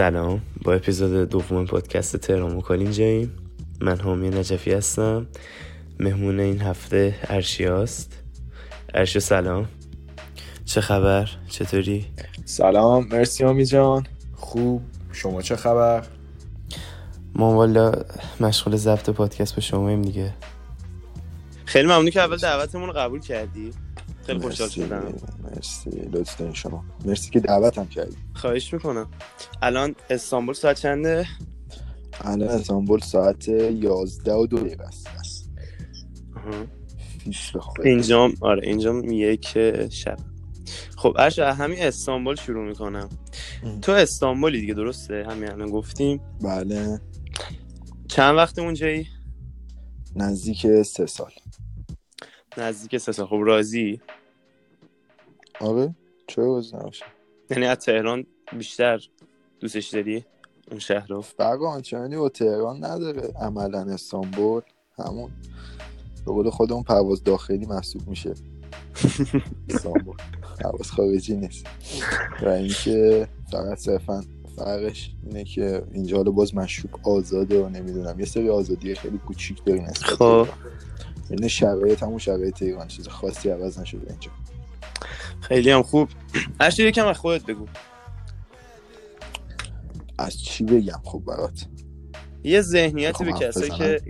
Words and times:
سلام. 0.00 0.40
با 0.62 0.74
اپیزود 0.74 1.28
دوم 1.28 1.66
پادکست 1.66 2.16
تهران 2.16 2.56
مکال 2.56 2.78
اینجاییم 2.78 3.32
من 3.80 4.00
حامی 4.00 4.28
نجفی 4.30 4.72
هستم. 4.72 5.26
مهمون 5.98 6.40
این 6.40 6.60
هفته 6.60 7.14
ارشیاست 7.24 8.22
ارشیا 8.94 9.20
سلام. 9.20 9.68
چه 10.64 10.80
خبر؟ 10.80 11.30
چطوری؟ 11.48 12.06
سلام. 12.44 13.08
مرسی 13.08 13.44
حامی 13.44 13.64
جان. 13.64 14.06
خوب. 14.36 14.82
شما 15.12 15.42
چه 15.42 15.56
خبر؟ 15.56 16.04
ما 17.34 17.54
والا 17.54 17.92
مشغول 18.40 18.76
ضبط 18.76 19.10
پادکست 19.10 19.54
به 19.54 19.60
شما 19.60 19.88
ایم 19.88 20.02
دیگه. 20.02 20.34
خیلی 21.64 21.86
ممنونی 21.86 22.10
که 22.10 22.20
اول 22.20 22.36
دعوتمون 22.36 22.86
رو 22.88 22.92
قبول 22.92 23.20
کردی. 23.20 23.70
خیلی 24.26 24.40
خوشحال 24.40 24.68
شدم. 24.68 25.14
مرسی. 25.42 25.90
لطف 25.90 26.54
شما. 26.54 26.84
مرسی 27.04 27.30
که 27.30 27.40
دعوتم 27.40 27.86
کردی. 27.86 28.16
خواهش 28.34 28.72
می‌کنم. 28.72 29.10
الان 29.62 29.94
استانبول 30.10 30.54
ساعت 30.54 30.80
چنده؟ 30.80 31.26
الان 32.20 32.48
استانبول 32.48 33.00
ساعت 33.00 33.48
11 33.48 34.32
و 34.32 34.46
دو 34.46 34.58
دقیقه 34.58 34.84
است. 34.84 35.06
اینجام 37.84 38.34
آره 38.40 38.66
اینجام 38.68 39.12
یک 39.12 39.48
شب. 39.88 40.16
خب 40.96 41.16
اش 41.18 41.38
همین 41.38 41.82
استانبول 41.82 42.36
شروع 42.36 42.68
می‌کنم. 42.68 43.08
ام. 43.64 43.80
تو 43.80 43.92
استانبولی 43.92 44.60
دیگه 44.60 44.74
درسته؟ 44.74 45.26
همین 45.30 45.50
الان 45.50 45.70
گفتیم. 45.70 46.20
بله. 46.42 47.00
چند 48.08 48.36
وقت 48.36 48.58
اونجایی؟ 48.58 49.06
نزدیک 50.16 50.82
سه 50.82 51.06
سال. 51.06 51.30
نزدیک 52.58 52.98
سه 52.98 53.12
سال 53.12 53.26
خب 53.26 53.40
راضی؟ 53.42 54.00
آره. 55.60 55.94
چرا 56.26 56.46
باز 56.46 56.74
نباشه 56.74 57.04
یعنی 57.50 57.64
از 57.64 57.78
تهران 57.78 58.26
بیشتر 58.58 59.08
دوستش 59.60 59.86
داری؟ 59.88 60.24
اون 60.70 60.80
شهر 60.80 61.06
رو 61.06 61.20
فرق 61.20 61.62
آنچنانی 61.62 62.16
با 62.16 62.28
تهران 62.28 62.84
نداره. 62.84 63.32
عملا 63.40 63.80
استانبول. 63.80 64.62
همون. 64.98 65.30
به 66.26 66.32
قول 66.32 66.50
خودمون 66.50 66.82
پرواز 66.82 67.24
داخلی 67.24 67.66
محسوب 67.66 68.08
میشه. 68.08 68.34
استانبول. 69.70 70.16
پرواز 70.60 70.90
خارجی 70.90 71.36
نیست. 71.36 71.66
و 72.42 72.48
اینکه 72.48 73.28
فقط 73.52 73.78
صرفا 73.78 74.24
فرقش 74.56 75.10
اینه 75.26 75.44
که 75.44 75.82
اینجا 75.92 76.16
حالا 76.16 76.30
باز 76.30 76.54
مشروب 76.54 77.08
آزاده 77.08 77.64
و 77.64 77.68
نمی‌دونم. 77.68 78.20
یه 78.20 78.26
سری 78.26 78.48
آزادی 78.48 78.94
خیلی 78.94 79.18
کوچیک 79.18 79.64
داری 79.64 79.80
نسبت 79.80 80.10
خب. 80.10 80.48
یعنی 81.30 81.48
شرایط 81.48 82.02
همون 82.02 82.18
شرایط 82.18 82.62
ایران 82.62 82.88
چیز 82.88 83.08
خاصی 83.08 83.50
عوض 83.50 83.78
نشده 83.78 84.10
اینجا. 84.10 84.30
خیلی 85.40 85.70
هم 85.70 85.82
خوب. 85.82 86.08
اشتی 86.60 86.84
یکم 86.84 87.06
از 87.06 87.18
خودت 87.18 87.46
بگو. 87.46 87.66
از 90.18 90.42
چی 90.42 90.64
بگم 90.64 91.00
خب 91.04 91.22
برات؟ 91.26 91.66
یه 92.44 92.60
ذهنیتی 92.60 93.24
به 93.24 93.32
کسایی. 93.32 93.70
که 93.70 94.00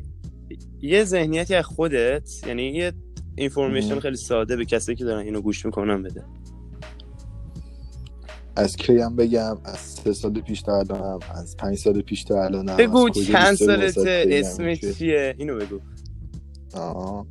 یه 0.81 1.05
ذهنیتی 1.05 1.55
از 1.55 1.65
خودت 1.65 2.31
یعنی 2.47 2.63
یه 2.63 2.93
اینفورمیشن. 3.37 4.01
خیلی 4.01 4.17
ساده 4.17 4.57
به 4.57 4.65
کسایی 4.65 4.97
که 4.97 5.05
دارن 5.05 5.25
اینو 5.25 5.41
گوش 5.41 5.67
می‌کنن 5.67 6.03
بده. 6.03 6.25
از 8.57 8.77
کیم 8.77 9.17
بگم؟ 9.17 9.59
از 9.65 9.79
سه 9.79 10.13
سال 10.13 10.41
پیش 10.41 10.63
تا 10.63 10.79
الانم 10.79 11.19
از 11.35 11.57
پنج 11.57 11.79
سال 11.79 12.03
پیش 12.03 12.25
تا 12.25 12.45
الانم 12.45 12.77
بگو 12.77 13.11
چند 13.11 13.55
سالته 13.55 14.25
اسمت 14.29 14.99
چیه؟ 14.99 15.35
اینو 15.39 15.57
بگو. 15.57 15.81
آه. 16.75 17.27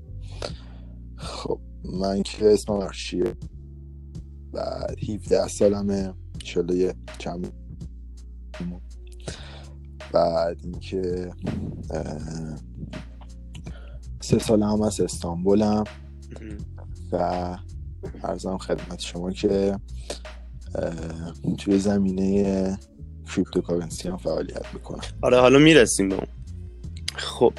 خب 1.16 1.59
من 2.00 2.24
که 2.24 2.53
اسمم 2.53 2.75
ارشیه 2.75 3.36
بعد 4.53 4.96
17 5.09 5.47
سالمه 5.47 6.14
انشالله 6.34 6.75
یه 6.75 6.96
چند 7.18 7.53
بعد 10.14 10.58
اینکه 10.64 11.31
سه 14.22 14.40
سال 14.40 14.64
هم 14.64 14.81
از 14.81 15.02
استانبولم. 15.02 15.84
و 17.12 17.58
ارزم 18.24 18.58
خدمت 18.58 19.00
شما 19.00 19.31
که 19.31 19.80
توی 21.58 21.80
زمینه 21.80 22.78
cryptocurrency 23.36 24.09
هم 24.09 24.18
فعالیت 24.18 24.74
می‌کنم. 24.74 25.02
آره 25.22 25.40
حالا 25.40 25.59
می‌رسیم 25.59 26.09
به 26.09 26.16
اون. 26.16 26.28
خب 27.16 27.53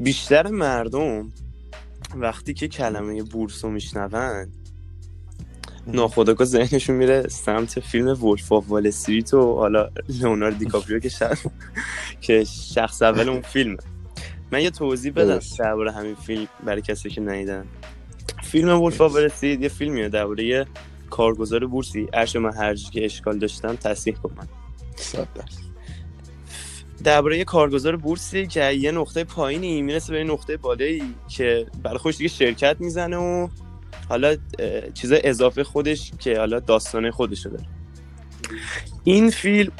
بیشتر 0.00 0.46
مردم 0.46 1.32
وقتی 2.14 2.54
که 2.54 2.68
کلمه 2.68 3.22
بورس 3.22 3.64
رو 3.64 3.70
میشنون 3.70 4.46
ناخداگاه 5.86 6.46
ذهنشون 6.46 6.96
میره 6.96 7.28
سمت 7.28 7.80
فیلم 7.80 8.08
Wolf 8.08 8.52
of 8.52 8.68
Wall 8.68 8.86
Street 8.86 9.34
و 9.34 9.54
حالا 9.54 9.90
لئوناردو 10.08 10.58
دیکاپریو 10.58 10.98
که 10.98 11.08
شخص 11.08 11.46
که 12.20 12.44
شخص 12.44 13.02
اول 13.02 13.28
اون 13.28 13.40
فیلمه. 13.40 13.76
من 14.52 14.60
یه 14.62 14.70
توضیح 14.70 15.12
بدم. 15.12 15.40
درباره 15.58 15.92
همین 15.92 16.14
فیلم 16.14 16.48
برای 16.64 16.82
کسی 16.82 17.10
که 17.10 17.20
ندیدن. 17.20 17.66
فیلم 18.42 18.68
Wolf 18.68 19.00
of 19.00 19.12
Wall 19.12 19.24
Street 19.24 19.60
یه 19.60 19.68
فیلمیه. 19.68 20.08
درباره 20.08 20.44
یه 20.44 20.66
کارگزار 21.10 21.66
بورسی. 21.66 22.08
ارش 22.12 22.36
من 22.36 22.52
هر 22.52 22.74
جا 22.74 22.90
که 22.90 23.04
اشکال 23.04 23.38
داشتم 23.38 23.76
تصحیح 23.76 24.16
کنم. 24.16 24.48
درباره 27.04 27.44
کارگزار 27.44 27.96
بورسی 27.96 28.46
که 28.46 28.72
یه 28.72 28.92
نقطه 28.92 29.24
پایینی. 29.24 29.82
می‌رسه 29.82 30.12
به 30.12 30.24
نقطه 30.24 30.56
بالایی 30.56 31.14
که 31.28 31.66
برای 31.82 31.98
خودش 31.98 32.16
دیگه 32.16 32.28
شرکت 32.28 32.76
می‌زنه 32.80 33.16
و 33.16 33.48
حالا 34.08 34.36
چیز 34.94 35.12
اضافه 35.12 35.64
خودش 35.64 36.12
که 36.18 36.38
حالا 36.38 36.60
داستانه 36.60 37.10
خودشو 37.10 37.48
داره. 37.48 37.66
این 39.04 39.30
فیلم 39.30 39.72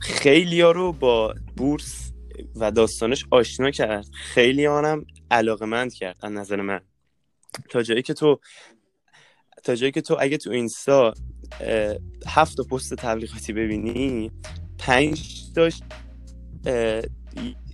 خیلی 0.00 0.62
رو 0.62 0.92
با 0.92 1.34
بورس 1.56 2.12
و 2.56 2.70
داستانش 2.70 3.24
آشنا 3.30 3.70
کرد. 3.70 4.06
خیلی 4.12 4.64
هم 4.64 5.06
علاقمند 5.30 5.94
کرد 5.94 6.18
از 6.22 6.32
نظر 6.32 6.60
من. 6.60 6.80
تا 7.70 7.82
جایی 7.82 8.02
که 8.02 8.14
تو 8.14 8.40
تا 9.64 9.74
جایی 9.74 9.92
که 9.92 10.00
تو 10.00 10.16
اگه 10.20 10.36
تو 10.36 10.50
اینستا 10.50 11.14
هفت 12.26 12.60
پست 12.60 12.94
تبلیغاتی 12.94 13.52
ببینی 13.52 14.30
پنج 14.78 15.42
اه، 15.56 15.82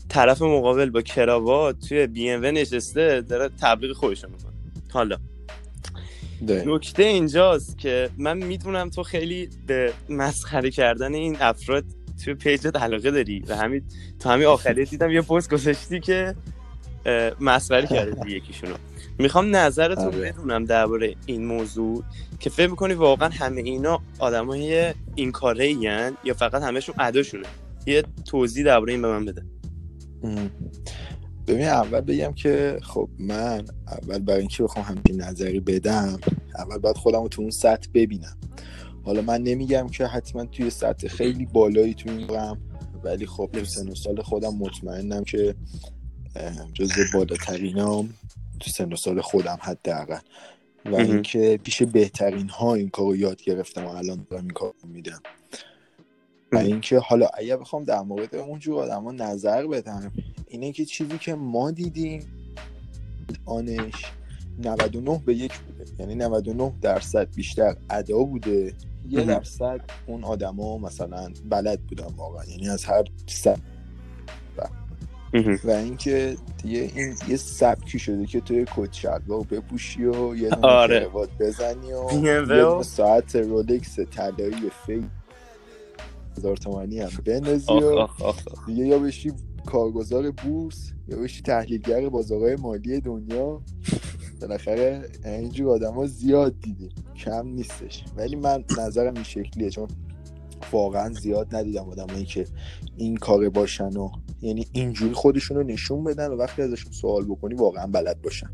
طرف 0.08 0.42
مقابل 0.42 0.90
با 0.90 1.02
کراوات 1.02 1.88
توی 1.88 2.06
بی 2.06 2.30
ام 2.30 2.44
نشسته 2.44 3.20
داره 3.20 3.50
تبلیغ 3.60 3.92
خودشو 3.96 4.28
می‌کنه 4.28 4.52
حالا. 4.92 5.16
نکته 6.66 7.02
اینجاست 7.02 7.78
که 7.78 8.10
من 8.18 8.36
می‌دونم 8.44 8.90
تو 8.90 9.02
خیلی 9.02 9.48
به 9.66 9.92
مسخره 10.08 10.70
کردن 10.70 11.14
این 11.14 11.36
افراد 11.40 11.84
توی 12.24 12.34
پیجت 12.34 12.76
علاقه 12.76 13.10
داری 13.10 13.44
و 13.48 13.56
همین 13.56 13.82
تو 14.20 14.28
همین 14.28 14.46
آخری 14.46 14.84
دیدم 14.84 15.10
یه 15.10 15.20
پست 15.20 15.50
گذاشتی 15.50 16.00
که 16.00 16.34
مسخره 17.40 17.86
کردی 17.86 18.30
یکیشونو 18.36 18.74
می‌خوام 19.18 19.56
نظرتون 19.56 20.04
آره. 20.04 20.32
بدونم 20.32 20.64
درباره 20.64 21.14
این 21.26 21.46
موضوع 21.46 22.04
که 22.40 22.50
فکر 22.50 22.70
می‌کنی 22.70 22.94
واقعا 22.94 23.28
همه 23.28 23.60
اینا 23.60 24.00
آدمای 24.18 24.94
این 25.14 25.32
کاره 25.32 25.70
یا 26.24 26.34
فقط 26.34 26.62
همهشون 26.62 26.94
اداشونه 26.98 27.46
یه 27.86 28.02
توضیح 28.24 28.64
درباره 28.64 28.92
این 28.92 29.02
به 29.02 29.08
من 29.08 29.24
بده. 29.24 29.42
ببین 31.46 31.66
اول 31.66 32.00
بگم 32.00 32.32
که 32.32 32.78
خب 32.82 33.08
من 33.18 33.64
اول 33.88 34.18
برای 34.18 34.40
اینکه 34.40 34.62
بخوام 34.62 34.84
همچین 34.84 35.22
نظری 35.22 35.60
بدم 35.60 36.18
اول 36.58 36.78
باید 36.78 36.96
خودم 36.96 37.22
رو 37.22 37.28
تو 37.28 37.42
اون 37.42 37.50
سطح 37.50 37.88
ببینم. 37.94 38.36
حالا 39.04 39.22
من 39.22 39.42
نمیگم 39.42 39.88
که 39.88 40.06
حتما 40.06 40.44
توی 40.44 40.70
سطح 40.70 41.08
خیلی 41.08 41.46
بالایی 41.46 41.94
تو 41.94 42.10
این 42.10 42.26
برم 42.26 42.60
ولی 43.04 43.26
خب 43.26 43.50
تو 43.52 43.64
سن 43.64 43.88
و 43.88 43.94
سال 43.94 44.22
خودم 44.22 44.54
مطمئنم 44.54 45.24
که 45.24 45.54
جزو 46.74 47.02
بالاترینام 47.14 48.14
تو 48.60 48.70
سن 48.70 48.92
و 48.92 48.96
سال 48.96 49.20
خودم 49.20 49.58
حداقل. 49.60 50.18
و. 50.84 50.94
اینکه 50.94 51.60
پیش 51.62 51.82
بهترین 51.82 52.48
ها 52.48 52.74
این 52.74 52.88
کار 52.88 53.06
رو 53.06 53.16
یاد 53.16 53.42
گرفتم 53.42 53.84
و 53.84 53.88
الان 53.88 54.26
دارم 54.30 54.42
این 54.42 54.52
کار 54.52 54.74
رو 54.82 54.88
میدم. 54.88 55.20
و 56.52 56.56
مهم. 56.56 56.66
اینکه 56.66 56.98
حالا 56.98 57.26
اگر 57.34 57.56
بخوام 57.56 57.84
در 57.84 58.00
مورد 58.00 58.34
اونجور 58.34 58.82
آدما 58.82 59.12
نظر 59.12 59.66
بدم 59.66 60.12
اینه 60.48 60.72
که 60.72 60.84
چیزی 60.84 61.18
که 61.18 61.34
ما 61.34 61.70
دیدیم 61.70 62.22
آنش 63.44 64.12
99 64.58 65.22
به 65.26 65.34
یک 65.34 65.58
بوده 65.58 65.84
یعنی 65.98 66.14
99 66.14 66.72
درصد 66.80 67.34
بیشتر 67.34 67.76
ادا 67.90 68.18
بوده 68.18 68.72
یه. 69.08 69.24
درصد 69.24 69.80
اون 70.06 70.24
آدما 70.24 70.78
مثلا 70.78 71.32
بلد 71.50 71.80
بودن 71.80 72.14
واقعا 72.16 72.44
یعنی 72.44 72.68
از 72.68 72.84
هر 72.84 73.04
مهم. 75.34 75.58
و 75.64 75.70
اینکه 75.70 76.36
دیگه 76.62 76.90
این 76.94 77.14
یه 77.28 77.36
سبکی 77.36 77.98
شده 77.98 78.26
که 78.26 78.40
توی 78.40 78.66
کت 78.76 78.92
شلوار 78.92 79.42
بپوشی 79.50 80.04
و 80.04 80.36
یه 80.36 80.48
دونه 80.50 80.66
آره. 80.66 81.08
بزنی 81.40 81.92
و 81.92 82.26
یه 82.26 82.82
ساعت 82.82 83.36
رولکس 83.36 83.98
طلایی 84.00 84.70
فیک 84.86 85.04
هزار 86.38 86.56
تومانی 86.56 87.00
هم 87.00 87.10
بندازی 87.24 87.72
آخ 87.72 88.20
و. 88.46 88.66
دیگه 88.66 88.86
یا 88.86 88.98
بشی 88.98 89.32
کارگزار 89.66 90.30
بورس 90.30 90.92
یا 91.08 91.18
بشی 91.18 91.42
تحلیلگر 91.42 92.08
بازارهای 92.08 92.56
مالی 92.56 93.00
دنیا. 93.00 93.62
بالاخره 94.40 95.08
اینجور 95.24 95.70
آدم 95.70 95.94
ها 95.94 96.06
زیاد 96.06 96.60
دیدیم. 96.60 96.92
کم 97.16 97.48
نیستش. 97.48 98.04
ولی 98.16 98.36
من 98.36 98.64
نظرم 98.78 99.14
این 99.14 99.24
شکلیه 99.24 99.70
چون 99.70 99.88
واقعا 100.72 101.12
زیاد 101.12 101.56
ندیدم 101.56 101.88
آدمایی 101.88 102.24
که 102.24 102.46
این 102.96 103.16
کار 103.16 103.48
باشن 103.48 103.96
و 103.96 104.10
یعنی 104.42 104.66
اینجوری 104.72 105.14
خودشون 105.14 105.56
رو 105.56 105.62
نشون 105.62 106.04
بدن 106.04 106.26
و 106.30 106.36
وقتی 106.36 106.62
ازشون 106.62 106.92
سوال 106.92 107.24
بکنی 107.24 107.54
واقعا 107.54 107.86
بلد 107.86 108.22
باشن. 108.22 108.50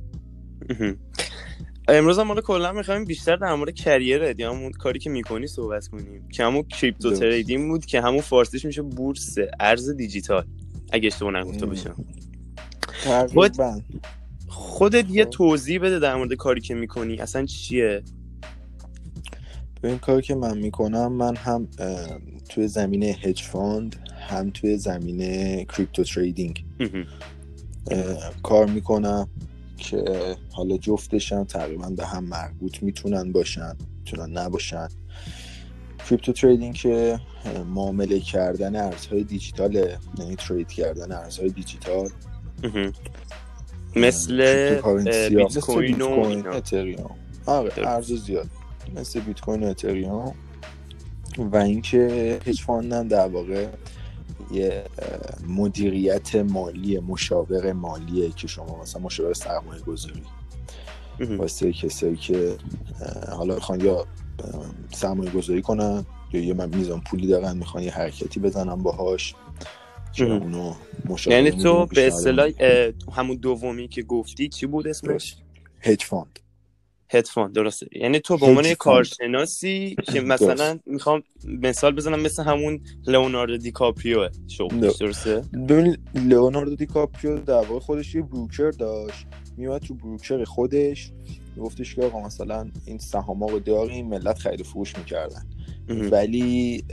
امروز 1.91 2.19
هم 2.19 2.29
حالا 2.29 2.41
کلا 2.41 2.73
می‌خوایم 2.73 3.05
بیشتر 3.05 3.37
در 3.37 3.55
مورد 3.55 3.75
کریرت 3.75 4.41
یا 4.41 4.53
همون 4.53 4.73
کاری 4.73 4.99
که 4.99 5.11
می‌کنی 5.11 5.47
صحبت 5.47 5.89
کنیم 5.89 6.29
که 6.29 6.45
همون 6.45 6.63
کریپتو 6.63 7.13
تریدینگ 7.13 7.69
بود 7.69 7.87
که 7.87 8.01
همون 8.01 8.21
فارسیش 8.21 8.65
میشه 8.65 8.83
بورس 8.83 9.37
ارز 9.61 9.91
دیجیتال. 9.91 10.47
اگه 10.93 11.07
اشتباه 11.07 11.33
نگفته 11.33 11.67
باشم. 11.67 12.05
تقریبا. 13.05 13.81
خودت 14.49 15.11
یه 15.11 15.25
توضیح 15.25 15.81
بده 15.81 15.99
در 15.99 16.15
مورد 16.15 16.35
کاری 16.35 16.61
که 16.61 16.75
می‌کنی. 16.75 17.17
اصلا 17.17 17.47
چیه؟ 17.47 18.03
این 19.85 19.99
کاری 19.99 20.23
که 20.23 20.35
من 20.35 20.59
می‌کنم 20.59 21.13
من 21.13 21.37
هم 21.37 21.69
توی 22.49 22.69
زمینه 22.69 23.07
hedge 23.07 23.43
fund 23.43 23.97
هم 24.29 24.51
توی 24.51 24.79
زمینه 24.79 25.65
crypto 25.65 26.05
trading 26.05 26.65
کار 28.43 28.67
می‌کنم. 28.67 29.29
که 29.81 30.37
حالا 30.53 30.77
جفتشم 30.77 31.45
تقریبا 31.45 31.89
به 31.89 32.07
هم 32.07 32.25
مربوط 32.25 32.83
می‌تونن 32.83 33.33
باشن 33.33 33.77
می‌تونن 33.99 34.39
نباشن. 34.39 34.89
crypto 36.09 36.33
trading 36.33 36.75
که 36.75 37.21
معامله 37.75 38.21
کردن 38.21 38.77
ارزهای 38.77 39.25
دیجیتال 39.25 39.75
یعنی 40.19 40.37
trade 40.37 40.69
کردن 40.69 41.13
ارزهای 41.13 41.51
دیجیتال. 41.51 42.09
مثل 43.97 44.37
بیت 45.29 45.59
کوین 45.59 46.03
و 46.03 46.51
اتریوم. 46.53 47.17
آره 47.47 47.73
ارز 47.89 48.13
زیاد. 48.13 48.49
مثل 48.97 49.21
بیت 49.21 49.41
کوین 49.41 49.63
و 49.63 49.67
اتریوم. 49.67 50.35
و 51.39 51.57
اینکه 51.57 52.41
hedge 52.45 52.65
fund 52.65 53.00
م 53.00 53.09
در 53.09 53.29
واقع 53.29 53.67
یه 54.53 54.85
مدیریت 55.49 56.35
مالی 56.37 56.99
مشاور 56.99 57.73
مالیه 57.73 58.31
که 58.31 58.49
شما 58.49 58.83
مثلا 58.83 59.03
مشاور 59.03 59.35
سرمایه 59.35 59.83
گذاری 59.83 60.23
واسه 61.21 61.73
کسایی 61.73 62.17
که 62.17 62.57
حالا 63.33 63.57
بخوان 63.57 63.81
یا 63.81 64.07
سرمایه 64.93 65.31
گذاری 65.31 65.63
کنن 65.63 66.07
یا 66.33 66.41
یه 66.41 66.55
میزان 66.55 67.01
پولی 67.01 67.27
دارن 67.27 67.57
می‌خوان 67.57 67.83
یه 67.83 67.93
حرکتی 67.93 68.41
بزنن 68.41 68.75
باهاش 68.75 69.35
اونو 70.19 70.75
یعنی 71.27 71.51
تو 71.51 71.87
به 71.87 72.07
اصطلاح 72.07 72.51
همون 73.13 73.37
دومی 73.37 73.89
که 73.89 74.03
گفتی 74.03 74.49
چی 74.49 74.67
بود 74.67 74.89
اسمش؟ 74.89 75.37
hedge 75.81 76.05
fund. 76.05 76.39
hedge 77.13 77.35
fund 77.35 77.53
درسته. 77.53 77.87
یعنی 77.93 78.21
تو 78.21 78.39
به 78.39 78.47
عنوان 78.47 78.65
یه 78.65 78.75
کارشناسی 78.75 79.97
که 80.13 80.21
مثلا 80.21 80.79
می‌خوام 80.87 81.23
مثال 81.45 81.95
بزنم 81.95 82.21
مثل 82.21 82.43
همون 82.43 82.81
لئوناردو 83.07 83.57
دیکاپریو 83.57 84.29
شغلش 84.49 84.97
درسته؟ 84.97 85.43
ببین 85.69 85.97
لئوناردو 86.15 86.77
دیکاپریو 86.77 87.39
در 87.39 87.55
واقع 87.55 87.79
خودش 87.79 88.15
یه 88.15 88.23
broker 88.23 88.71
داشت. 88.71 89.27
میومد 89.57 89.81
تو 89.81 89.95
بروکر 89.95 90.45
خودش. 90.45 91.13
گفتش 91.59 91.95
که 91.95 92.03
آقا 92.03 92.21
مثلا 92.21 92.71
این 92.87 92.99
سهام 92.99 93.45
رو 93.45 93.59
داریم 93.59 94.07
ملت 94.07 94.39
خرید 94.39 94.63
فروش 94.63 94.99
می‌کردن. 94.99 95.47
ولی 95.89 96.85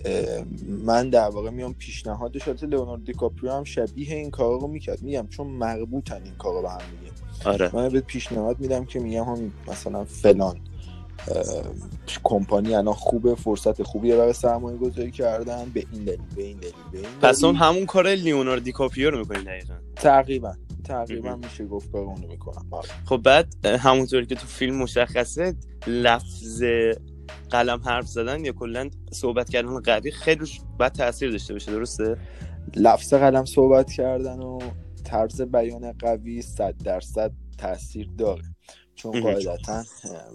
من 0.67 1.09
در 1.09 1.29
واقع 1.29 1.49
میام 1.49 1.73
پیشنهادش 1.73 2.47
البته 2.47 2.67
لئوناردو 2.67 3.03
دیکاپریو 3.03 3.51
هم 3.51 3.63
شبیه 3.63 4.15
این 4.15 4.31
کارا 4.31 4.57
رو 4.57 4.67
می‌کرد. 4.67 5.01
میگم 5.01 5.27
چون 5.29 5.47
مربوطن 5.47 6.23
این 6.23 6.35
کارا 6.35 6.61
به 6.61 6.69
هم 6.69 6.77
دیگه. 6.77 7.11
آره. 7.45 7.69
من 7.74 7.89
بهت 7.89 8.04
پیشنهاد 8.04 8.60
میدم 8.60 8.86
که 8.86 9.00
میگم 9.00 9.24
هم 9.24 9.51
مثلا 9.68 10.06
فلان 10.06 10.60
کمپانی 12.24 12.75
الان 12.75 12.94
خوبه 12.94 13.36
فرصت 13.36 13.84
خوبیه 13.84 14.16
برای 14.16 14.34
سرمایه 14.34 14.78
گذاری 14.78 15.12
کردن. 15.12 15.66
به 15.74 15.84
این 15.92 16.04
دلیل 16.04 16.19
به 16.36 16.44
این 16.44 16.57
دلیل 16.57 16.74
به 16.92 16.98
این 16.98 17.07
پس 17.22 17.44
اون 17.44 17.56
همون 17.56 17.86
کار 17.86 18.07
لیوناردو 18.07 18.63
دیکاپریو 18.63 19.10
رو 19.10 19.19
می‌کنی 19.19 19.44
دقیقا؟ 19.44 19.74
تقریبا. 19.95 20.54
تقریبا 20.84 21.36
میشه 21.36 21.66
گفت 21.66 21.92
کار 21.92 22.01
اونو 22.01 22.28
می‌کنم. 22.28 22.66
آره. 22.72 22.89
خب 23.06 23.18
بعد 23.18 23.66
همونطوری 23.66 24.25
که 24.25 24.36
تو 24.36 24.48
فیلم 24.48 24.75
مشخصه 24.75 25.56
لفظ 25.88 26.63
قلم 27.50 27.81
حرف 27.86 28.07
زدن 28.07 28.45
یا 28.45 28.51
کلا 28.51 28.89
صحبت 29.12 29.50
کردن 29.50 29.80
قوی 29.80 30.12
خیلی 30.12 30.45
باید 30.80 30.92
تاثیر 30.92 31.31
داشته 31.31 31.54
باشه 31.54 31.72
درسته؟ 31.72 32.18
لفظ 32.75 33.13
قلم 33.13 33.45
صحبت 33.45 33.92
کردن 33.92 34.39
و 34.39 34.60
طرز 35.07 35.42
بیان 35.42 35.92
قوی 35.92 36.42
صد 36.42 36.75
درصد 36.83 37.31
تاثیر 37.57 38.09
داره. 38.18 38.44
چون 38.95 39.21
قاعدتا 39.21 39.83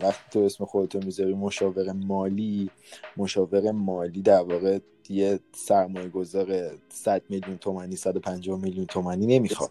وقتی 0.00 0.24
تو 0.30 0.40
اسم 0.40 0.64
خودتو 0.64 0.98
می‌ذاری 1.04 1.34
مشاور 1.34 1.92
مالی 1.92 2.70
مشاور 3.16 3.70
مالی 3.70 4.22
در 4.22 4.42
واقع 4.42 4.78
یه 5.08 5.40
سرمایه 5.52 6.08
گذار 6.08 6.70
100 6.88 7.22
میلیون 7.28 7.56
تومنی 7.58 7.96
150 7.96 8.60
میلیون 8.60 8.86
تومنی 8.86 9.26
نمی‌خواد. 9.26 9.70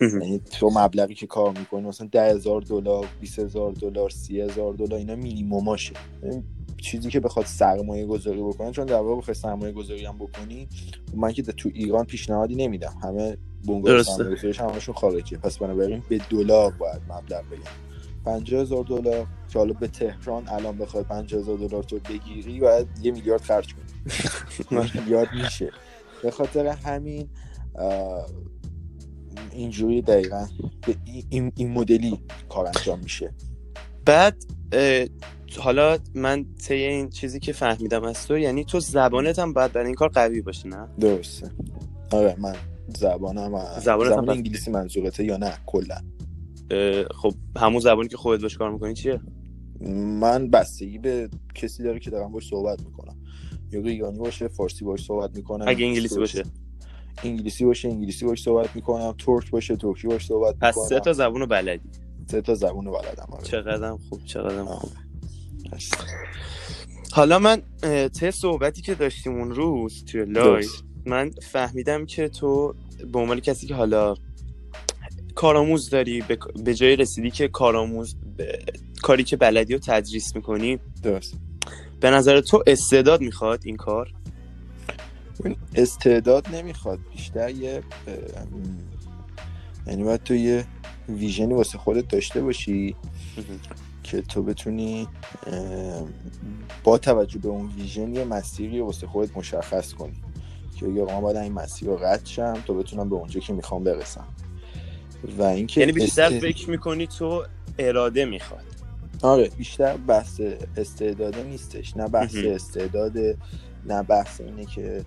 یعنی 0.00 0.38
تو 0.38 0.70
مبلغی 0.74 1.14
که 1.14 1.26
کار 1.26 1.58
می‌کنی 1.58 1.82
مثلا 1.82 2.08
10 2.12 2.30
هزار 2.30 2.60
دلار 2.60 3.06
20 3.20 3.38
هزار 3.38 3.72
دلار 3.72 4.10
30 4.10 4.40
هزار 4.40 4.74
دلار 4.74 4.98
اینا 4.98 5.16
مینیموماشه. 5.16 5.92
چیزی 6.76 7.10
که 7.10 7.20
بخواد 7.20 7.46
سرمایه 7.46 8.06
گذاری 8.06 8.42
بکنه 8.42 8.70
چون 8.70 8.86
در 8.86 9.00
واقع 9.00 9.20
بخوای 9.20 9.34
سرمایه 9.34 9.72
گذاری 9.72 10.04
هم 10.04 10.18
بکنی 10.18 10.68
من 11.14 11.32
که 11.32 11.42
تو 11.42 11.70
ایران 11.74 12.04
پیشنهادی 12.04 12.54
نمیدم. 12.54 12.94
همه 13.02 13.36
بونگا 13.64 14.02
سرمایه 14.02 14.54
همشون 14.54 14.94
خارجیه. 14.94 15.38
پس 15.38 15.58
بنابراین 15.58 16.02
به 16.08 16.20
دلار 16.30 16.72
باید 16.72 17.02
مبلغ 17.08 17.44
بگم. 17.50 17.86
50 18.24 18.60
هزار 18.60 18.84
دلار 18.84 19.26
که 19.48 19.58
حالا 19.58 19.72
به 19.72 19.88
تهران 19.88 20.48
الان 20.48 20.78
بخوای 20.78 21.04
50 21.04 21.40
هزار 21.40 21.58
دلار 21.58 21.82
تو 21.82 21.98
بگیری 21.98 22.60
باید 22.60 22.86
یه 23.02 23.12
میلیارد 23.12 23.40
خرج 23.40 23.74
کنی. 23.74 23.84
میلیارد 24.94 25.28
میشه. 25.34 25.70
به 26.22 26.30
خاطر 26.30 26.66
همین 26.66 27.28
اینجوری 29.52 30.02
دقیقا 30.02 30.46
این, 31.30 31.52
این 31.56 31.72
مدلی 31.72 32.20
کار 32.48 32.66
انجام 32.66 32.98
میشه. 32.98 33.34
بعد 34.06 34.44
حالا 35.58 35.98
من 36.14 36.46
طی 36.66 36.74
این 36.74 37.08
چیزی 37.08 37.40
که 37.40 37.52
فهمیدم 37.52 38.04
از 38.04 38.26
تو 38.26 38.38
یعنی 38.38 38.64
تو 38.64 38.80
زبانت 38.80 39.38
هم 39.38 39.52
باید 39.52 39.72
برای 39.72 39.86
این 39.86 39.94
کار 39.94 40.08
قوی 40.08 40.40
باشه 40.40 40.68
نه؟ 40.68 40.88
درسته. 41.00 41.50
آره 42.12 42.36
من 42.38 42.54
زبانم 42.98 43.80
زبانت 43.80 44.10
زبان 44.10 44.30
انگلیسی 44.30 44.70
منظورته 44.70 45.24
یا 45.24 45.36
نه؟ 45.36 45.52
کلا. 45.66 45.96
خب 47.14 47.34
همون 47.56 47.80
زبانی 47.80 48.08
که 48.08 48.16
خودت 48.16 48.42
باش 48.42 48.56
کار 48.56 48.70
می‌کنی 48.70 48.94
چیه؟ 48.94 49.20
من 50.20 50.50
بستگی 50.50 50.98
به 50.98 51.28
کسی 51.54 51.82
داره 51.82 52.00
که 52.00 52.10
دارم 52.10 52.32
باش 52.32 52.48
صحبت 52.48 52.80
می‌کنم. 52.82 53.16
یا 53.72 53.80
ایرانی 53.80 54.18
باشه 54.18 54.48
فارسی 54.48 54.84
باش 54.84 55.04
صحبت 55.04 55.36
می‌کنم 55.36 55.68
اگه 55.68 55.86
انگلیسی 55.86 56.18
باشه. 56.18 56.42
انگلیسی 57.24 57.64
باشه 57.64 57.88
انگلیسی 57.88 58.24
باش 58.24 58.42
صحبت 58.42 58.76
می‌کنم 58.76 59.14
ترک 59.18 59.50
باشه 59.50 59.76
ترکی 59.76 60.08
باش 60.08 60.26
صحبت 60.26 60.54
می‌کنم 60.54 60.70
پس 60.70 60.88
سه 60.88 61.00
تا 61.00 61.12
زبون 61.12 61.46
بلدی. 61.46 61.90
سه 62.30 62.40
تا 62.40 62.54
زبون 62.54 62.84
بلدم 62.84 63.28
آره. 63.30 63.42
چقدر 63.42 63.96
خوب 64.08 64.24
چقدر 64.24 64.64
خوب. 64.64 64.90
حالا 67.12 67.38
من 67.38 67.62
ته 68.08 68.30
صحبتی 68.30 68.82
که 68.82 68.94
داشتیم 68.94 69.34
اون 69.34 69.50
روز 69.50 70.04
توی 70.04 70.24
لایو 70.24 70.68
من 71.06 71.30
فهمیدم 71.52 72.06
که 72.06 72.28
تو 72.28 72.74
به 73.12 73.18
عنوان 73.18 73.40
کسی 73.40 73.66
که 73.66 73.74
حالا 73.74 74.14
کارآموز 75.34 75.90
داری 75.90 76.24
به 76.64 76.74
جای 76.74 76.96
رسیدی 76.96 77.30
که 77.30 77.48
کارآموز 77.48 78.16
کاری 79.02 79.24
که 79.24 79.36
بلدی 79.36 79.72
رو 79.72 79.80
تدریس 79.86 80.36
می‌کنی 80.36 80.78
درست. 81.02 81.34
به 82.00 82.10
نظر 82.10 82.40
تو 82.40 82.62
استعداد 82.66 83.20
می‌خواد 83.20 83.60
این 83.64 83.76
کار؟ 83.76 84.12
استعداد 85.74 86.48
نمی‌خواد 86.54 86.98
بیشتر 87.12 87.50
یه 87.50 87.82
یعنی 89.86 90.04
باید 90.04 90.22
تو 90.22 90.34
یه 90.34 90.64
ویژنی 91.08 91.54
واسه 91.54 91.78
خودت 91.78 92.08
داشته 92.08 92.40
باشی 92.40 92.96
که 94.02 94.22
تو 94.22 94.42
بتونی 94.42 95.08
با 96.84 96.98
توجه 96.98 97.38
به 97.38 97.48
اون 97.48 97.66
ویژن 97.66 98.14
یه 98.14 98.24
مسیری 98.24 98.80
واسه 98.80 99.06
خودت 99.06 99.36
مشخص 99.36 99.92
کنی 99.94 100.22
که 100.76 100.88
یا 100.88 101.04
من 101.04 101.20
باید 101.20 101.36
این 101.36 101.52
مسیر 101.52 101.88
رو 101.88 102.04
رد 102.04 102.26
شم 102.26 102.62
تا 102.66 102.74
بتونم 102.74 103.08
به 103.08 103.16
اونجا 103.16 103.40
که 103.40 103.52
می‌خوام 103.52 103.84
برسم. 103.84 104.26
و 105.38 105.42
اینکه 105.42 105.80
یعنی 105.80 105.92
بیشتر 105.92 106.22
است... 106.22 106.38
فکر 106.38 106.70
می‌کنی 106.70 107.06
تو 107.06 107.44
اراده 107.78 108.24
می‌خواد. 108.24 108.64
آره 109.22 109.48
بیشتر 109.48 109.96
بحث 109.96 110.40
استعداده 110.76 111.42
نیستش. 111.42 111.96
نه 111.96 112.08
بحث 112.08 112.36
استعداده 112.36 113.36
نه 113.86 114.02
بحث 114.02 114.40
اینه 114.40 114.64
که 114.64 115.04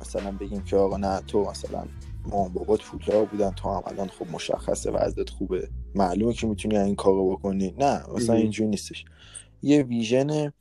مثلا 0.00 0.30
بگیم 0.30 0.62
که 0.62 0.76
آقا 0.76 0.96
نه 0.96 1.20
تو 1.26 1.50
مثلا 1.50 1.84
مام 2.26 2.52
بابات 2.52 2.82
پولدار 2.82 3.24
بودن 3.24 3.50
تو 3.50 3.68
هم 3.68 3.82
الان 3.86 4.08
خب 4.08 4.26
مشخصه 4.32 4.90
وضعت 4.90 5.30
خوبه. 5.30 5.68
معلومه 5.94 6.32
که 6.32 6.46
می‌تونی 6.46 6.78
این 6.78 6.94
کارو 6.94 7.30
بکنی. 7.30 7.74
نه 7.78 8.02
مثلا 8.14 8.34
اینجوری 8.36 8.70
نیستش. 8.70 9.04
یه 9.62 9.82
ویژنه 9.82 10.52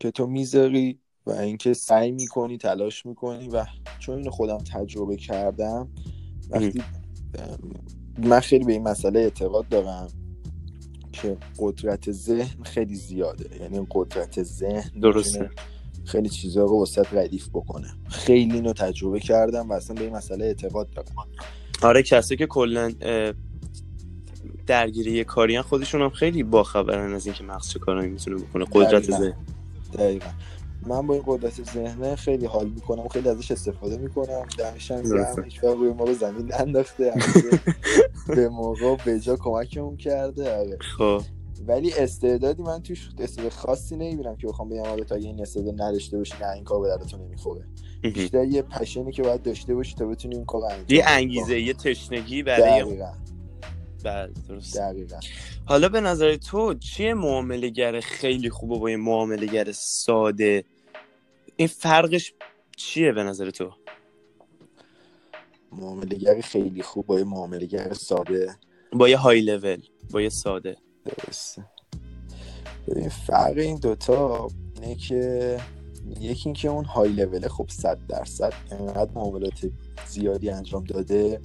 که 0.00 0.10
تو 0.10 0.26
می‌ذاری 0.26 0.98
و 1.26 1.30
اینکه 1.30 1.74
سعی 1.74 2.10
می‌کنی 2.10 2.58
تلاش 2.58 3.06
می‌کنی 3.06 3.48
و 3.48 3.66
چون 3.98 4.16
اینو 4.16 4.30
خودم 4.30 4.58
تجربه 4.58 5.16
کردم 5.16 5.88
وقتی 6.50 6.82
من 8.18 8.40
خیلی 8.40 8.64
به 8.64 8.72
این 8.72 8.82
مسئله 8.82 9.20
اعتقاد 9.20 9.68
دارم 9.68 10.08
که 11.12 11.36
قدرت 11.58 12.12
ذهن 12.12 12.62
خیلی 12.62 12.94
زیاده. 12.94 13.62
یعنی 13.62 13.86
قدرت 13.90 14.42
ذهن 14.42 15.00
درسته. 15.00 15.50
خیلی 16.06 16.28
چیزها 16.28 16.64
رو 16.64 16.82
وسط 16.82 17.06
ردیف 17.12 17.48
بکنه. 17.48 17.88
خیلی 18.08 18.54
اینو 18.54 18.72
تجربه 18.72 19.20
کردم 19.20 19.70
و 19.70 19.72
اصلا 19.72 19.96
به 19.96 20.02
این 20.02 20.16
مسئله 20.16 20.44
اعتقاد 20.44 20.90
دارم. 20.90 21.08
آره 21.82 22.02
کسی 22.02 22.36
که 22.36 22.46
کلا 22.46 22.92
درگیری 24.66 25.24
کاریان 25.24 25.62
خودشون 25.62 26.02
هم 26.02 26.10
خیلی 26.10 26.42
باخبرن 26.42 27.14
از 27.14 27.26
اینکه 27.26 27.44
مغز 27.44 27.68
چه 27.68 27.78
کارایی 27.78 28.10
می‌تونه 28.10 28.36
بکنه. 28.36 28.64
قدرت. 28.72 29.02
ذهن. 29.02 29.34
دقیقا. 29.92 30.28
من 30.86 31.06
با 31.06 31.14
این 31.14 31.22
قدرت 31.26 31.62
ذهنه 31.62 32.16
خیلی 32.16 32.46
حال 32.46 32.68
می‌کنم 32.68 33.08
خیلی 33.08 33.28
ازش 33.28 33.50
استفاده 33.50 33.96
می‌کنم. 33.96 34.46
دمشم. 34.58 35.02
گرم 35.02 35.44
هیچ 35.44 35.58
روی 35.58 35.92
ما 35.92 36.04
رو 36.04 36.14
زمین 36.14 36.54
انداخته 36.54 37.12
البته 37.14 37.60
به 38.28 38.48
موقع 38.48 38.96
به 39.04 39.20
جا 39.20 39.36
کمکمون 39.36 39.96
کرده. 39.96 40.56
آره. 40.56 40.78
خب. 40.98 41.22
ولی 41.66 41.92
استعدادی 41.92 42.62
من 42.62 42.82
توش 42.82 43.08
استعداد 43.18 43.52
خاصی 43.52 43.96
نمی‌بینم 43.96 44.36
که 44.36 44.46
بخوام 44.46 44.68
بگم 44.68 44.82
آره 44.82 45.04
تا 45.04 45.14
اگه 45.14 45.26
این 45.26 45.40
استعداد 45.40 45.82
نداشته 45.82 46.18
باشی 46.18 46.34
نه 46.40 46.50
این 46.50 46.64
کار 46.64 46.80
به 46.80 46.88
درتون 46.88 47.20
نمی‌خوره. 47.20 47.64
بیشتر 48.02 48.44
یه 48.44 48.62
پشنی 48.62 49.12
که 49.12 49.22
باید 49.22 49.42
داشته 49.42 49.74
باشی 49.74 49.94
تا 49.94 50.06
بتونی 50.06 50.34
اون 50.34 50.44
کار 50.44 50.64
انجام 50.64 50.86
یه. 50.88 51.04
انگیزه 51.06 51.60
یه 51.60 51.72
تشنگی 51.72 52.42
برای 52.42 52.82
دقیقا. 52.82 53.12
بله 54.04 54.32
درست. 54.48 54.76
دقیقا. 54.76 55.16
حالا 55.64 55.88
به 55.88 56.00
نظر 56.00 56.36
تو 56.36 56.74
چیه 56.74 57.14
معامله 57.14 58.00
خیلی 58.00 58.50
خوبه 58.50 58.78
با 58.78 58.90
یه 58.90 58.96
معامله 58.96 59.72
ساده؟ 59.72 60.64
این 61.56 61.68
فرقش 61.68 62.34
چیه 62.76 63.12
به 63.12 63.22
نظر 63.22 63.50
تو؟ 63.50 63.72
معاملهگر 65.72 66.40
خیلی 66.40 66.82
خوب 66.82 67.06
با 67.06 67.18
یه 67.18 67.24
معاملهگر 67.24 67.92
ساده. 67.92 68.56
با 68.92 69.08
یه 69.08 69.16
های 69.16 69.40
لول 69.40 69.82
با 70.10 70.22
یه 70.22 70.28
ساده. 70.28 70.76
درسته 71.06 71.64
ببین 72.88 73.08
فرق 73.08 73.58
این 73.58 73.76
دوتا 73.76 74.48
اینه 74.82 74.94
که 74.94 75.56
یکی 76.20 76.42
اینکه 76.44 76.68
اون 76.68 76.84
های 76.84 77.08
لوله 77.08 77.48
خب 77.48 77.66
صد 77.68 77.98
درصد 78.08 78.52
انقدر 78.70 79.10
معاملات 79.14 79.70
زیادی 80.06 80.50
انجام 80.50 80.84
داده 80.84 81.40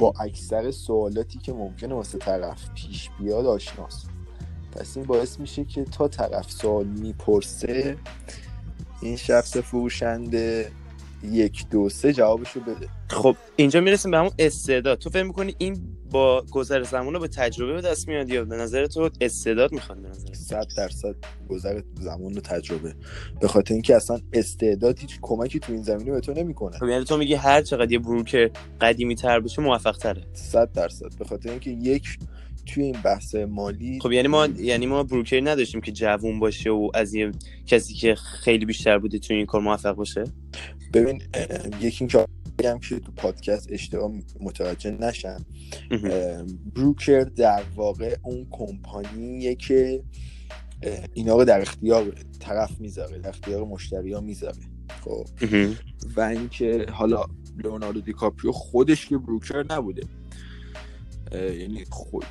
با 0.00 0.14
اکثر 0.20 0.70
سوالاتی 0.70 1.38
که 1.38 1.52
ممکنه 1.52 1.94
واسه 1.94 2.18
طرف 2.18 2.70
پیش 2.74 3.10
بیاد 3.20 3.46
آشناست 3.46 4.10
پس 4.72 4.96
این 4.96 5.06
باعث 5.06 5.40
میشه 5.40 5.64
که 5.64 5.84
تا 5.84 6.08
طرف 6.08 6.50
سوال 6.50 6.86
می‌پرسه 6.86 7.96
این 9.02 9.16
شخص 9.16 9.56
فروشنده 9.56 10.70
یک 11.22 11.68
دو 11.68 11.88
سه 11.88 12.12
جوابشو 12.12 12.60
بده. 12.60 12.88
خب 13.08 13.36
اینجا 13.56 13.80
می‌رسیم 13.80 14.10
به 14.10 14.18
همون 14.18 14.30
استعداد. 14.38 14.98
تو 14.98 15.10
فکر 15.10 15.22
می‌کنی 15.22 15.54
این 15.58 15.99
با 16.10 16.44
گذر 16.50 16.82
زمان 16.82 17.14
رو 17.14 17.20
به 17.20 17.28
تجربه 17.28 17.72
به 17.72 17.80
دست 17.80 18.08
میاد 18.08 18.30
یا 18.30 18.44
به 18.44 18.56
نظر 18.56 18.86
تو 18.86 19.10
استعداد 19.20 19.72
می‌خواد 19.72 19.98
به 19.98 20.08
نظر 20.08 20.34
صد 20.34 20.66
درصد 20.76 21.14
گذر 21.48 21.80
زمان 22.00 22.36
و 22.36 22.40
تجربه. 22.40 22.94
به 23.40 23.48
خاطر 23.48 23.74
اینکه 23.74 23.96
اصلا 23.96 24.18
استعداد 24.32 24.98
هیچ 24.98 25.18
کمکی 25.22 25.58
تو 25.58 25.72
این 25.72 25.82
زمینه 25.82 26.10
به 26.10 26.20
تو 26.20 26.32
نمی‌کنه. 26.32 26.78
خب 26.78 26.88
یعنی 26.88 27.04
تو 27.04 27.16
میگی 27.16 27.34
هر 27.34 27.62
چقدر 27.62 27.92
یه 27.92 27.98
بروکر 27.98 28.50
قدیمی 28.80 29.14
تر 29.14 29.40
بشه 29.40 29.62
موفق 29.62 29.96
تره 29.96 30.22
صد 30.32 30.72
درصد. 30.72 31.18
به 31.18 31.24
خاطر 31.24 31.50
اینکه 31.50 31.70
یک 31.70 32.18
توی 32.66 32.84
این 32.84 32.96
بحث 33.04 33.34
مالی 33.34 34.00
خب 34.00 34.12
یعنی 34.12 34.28
ما 34.28 34.46
یعنی 34.46 34.86
ما 34.86 35.02
بروکری 35.02 35.40
نداشتیم 35.40 35.80
که 35.80 35.92
جوون 35.92 36.38
باشه 36.38 36.70
و 36.70 36.90
از 36.94 37.14
یه 37.14 37.32
کسی 37.66 37.94
که 37.94 38.14
خیلی 38.14 38.64
بیشتر 38.64 38.98
بوده 38.98 39.18
تو 39.18 39.34
این 39.34 39.46
کار 39.46 39.60
موفق 39.60 39.92
باشه؟ 39.92 40.24
ببین 40.92 41.22
یکی 41.80 41.96
اینکه 42.00 42.26
بگم 42.60 42.78
که 42.78 42.98
تو 43.00 43.12
پادکست 43.12 43.66
اشتباه 43.72 44.12
متوجه 44.40 44.90
اه، 45.90 46.44
بروکر 46.74 47.20
در 47.24 47.62
واقع 47.74 48.16
اون 48.22 48.46
کمپانیه 48.50 49.54
که 49.54 50.02
اینا 51.14 51.36
رو 51.36 51.44
در 51.44 51.60
اختیار 51.60 52.14
طرف 52.40 52.80
می‌ذاره 52.80 53.18
در 53.18 53.28
اختیار 53.28 53.64
مشتری 53.64 54.12
ها 54.12 54.20
می‌ذاره. 54.20 54.58
خب. 55.04 55.26
و 56.16 56.20
اینکه 56.20 56.86
حالا 56.92 57.24
لئوناردو 57.64 58.00
دیکاپریو 58.00 58.52
خودش 58.52 59.06
که 59.06 59.18
بروکر 59.18 59.64
نبوده. 59.70 60.02
یعنی 61.32 61.84
خود 61.90 62.24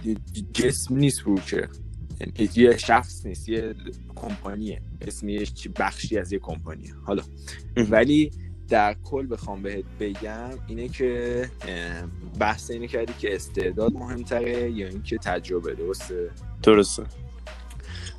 جسم 0.53 0.97
نیست 0.97 1.23
بروکر 1.23 1.67
یعنی 2.19 2.49
یه 2.55 2.77
شخص 2.77 3.25
نیست 3.25 3.49
یه 3.49 3.73
کمپانیه. 4.15 4.81
اسمش 5.01 5.53
چی- 5.53 5.69
بخشی 5.69 6.17
از 6.17 6.33
یه 6.33 6.39
کمپانیه. 6.39 6.93
حالا. 7.05 7.23
ولی 7.91 8.31
در 8.69 8.95
کل 9.03 9.27
بخوام 9.27 9.61
بهت 9.61 9.85
بگم 9.99 10.49
اینه 10.67 10.87
که 10.87 11.45
بحث 12.39 12.71
اینه 12.71 12.87
کردی 12.87 13.13
که 13.19 13.35
استعداد 13.35 13.93
مهمتره 13.93 14.71
یا 14.71 14.87
اینکه 14.87 15.17
تجربه 15.17 15.75
درسته؟ 15.75 16.29
درسته. 16.63 17.03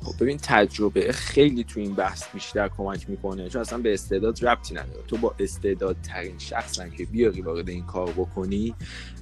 خب 0.03 0.13
ببین 0.23 0.37
تجربه 0.43 1.11
خیلی 1.11 1.63
تو 1.63 1.79
این 1.79 1.93
بحث 1.93 2.23
بیشتر 2.33 2.67
کمک 2.77 3.09
می‌کنه 3.09 3.49
چون 3.49 3.61
اصلا 3.61 3.79
به 3.79 3.93
استعداد 3.93 4.45
ربطی 4.45 4.73
نداره 4.73 5.03
تو 5.07 5.17
با 5.17 5.35
استعداد 5.39 5.95
ترین 6.03 6.37
شخصن 6.37 6.89
که 6.89 7.05
بیاری 7.05 7.41
وارد 7.41 7.69
این 7.69 7.85
کار 7.85 8.09
بکنی 8.11 8.73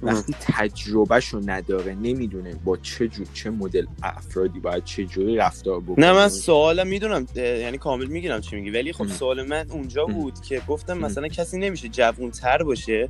وقتی 0.02 0.34
تجربهشو 0.40 1.40
نداره 1.46 1.94
نمی‌دونه 1.94 2.54
با 2.64 2.76
چه 2.76 3.08
جور 3.08 3.26
چه 3.34 3.50
مدل 3.50 3.86
افرادی 4.02 4.60
باید 4.60 4.84
چه 4.84 5.04
جوری 5.04 5.36
رفتار 5.36 5.80
بکنه 5.80 6.06
نه 6.06 6.12
من 6.12 6.28
سوالم 6.28 6.86
می‌دونم 6.86 7.26
یعنی 7.36 7.78
کامل 7.78 8.06
می‌گیرم 8.06 8.40
چی 8.40 8.56
میگی 8.56 8.70
ولی 8.70 8.92
خب. 8.92 9.06
سوال 9.06 9.46
من 9.46 9.66
اونجا. 9.70 10.06
بود 10.06 10.40
که 10.40 10.62
گفتم. 10.68 10.98
مثلا 10.98 11.28
کسی 11.28 11.58
نمیشه 11.58 11.88
جوون 11.88 12.30
تر 12.30 12.62
باشه. 12.62 13.08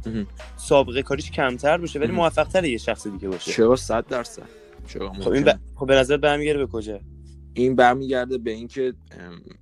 سابقه 0.56 1.02
کاریش 1.02 1.30
کمتر 1.30 1.78
باشه 1.78 1.98
ولی 1.98 2.08
مهم. 2.08 2.16
موفق 2.16 2.48
تر 2.48 2.64
یه 2.64 2.78
شخص 2.78 3.06
دیگه 3.06 3.28
باشه 3.28 3.52
چرا 3.52 3.76
صد 3.76 4.06
درصد 4.06 4.42
چرا 4.88 5.12
خب 5.12 5.28
این 5.30 5.44
ب... 5.44 5.52
خب 5.74 5.86
به 5.86 5.94
نظر 5.94 6.16
برمیگرده 6.16 6.58
به 6.58 6.66
کجا 6.66 7.00
این 7.54 7.76
برمیگرده 7.76 8.38
به 8.38 8.50
اینکه 8.50 8.94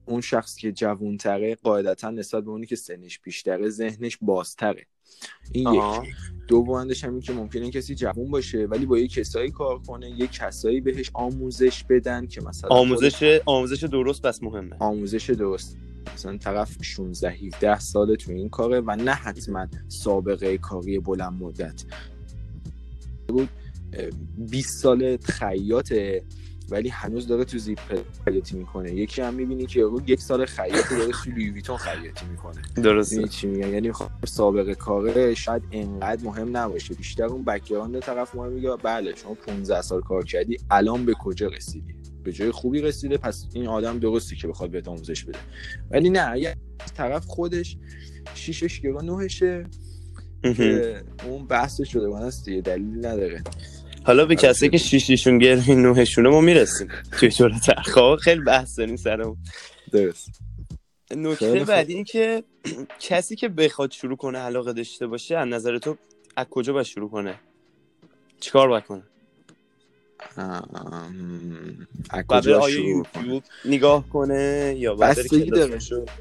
اون 0.06 0.20
شخص 0.20 0.56
که 0.56 0.72
جوونتره 0.72 1.54
قاعدتا 1.54 2.10
نسبت 2.10 2.44
به 2.44 2.50
اونی 2.50 2.66
که 2.66 2.76
سنش 2.76 3.18
بیشتره 3.18 3.68
ذهنش 3.68 4.18
بازتره. 4.22 4.86
این 5.52 5.66
آها. 5.66 6.04
یک 6.06 6.14
دومندش 6.48 7.04
هم 7.04 7.12
این 7.12 7.20
که 7.20 7.32
ممکنه 7.32 7.70
کسی 7.70 7.94
جوون 7.94 8.30
باشه 8.30 8.66
ولی 8.66 8.86
با 8.86 8.98
یه 8.98 9.08
کسایی 9.08 9.50
کار 9.50 9.78
کنه 9.78 10.10
یه 10.10 10.26
کسایی 10.26 10.80
بهش 10.80 11.10
آموزش 11.14 11.84
بدن 11.84 12.26
که 12.26 12.40
مثلا 12.40 12.70
آموزش 12.70 13.40
آموزش 13.46 13.84
درست 13.84 14.22
پس 14.22 14.42
مهمه. 14.42 14.76
آموزش 14.78 15.30
درست. 15.30 15.76
مثلا 16.14 16.36
طرف 16.36 16.76
16 16.82 17.30
17 17.30 17.78
ساله 17.78 18.16
تو 18.16 18.32
این 18.32 18.48
کاره 18.48 18.80
و 18.80 18.96
نه 18.96 19.12
حتما 19.12 19.66
سابقه 19.88 20.58
کاری 20.58 20.98
بلند 20.98 21.42
مدت. 21.42 21.84
بود 23.28 23.48
اه، 23.92 24.10
20 24.38 24.82
سال 24.82 25.16
خیاطه. 25.16 26.22
ولی 26.70 26.88
هنوز 26.88 27.26
داره 27.26 27.44
تو 27.44 27.58
زیپ 27.58 27.78
خیاطی 28.24 28.56
می‌کنه. 28.56 28.92
یکی 28.92 29.22
هم 29.22 29.34
می‌بینی 29.34 29.66
که 29.66 29.82
رو 29.82 30.02
یک 30.06 30.20
سال 30.20 30.46
خیاطی 30.46 30.96
داره 30.98 31.12
تو 31.12 31.30
لویویتون 31.30 31.76
خیاطی 31.76 32.26
می‌کنه. 32.30 32.62
درسته. 32.82 33.16
می‌دونی 33.16 33.32
چی 33.32 33.46
میگم 33.46 33.72
یعنی 33.72 33.92
خب 33.92 34.08
سابقه 34.26 34.74
کاره 34.74 35.34
شاید 35.34 35.62
انقدر 35.72 36.24
مهم 36.24 36.56
نباشه. 36.56 36.94
بیشتر 36.94 37.24
اون 37.24 37.44
بک‌گراند 37.44 37.98
طرف 37.98 38.34
مهم 38.34 38.52
میگه 38.52 38.76
بله 38.82 39.14
شما 39.14 39.34
15 39.34 39.82
سال 39.82 40.00
کار 40.00 40.24
کردی 40.24 40.56
الان 40.70 41.04
به 41.04 41.14
کجا 41.14 41.48
رسیدی؟ 41.48 41.94
به 42.24 42.32
جای 42.32 42.50
خوبی 42.50 42.80
رسیده 42.80 43.16
پس 43.16 43.46
این 43.54 43.66
آدم 43.66 43.98
درستی 43.98 44.36
که 44.36 44.48
بخواد 44.48 44.70
بهت 44.70 44.88
آموزش 44.88 45.24
بده. 45.24 45.38
ولی 45.90 46.10
نه 46.10 46.30
اگه 46.30 46.56
طرف 46.94 47.24
خودش 47.26 47.76
شیشش 48.34 48.80
گرا 48.80 49.00
نهشه 49.00 49.66
اون 51.28 51.46
بحثش 51.48 51.92
شده 51.92 52.16
است 52.16 52.44
دیگه 52.44 52.60
دلیل 52.60 53.06
نداره. 53.06 53.42
حالا 54.08 54.26
به. 54.26 54.34
کسی 54.34 54.68
که 54.68 54.78
شیشیشون 54.78 55.38
گرمی 55.38 55.74
نوهشونه 55.74 56.28
ما 56.28 56.40
می‌رسیم. 56.40 56.88
توی 57.12 57.28
جورت 57.28 57.80
خب 57.80 58.16
خیلی 58.20 58.40
بحث 58.40 58.78
داریم 58.78 58.96
سرمون. 58.96 59.36
درست. 59.92 60.40
نکته. 61.16 61.64
بعدی 61.64 61.94
این 61.94 62.04
که 62.04 62.44
کسی 63.08 63.36
که 63.36 63.48
بخواد 63.48 63.90
شروع 63.90 64.16
کنه 64.16 64.38
علاقه 64.38 64.72
داشته 64.72 65.06
باشه 65.06 65.36
از 65.36 65.48
نظر 65.48 65.78
تو 65.78 65.96
از 66.36 66.46
کجا 66.50 66.72
باید 66.72 66.86
شروع 66.86 67.10
کنه؟ 67.10 67.34
چیکار 68.40 68.68
باید 68.68 68.84
کنه؟ 68.84 69.02
از 72.10 72.24
کجا 72.28 72.68
شروع 72.68 73.02
کنه؟ 73.02 73.24
یوتیوب 73.24 73.42
نگاه 73.64 74.08
کنه 74.08 74.74
یا 74.78 74.94
بستگی 74.94 75.50
داره. 75.50 75.78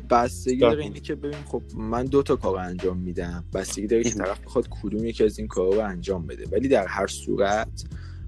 بستگی 0.09 0.57
داره؟ 0.57 0.83
اینی 0.83 0.99
که 0.99 1.15
ببین 1.15 1.37
خب 1.45 1.61
من 1.75 2.05
دو 2.05 2.23
تا 2.23 2.35
کار 2.35 2.57
انجام 2.57 2.97
میدم 2.97 3.43
بستگی 3.53 3.87
داره 3.87 4.03
که. 4.03 4.09
طرف 4.09 4.39
بخواد 4.39 4.67
کدوم 4.83 5.05
یکی 5.05 5.23
از 5.23 5.39
این 5.39 5.47
کارا 5.47 5.69
رو 5.69 5.79
انجام 5.79 6.27
بده 6.27 6.47
ولی 6.51 6.67
در 6.67 6.87
هر 6.87 7.07
صورت 7.07 7.83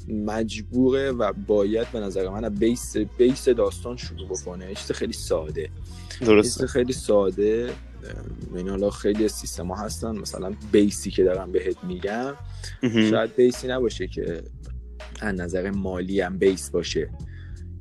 مجبوره 0.08 1.12
و 1.12 1.34
باید 1.48 1.92
به 1.92 2.00
نظر 2.00 2.30
من 2.30 2.50
بیس 2.50 2.98
بیس 2.98 3.50
داستان 3.50 3.98
شروع 3.98 4.28
بکنه 4.28 4.76
چیز 4.76 4.92
خیلی 4.92 5.14
ساده 5.14 5.70
درسته 6.22 6.68
خیلی 6.68 6.94
ساده 6.94 7.74
یعنی 8.56 8.70
حالا 8.70 8.90
خیلی 8.90 9.28
سیستما 9.28 9.76
هستن 9.76 10.18
مثلا 10.18 10.54
بیسی 10.72 11.12
که 11.12 11.24
دارم 11.24 11.52
بهت 11.52 11.84
میگم. 11.84 12.34
شاید 13.10 13.36
بیسی 13.36 13.68
نباشه 13.68 14.08
که 14.08 14.44
از 15.22 15.36
نظر 15.36 15.72
مالی 15.72 16.22
هم 16.22 16.38
بیس 16.38 16.70
باشه. 16.70 17.10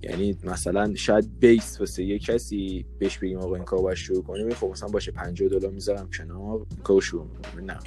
یعنی 0.03 0.39
مثلا 0.45 0.95
شاید 0.95 1.39
بیس 1.41 1.81
واسه 1.81 2.05
یه 2.05 2.19
کسی 2.19 2.87
بهش 2.99 3.19
بگیم 3.19 3.39
آقا 3.39 3.55
این 3.55 3.65
کار 3.65 3.83
باید 3.83 3.97
شروع 3.97 4.23
کنیم. 4.23 4.51
خب 4.51 4.67
مثلا 4.67 4.89
باشه 4.89 5.13
50 5.13 5.49
دلار 5.49 5.73
می‌ذارم 5.73 6.11
کنار 6.19 6.67
کارو 6.85 7.01
شروع 7.01 7.25
می‌کنم. 7.25 7.65
نه. 7.65 7.79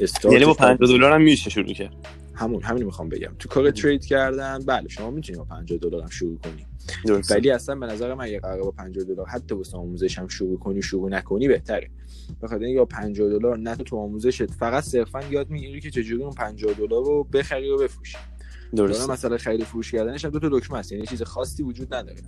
استارتش 0.00 0.32
یعنی 0.32 0.44
با 0.44 0.52
باید 0.52 0.78
50 0.78 0.98
دلار 0.98 1.12
هم 1.12 1.22
میشه 1.22 1.50
شروع 1.50 1.72
کرد. 1.72 1.94
همون 2.34 2.62
همین 2.62 2.82
می‌خوام 2.82 3.08
بگم. 3.08 3.34
تو 3.38 3.48
کار 3.48 3.70
ترید 3.70 4.04
کردن 4.04 4.58
بله 4.58 4.88
شما 4.88 5.10
می‌تونید 5.10 5.38
با 5.38 5.44
50 5.44 5.78
دلار 5.78 6.02
هم 6.02 6.08
شروع 6.08 6.38
کنی. 6.38 6.66
ولی 7.30 7.50
اصلا 7.50 7.74
به 7.74 7.86
نظر 7.86 8.14
من 8.14 8.24
اگه 8.24 8.40
قرار 8.40 8.62
با 8.62 8.70
50 8.70 9.04
دلار 9.04 9.26
حتی 9.26 9.54
واسه 9.54 9.76
آموزش 9.76 10.18
هم 10.18 10.28
شروع 10.28 10.58
کنی 10.58 10.82
شروع 10.82 11.10
نکنی 11.10 11.48
بهتره. 11.48 11.90
بخاطر 12.42 12.64
اینکه 12.64 12.78
با 12.78 12.84
50 12.84 13.28
دلار 13.28 13.58
نه 13.58 13.76
تو 13.76 13.96
آموزشت 13.96 14.50
فقط 14.50 14.84
صرفا 14.84 15.20
یاد 15.30 15.50
می‌گیری 15.50 15.80
که 15.80 15.90
چجوری 15.90 16.22
اون 16.22 16.34
50 16.34 16.72
دلار 16.72 17.04
رو 17.04 17.24
بخری 17.24 17.70
و 17.70 17.76
بفروشی. 17.78 18.16
حالا 18.78 19.06
مسئله 19.06 19.38
خرید 19.38 19.64
فروش 19.64 19.92
کردنش 19.92 20.24
هم 20.24 20.30
دو 20.30 20.38
تا 20.38 20.48
دکمه 20.52 20.78
است 20.78 20.92
یعنی 20.92 21.06
چیز 21.06 21.22
خاصی 21.22 21.62
وجود 21.62 21.94
نداره. 21.94 22.20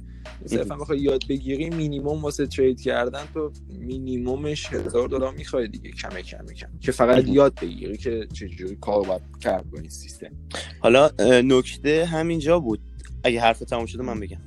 صرفا 0.46 0.76
بخوای 0.76 0.98
یاد 0.98 1.22
بگیری 1.28 1.70
مینیمم 1.70 2.22
واسه 2.22 2.46
ترید 2.46 2.80
کردن 2.80 3.22
تو 3.34 3.52
مینیممش 3.68 4.72
هزار 4.72 5.08
دلار 5.08 5.34
می‌خوای 5.34 5.68
دیگه 5.68 5.90
کم 5.90 6.08
کم 6.08 6.46
کم 6.46 6.68
که 6.80 6.92
فقط 6.92 7.24
مهم. 7.24 7.34
یاد 7.34 7.60
بگیری 7.62 7.96
که 7.96 8.28
چجوری 8.32 8.76
کار 8.80 9.06
باید 9.06 9.22
کرد 9.40 9.70
با 9.70 9.78
این 9.78 9.88
سیستم. 9.88 10.30
حالا 10.78 11.10
نکته 11.44 12.04
همینجا 12.06 12.58
بود. 12.58 12.80
اگه 13.24 13.40
حرف 13.40 13.58
تموم 13.58 13.86
شده 13.86 14.02
من 14.02 14.20
بگم. 14.20 14.40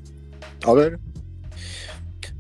آره. 0.66 1.00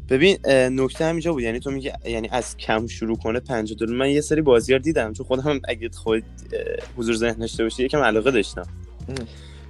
ببین 0.10 0.38
نکته 0.48 1.06
همینجا 1.06 1.34
بود. 1.34 1.44
یعنی 1.44 1.60
تو 1.60 1.72
میگه 1.72 1.94
یعنی 2.06 2.30
از 2.32 2.58
کم 2.58 2.88
شروع 2.88 3.18
کنه 3.18 3.40
50 3.40 3.78
دلار. 3.80 3.96
من 3.96 4.10
یه 4.10 4.22
سری 4.22 4.42
بازی 4.42 4.80
دیدم 4.80 5.14
چون 5.14 5.26
خودم 5.26 5.62
اگه 5.68 5.90
خود 5.90 6.24
حضور 6.98 7.16
ذهن 7.16 7.40
داشته 7.40 7.64
باشی 7.64 7.84
یکم 7.84 8.00
علاقه 8.00 8.32
داشتم. 8.32 8.62
ام. 8.62 8.81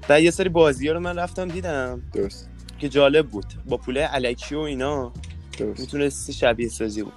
و 0.09 0.21
یه 0.21 0.31
سری 0.31 0.49
بازی 0.49 0.89
رو 0.89 0.99
من 0.99 1.15
رفتم 1.15 1.47
دیدم 1.47 2.01
درست. 2.13 2.49
که 2.79 2.89
جالب 2.89 3.27
بود. 3.27 3.45
با 3.65 3.77
پوله 3.77 4.09
الکی 4.11 4.55
و 4.55 4.59
اینا 4.59 5.11
درست. 5.57 5.79
می‌تونستی 5.79 6.33
شبیه 6.33 6.69
سازی 6.69 7.03
بود. 7.03 7.13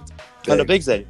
حالا 0.47 0.63
بگذاریم. 0.63 1.05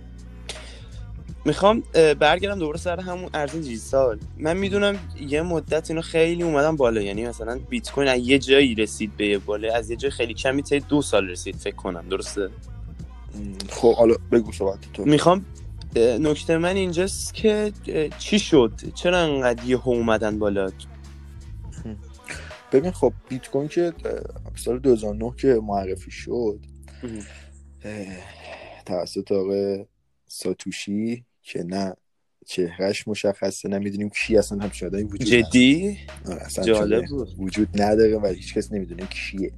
می‌خوام 1.45 1.83
برگردم 2.19 2.59
دوباره 2.59 2.77
سر 2.77 2.99
همون 2.99 3.29
ارز 3.33 3.51
دیجیتال. 3.51 4.19
من 4.37 4.57
می‌دونم 4.57 4.99
یه 5.27 5.41
مدت 5.41 5.89
اینو 5.91 6.01
خیلی 6.01 6.43
اومدن 6.43 6.75
بالا. 6.75 7.01
یعنی 7.01 7.27
مثلا 7.27 7.59
بیت 7.69 7.91
کوین 7.91 8.07
از 8.07 8.19
یه 8.19 8.39
جایی 8.39 8.75
رسید 8.75 9.17
به 9.17 9.27
یه 9.27 9.37
بالا 9.37 9.73
از 9.73 9.89
یه 9.89 9.95
جای 9.95 10.11
خیلی 10.11 10.33
کمی 10.33 10.63
تا 10.63 10.79
دو 10.79 11.01
سال 11.01 11.29
رسید 11.29 11.55
فکر 11.55 11.75
کنم. 11.75 12.09
درسته؟ 12.09 12.49
خب 13.69 13.95
حالا 13.95 14.15
بگو 14.31 14.51
صحبت 14.51 14.79
تو. 14.93 15.05
می‌خوام 15.05 15.45
نکته 16.19 16.57
من 16.57 16.75
اینجاست 16.75 17.33
که 17.33 17.73
چی 18.19 18.39
شد؟ 18.39 18.71
چرا 18.95 19.17
انقدر 19.17 19.63
یه 19.63 19.87
اومدن 19.87 20.39
بالا؟ 20.39 20.71
ببین 22.75 22.91
خب 22.91 23.13
بیت 23.29 23.47
کوین 23.49 23.67
که 23.67 23.93
سال 24.55 24.79
2009 24.79 25.33
که 25.37 25.59
معرفی 25.63 26.11
شد 26.11 26.59
توسط 28.85 29.31
آقای 29.31 29.85
ساتوشی 30.27 31.25
که 31.41 31.63
نه 31.63 31.93
چهرش 32.45 33.07
مشخصه 33.07 33.69
نمی‌دونیم 33.69 34.09
کی 34.09 34.37
اصلا 34.37 34.59
هم 34.59 34.69
شده 34.69 34.97
این 34.97 35.07
وجود 35.07 35.27
جدی. 35.27 35.97
آره، 36.25 36.41
اصلا 36.41 36.65
جالب 36.65 37.05
بود. 37.05 37.35
وجود 37.37 37.81
نداره 37.81 38.17
و 38.17 38.27
هیچ 38.27 38.53
کس 38.53 38.71
نمی‌دونه 38.71 39.03
کیه. 39.05 39.51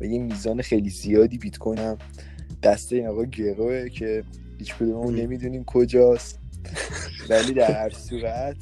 و 0.00 0.04
یه 0.04 0.18
میزان 0.18 0.62
خیلی 0.62 0.90
زیادی 0.90 1.38
بیت 1.38 1.58
کوین 1.58 1.78
هم 1.78 1.98
دسته 2.62 2.96
این 2.96 3.06
آقا 3.06 3.24
گروه 3.24 3.88
که 3.88 4.24
هیچ 4.58 4.74
کدوممون 4.74 5.14
م. 5.14 5.16
نمی‌دونیم 5.16 5.64
کجاست. 5.64 6.38
ولی 7.28 7.52
در 7.52 7.72
هر 7.72 7.90
صورت 7.90 8.56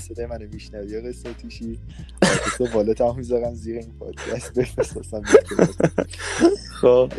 صدای 0.00 0.26
منو 0.26 0.46
میشنوی 0.52 0.96
آقای 0.96 1.12
ساتوشی 1.12 1.78
آتیسا 2.22 2.74
بالا 2.74 3.10
هم 3.10 3.16
می‌ذارم 3.16 3.54
زیر 3.54 3.76
این 3.76 3.92
پادکست 3.98 4.58
بفرست 4.58 4.96
اصلا 4.96 5.20
بیت 5.20 5.44
کوین. 5.48 5.68
خب 6.80 7.12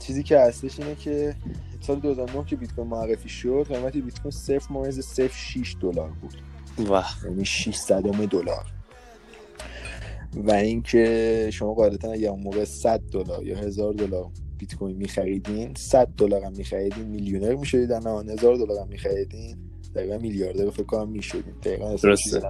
چیزی 0.00 0.22
که 0.22 0.38
هستش 0.38 0.80
اینه 0.80 0.94
که 0.94 1.34
سال 1.80 2.00
2009 2.00 2.44
که 2.44 2.56
بیت 2.56 2.72
کوین 2.72 2.88
معرفی 2.88 3.28
شد 3.28 3.66
قیمت 3.68 3.96
بیت 3.96 4.20
کوین 4.20 4.30
صفر 4.30 4.72
ممیز 4.72 5.00
صفر 5.00 5.36
6 5.36 5.76
دلار 5.80 6.10
بود. 6.10 6.34
واه 6.78 7.16
یعنی 7.24 7.44
600 7.44 8.02
دلار. 8.02 8.66
و 10.34 10.52
اینکه 10.52 11.50
شما 11.52 11.74
قاعدتا 11.74 12.12
اگه 12.12 12.28
اون 12.28 12.42
موقع 12.42 12.64
100 12.64 13.00
دلار 13.00 13.46
یا 13.46 13.56
1000 13.56 13.94
دلار 13.94 14.30
بیت 14.58 14.74
کوین 14.74 14.96
می‌خریدین 14.96 15.74
100 15.76 16.08
دلار 16.16 16.44
هم 16.44 16.52
می‌خریدین 16.52 17.04
میلیونر 17.04 17.54
می‌شدید 17.54 17.92
نه 17.92 18.32
1000 18.32 18.56
دلار 18.56 18.80
هم 18.80 18.88
می‌خریدین. 18.88 19.56
دقیقا 19.96 20.18
میلیاردر 20.18 20.70
فکر 20.70 20.82
کنم 20.82 21.08
می‌شدین 21.08 21.54
دقیقا 21.62 21.96
درسته. 21.96 22.42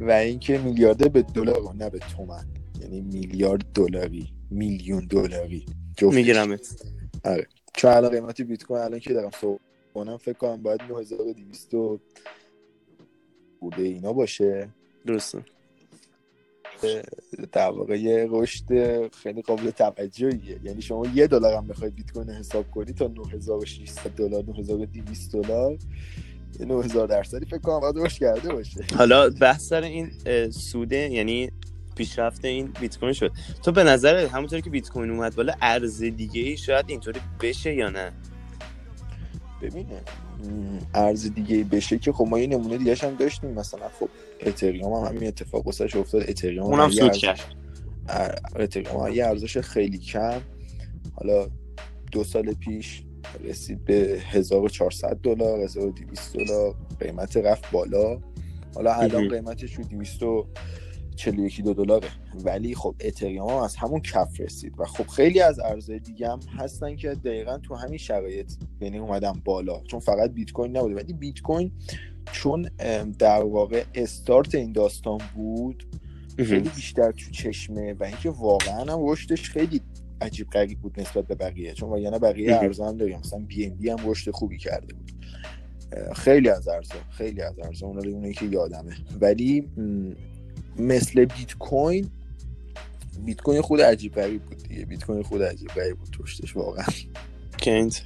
و 0.00 0.10
اینکه 0.10 0.58
میلیاردر 0.58 1.08
به 1.08 1.22
دلار 1.22 1.62
و 1.62 1.72
نه 1.72 1.90
به 1.90 1.98
تومن. 1.98 2.46
یعنی 2.80 3.00
میلیارد 3.00 3.64
دلاری. 3.74 4.32
میلیون 4.50 5.06
دلاری. 5.06 5.66
میگیرمت. 6.02 6.82
چون 7.74 7.90
الان 7.92 8.10
قیمت 8.10 8.40
بیت 8.40 8.64
کوین 8.64 8.80
الان 8.80 9.00
که 9.00 9.14
دارم 9.14 9.30
صحبت 9.40 9.60
کنم 9.94 10.16
فکر 10.16 10.32
کنم 10.32 10.62
باید 10.62 10.80
9200 10.82 11.74
و 11.74 12.00
بوده 13.60 13.82
اینا 13.82 14.12
باشه. 14.12 14.68
درسته. 15.06 15.44
در 17.52 17.70
واقع 17.70 17.98
یه 18.00 18.26
رشد 18.30 18.64
خیلی 19.14 19.42
قابل 19.42 19.70
توجهیه. 19.70 20.60
یعنی 20.64 20.82
شما 20.82 21.06
یه 21.14 21.26
دلار 21.26 21.54
هم 21.54 21.66
بخواید 21.66 21.94
بیت 21.94 22.12
کوین 22.12 22.30
حساب 22.30 22.70
کنی 22.70 22.92
تا 22.92 23.06
9600 23.06 24.10
دلار 24.10 24.44
9200 24.46 25.32
دلار 25.32 25.78
یه 26.60 26.66
9000 26.66 27.06
درصدی 27.06 27.46
فکر 27.46 27.58
کنم 27.58 28.04
رشد 28.04 28.18
کرده 28.18 28.52
باشه. 28.52 28.84
حالا 28.96 29.30
بحث 29.30 29.68
سر 29.68 29.82
این 29.82 30.10
سوده 30.50 30.96
یعنی 30.96 31.50
پیشرفت 31.96 32.44
این 32.44 32.72
بیت 32.80 32.98
کوین 32.98 33.12
شد. 33.12 33.32
تو 33.62 33.72
به 33.72 33.84
نظر 33.84 34.26
همونطوری 34.26 34.62
که 34.62 34.70
بیت 34.70 34.88
کوین 34.88 35.10
اومد 35.10 35.34
بالا 35.34 35.54
ارز 35.62 36.02
دیگه 36.02 36.40
ای 36.40 36.56
شاید 36.56 36.84
اینطوری 36.88 37.20
بشه 37.40 37.74
یا 37.74 37.90
نه؟ 37.90 38.12
ببینه. 39.62 40.02
ارز 40.94 41.34
دیگه 41.34 41.64
بشه 41.64 41.98
که 41.98 42.12
خب 42.12 42.26
ما 42.26 42.38
یه 42.38 42.46
نمونه 42.46 42.78
دیگه 42.78 42.94
هم 42.94 43.14
داشتیم. 43.14 43.50
مثلا 43.50 43.88
خب 44.00 44.08
اتریوم 44.40 44.92
هم 44.92 45.14
همین 45.14 45.28
اتفاق 45.28 45.66
واسش 45.66 45.96
افتاد. 45.96 46.22
اتریوم 46.28 46.66
اونم 46.66 46.90
سود 46.90 47.10
ارز- 47.12 47.18
کرد. 47.18 47.40
اتریوم 48.56 49.12
یه 49.12 49.26
ارزش 49.26 49.58
خیلی 49.58 49.98
کم. 49.98 50.40
حالا 51.14 51.48
دو 52.12 52.24
سال 52.24 52.52
پیش 52.54 53.02
رسید 53.44 53.84
به 53.84 54.18
1400 54.30 55.16
دلار 55.22 55.60
1200 55.60 56.36
دلار. 56.36 56.74
قیمت 57.00 57.36
رفت 57.36 57.70
بالا. 57.70 58.20
حالا 58.74 58.94
الان. 58.94 59.28
قیمتش 59.28 59.74
رو 59.74 59.84
241 61.18 61.64
دو 61.64 61.74
دلاره. 61.74 62.08
ولی 62.44 62.74
خب 62.74 62.94
اتریوم 63.00 63.48
هم 63.48 63.56
از 63.56 63.76
همون 63.76 64.00
کف 64.00 64.40
رسید 64.40 64.74
و 64.78 64.84
خب 64.84 65.06
خیلی 65.06 65.40
از 65.40 65.60
ارزهای 65.60 65.98
دیگه 65.98 66.28
هم 66.28 66.40
هستن 66.58 66.96
که 66.96 67.08
دقیقا 67.08 67.58
تو 67.58 67.74
همین 67.74 67.98
شرایط 67.98 68.52
یعنی 68.80 68.98
اومدن 68.98 69.32
بالا. 69.44 69.82
چون 69.82 70.00
فقط 70.00 70.30
بیت 70.30 70.52
کوین 70.52 70.76
نبوده. 70.76 70.94
ولی 70.94 71.12
بیت 71.12 71.40
کوین 71.40 71.72
چون 72.32 72.70
در 73.18 73.42
واقع 73.42 73.84
استارت 73.94 74.54
این 74.54 74.72
داستان 74.72 75.20
بود 75.34 75.86
خیلی 76.36 76.68
بیشتر 76.68 77.12
تو 77.12 77.30
چشمه 77.30 77.92
و 77.92 78.04
اینکه 78.04 78.30
واقعا 78.30 78.92
هم 78.92 79.10
رشدش 79.10 79.50
خیلی 79.50 79.80
عجیب 80.20 80.50
غریب 80.50 80.80
بود 80.80 81.00
نسبت 81.00 81.26
به 81.26 81.34
بقیه. 81.34 81.72
چون 81.72 81.90
وگرنه 81.90 82.18
بقیه 82.18 82.50
مهم. 82.50 82.64
ارزا 82.64 82.88
هم 82.88 82.96
داریم. 82.96 83.18
مثلا 83.18 83.38
بی 83.38 83.66
ام 83.66 83.74
بی 83.74 83.90
هم 83.90 83.98
رشد 84.04 84.30
خوبی 84.30 84.58
کرده 84.58 84.94
بود. 84.94 85.12
خیلی 86.14 86.48
از 86.48 86.68
ارزا 86.68 86.94
خیلی 87.10 87.42
از 87.42 87.58
ارزا 87.58 87.86
اونایی 87.86 88.34
که 88.34 88.46
یادمه. 88.46 88.96
ولی 89.20 89.68
مثل 90.78 91.24
بیت 91.24 91.54
کوین 91.58 92.10
بیت 93.24 93.40
کوین 93.40 93.62
خود 93.62 93.80
عجیب 93.80 94.14
غریب 94.14 94.42
بود 94.42 94.62
دیگه. 94.68 94.84
بیت 94.84 95.04
کوین 95.04 95.22
خود 95.22 95.42
عجیب 95.42 95.68
غریب 95.68 95.96
بود 95.96 96.16
رشدش 96.20 96.56
واقعا. 96.56 96.84
کینت 97.56 98.02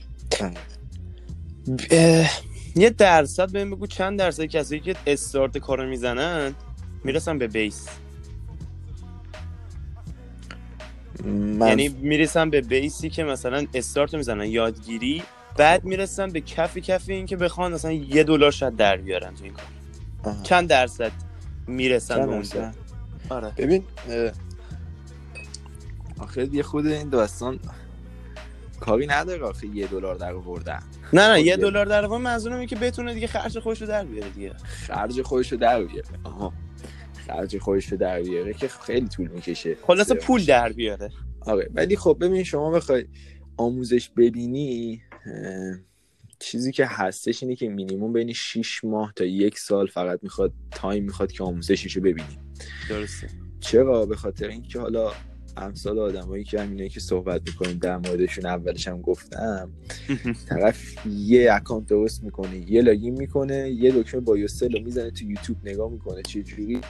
اه، 1.91 2.31
یه 2.77 2.91
درصد 2.91 3.53
بهم 3.53 3.71
بگو 3.71 3.87
چند 3.87 4.19
درصد 4.19 4.45
کسایی 4.45 4.81
که 4.81 4.97
استارت 5.07 5.59
کارو 5.59 5.89
می‌زنن 5.89 6.55
می‌رسن 7.05 7.39
به 7.39 7.47
بیس؟ 7.47 7.87
من 11.25 11.69
یعنی 11.69 11.89
می‌رسن 11.89 12.51
به 12.51 12.61
بیسی 12.61 13.11
که 13.11 13.25
مثلا 13.25 13.67
استارت 13.75 14.15
می‌زنن 14.15 14.47
یادگیری 14.47 15.23
بعد 15.57 15.85
می‌رسن 15.85 16.31
به 16.31 16.41
کفی 16.41 16.81
کفی 16.81 17.13
این 17.13 17.27
که 17.27 17.37
بخوان 17.37 17.73
مثلا 17.73 17.93
یه 17.93 18.25
دلار 18.25 18.51
شاید 18.51 18.77
در 18.77 18.97
بیارن 18.97 19.35
تو 19.35 19.45
این 19.45 19.53
کار. 19.53 20.35
چند 20.43 20.69
درصد؟ 20.69 21.13
می‌رسن 21.67 22.27
به 22.27 22.33
اونجا؟ 22.33 22.73
آره. 23.31 23.53
ببین 23.57 23.85
آخه 26.19 26.49
یه 26.53 26.63
خود 26.63 26.87
این 26.87 27.09
داستان 27.09 27.59
کاری 28.81 29.07
نداره 29.07 29.43
آخه 29.43 29.67
یه 29.67 29.87
دلار 29.87 30.15
در 30.15 30.35
آوردن. 30.35 30.83
نه 31.13 31.29
نه 31.29 31.35
خب 31.35 31.47
یه 31.47 31.57
دلار 31.57 31.87
در 31.87 32.07
واقع 32.07 32.23
منظورم 32.23 32.55
اینه 32.55 32.67
که 32.67 32.77
بتونه 32.77 33.15
دیگه 33.15 33.27
خرج 33.27 33.59
خودش 33.59 33.81
رو 33.81 33.89
در 33.89 34.05
بیاره 34.05 34.31
دیگه. 34.31 34.53
خرج 34.65 35.23
خودش 35.23 35.53
رو 35.53 35.59
در 35.59 35.85
بیاره. 35.85 36.09
آها. 36.25 36.53
خرج 37.27 37.59
خودش 37.59 37.93
رو 37.93 37.99
در 37.99 38.23
بیاره 38.23 38.55
که 38.55 38.69
خیلی 38.69 39.09
طول 39.09 39.29
می‌کشه. 39.29 39.77
خلاصه 39.87 40.15
پول 40.15 40.45
در 40.45 40.73
بیاره. 40.73 41.11
آره 41.41 41.71
ولی 41.75 41.97
خب 41.97 42.17
ببین 42.21 42.45
شما 42.45 42.71
بخوای 42.71 43.07
آموزش 43.57 44.09
ببینی 44.09 45.03
اه، 45.27 45.77
چیزی 46.43 46.73
که 46.73 46.87
هستش 46.87 47.43
اینه 47.43 47.57
که 47.57 47.69
مینیموم 47.69 48.13
بین 48.13 48.33
6 48.33 48.85
ماه 48.85 49.13
تا 49.17 49.25
یک 49.25 49.59
سال 49.59 49.87
فقط 49.87 50.19
می‌خواد 50.23 50.53
time 50.71 51.05
می‌خواد 51.05 51.33
که 51.33 51.45
آموزشش 51.45 51.97
رو 51.97 52.03
ببینی 52.03 52.39
درسته. 52.89 53.29
چرا؟ 53.61 54.07
به 54.07 54.17
خاطر 54.17 54.49
اینکه 54.49 54.81
حالا 54.81 55.13
امثال 55.57 55.99
آدمایی 55.99 56.45
که 56.45 56.61
همینه 56.61 56.89
که 56.89 57.01
صحبت 57.01 57.43
می‌کنیم 57.47 57.79
در 57.79 57.97
موردشون 57.97 58.47
اولش 58.47 58.89
هم 58.89 59.01
گفتم 59.01 59.73
طرف 60.49 61.07
یه 61.07 61.53
account 61.53 61.87
درست 61.87 62.25
می‌کنه 62.25 62.71
یه 62.71 62.83
login 62.83 63.15
می‌کنه 63.15 63.71
یه 63.71 63.93
دکمه 63.93 64.21
buy 64.21 64.40
و 64.40 64.47
sell 64.47 64.73
رو 64.73 64.85
می‌زنه 64.85 65.11
تو 65.11 65.25
یوتیوب 65.25 65.59
نگاه 65.65 65.91
می‌کنه 65.91 66.23
چه 66.23 66.43
جوری. 66.43 66.81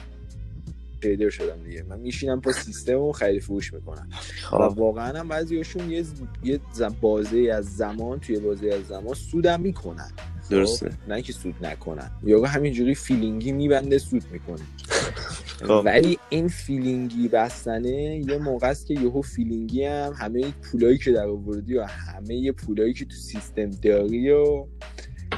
trader 1.03 1.29
شدم 1.29 1.63
دیگه. 1.63 1.83
من 1.83 1.99
میشینم 1.99 2.39
با 2.39 2.51
سیستم 2.51 2.99
و 2.99 3.11
خرید 3.11 3.41
فروش 3.41 3.73
می‌کنم. 3.73 4.09
و 4.51 4.55
واقعا 4.55 5.19
هم 5.19 5.27
بعضیاشون 5.27 5.91
یه 5.91 6.03
یه 6.43 6.59
بازه 7.01 7.51
از 7.53 7.75
زمان 7.75 8.19
توی 8.19 8.39
بازه 8.39 8.67
از 8.67 8.87
زمان 8.87 9.13
سودم 9.13 9.61
می‌کنن. 9.61 10.11
درسته. 10.49 10.89
نه 11.07 11.21
که 11.21 11.33
سود 11.33 11.55
نکنن. 11.61 12.11
یا 12.23 12.45
همینجوری 12.45 12.95
feeling 12.95 13.44
ی 13.44 13.51
میبنده 13.51 13.97
سود 13.97 14.23
می‌کنه. 14.31 14.63
خب. 15.67 15.81
ولی 15.85 16.19
این 16.29 16.47
feeling 16.47 17.17
ی 17.17 17.27
بستنه 17.27 18.23
یه 18.27 18.37
موقع 18.37 18.69
است 18.69 18.87
که 18.87 18.93
یهو 18.93 19.21
feeling 19.21 19.75
ی 19.75 19.83
هم 19.83 20.13
همه 20.17 20.53
پولایی 20.71 20.97
که 20.97 21.11
در 21.11 21.27
آوردی 21.27 21.77
و 21.77 21.83
همه 21.83 22.51
پولایی 22.51 22.93
که 22.93 23.05
تو 23.05 23.15
سیستم 23.15 23.69
داری 23.69 24.31
و 24.31 24.65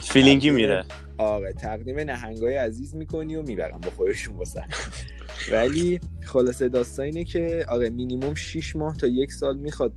feeling 0.02 0.44
ی 0.44 0.50
میره. 0.50 0.86
آره 1.18 1.54
تقدیم 1.54 2.00
نهنگای 2.00 2.56
عزیز 2.56 2.96
می‌کنی 2.96 3.36
و 3.36 3.42
می‌برم 3.42 3.80
با 3.82 3.90
خودشون 3.90 4.36
واسه 4.36 4.64
ولی 5.52 6.00
خلاصه 6.24 6.70
داستان 6.70 7.06
اینه 7.06 7.24
که 7.24 7.66
آره 7.70 7.90
مینیموم 7.90 8.34
6 8.34 8.76
ماه 8.76 8.98
تا 8.98 9.08
یک 9.08 9.34
سال 9.34 9.58
می‌خواد 9.58 9.94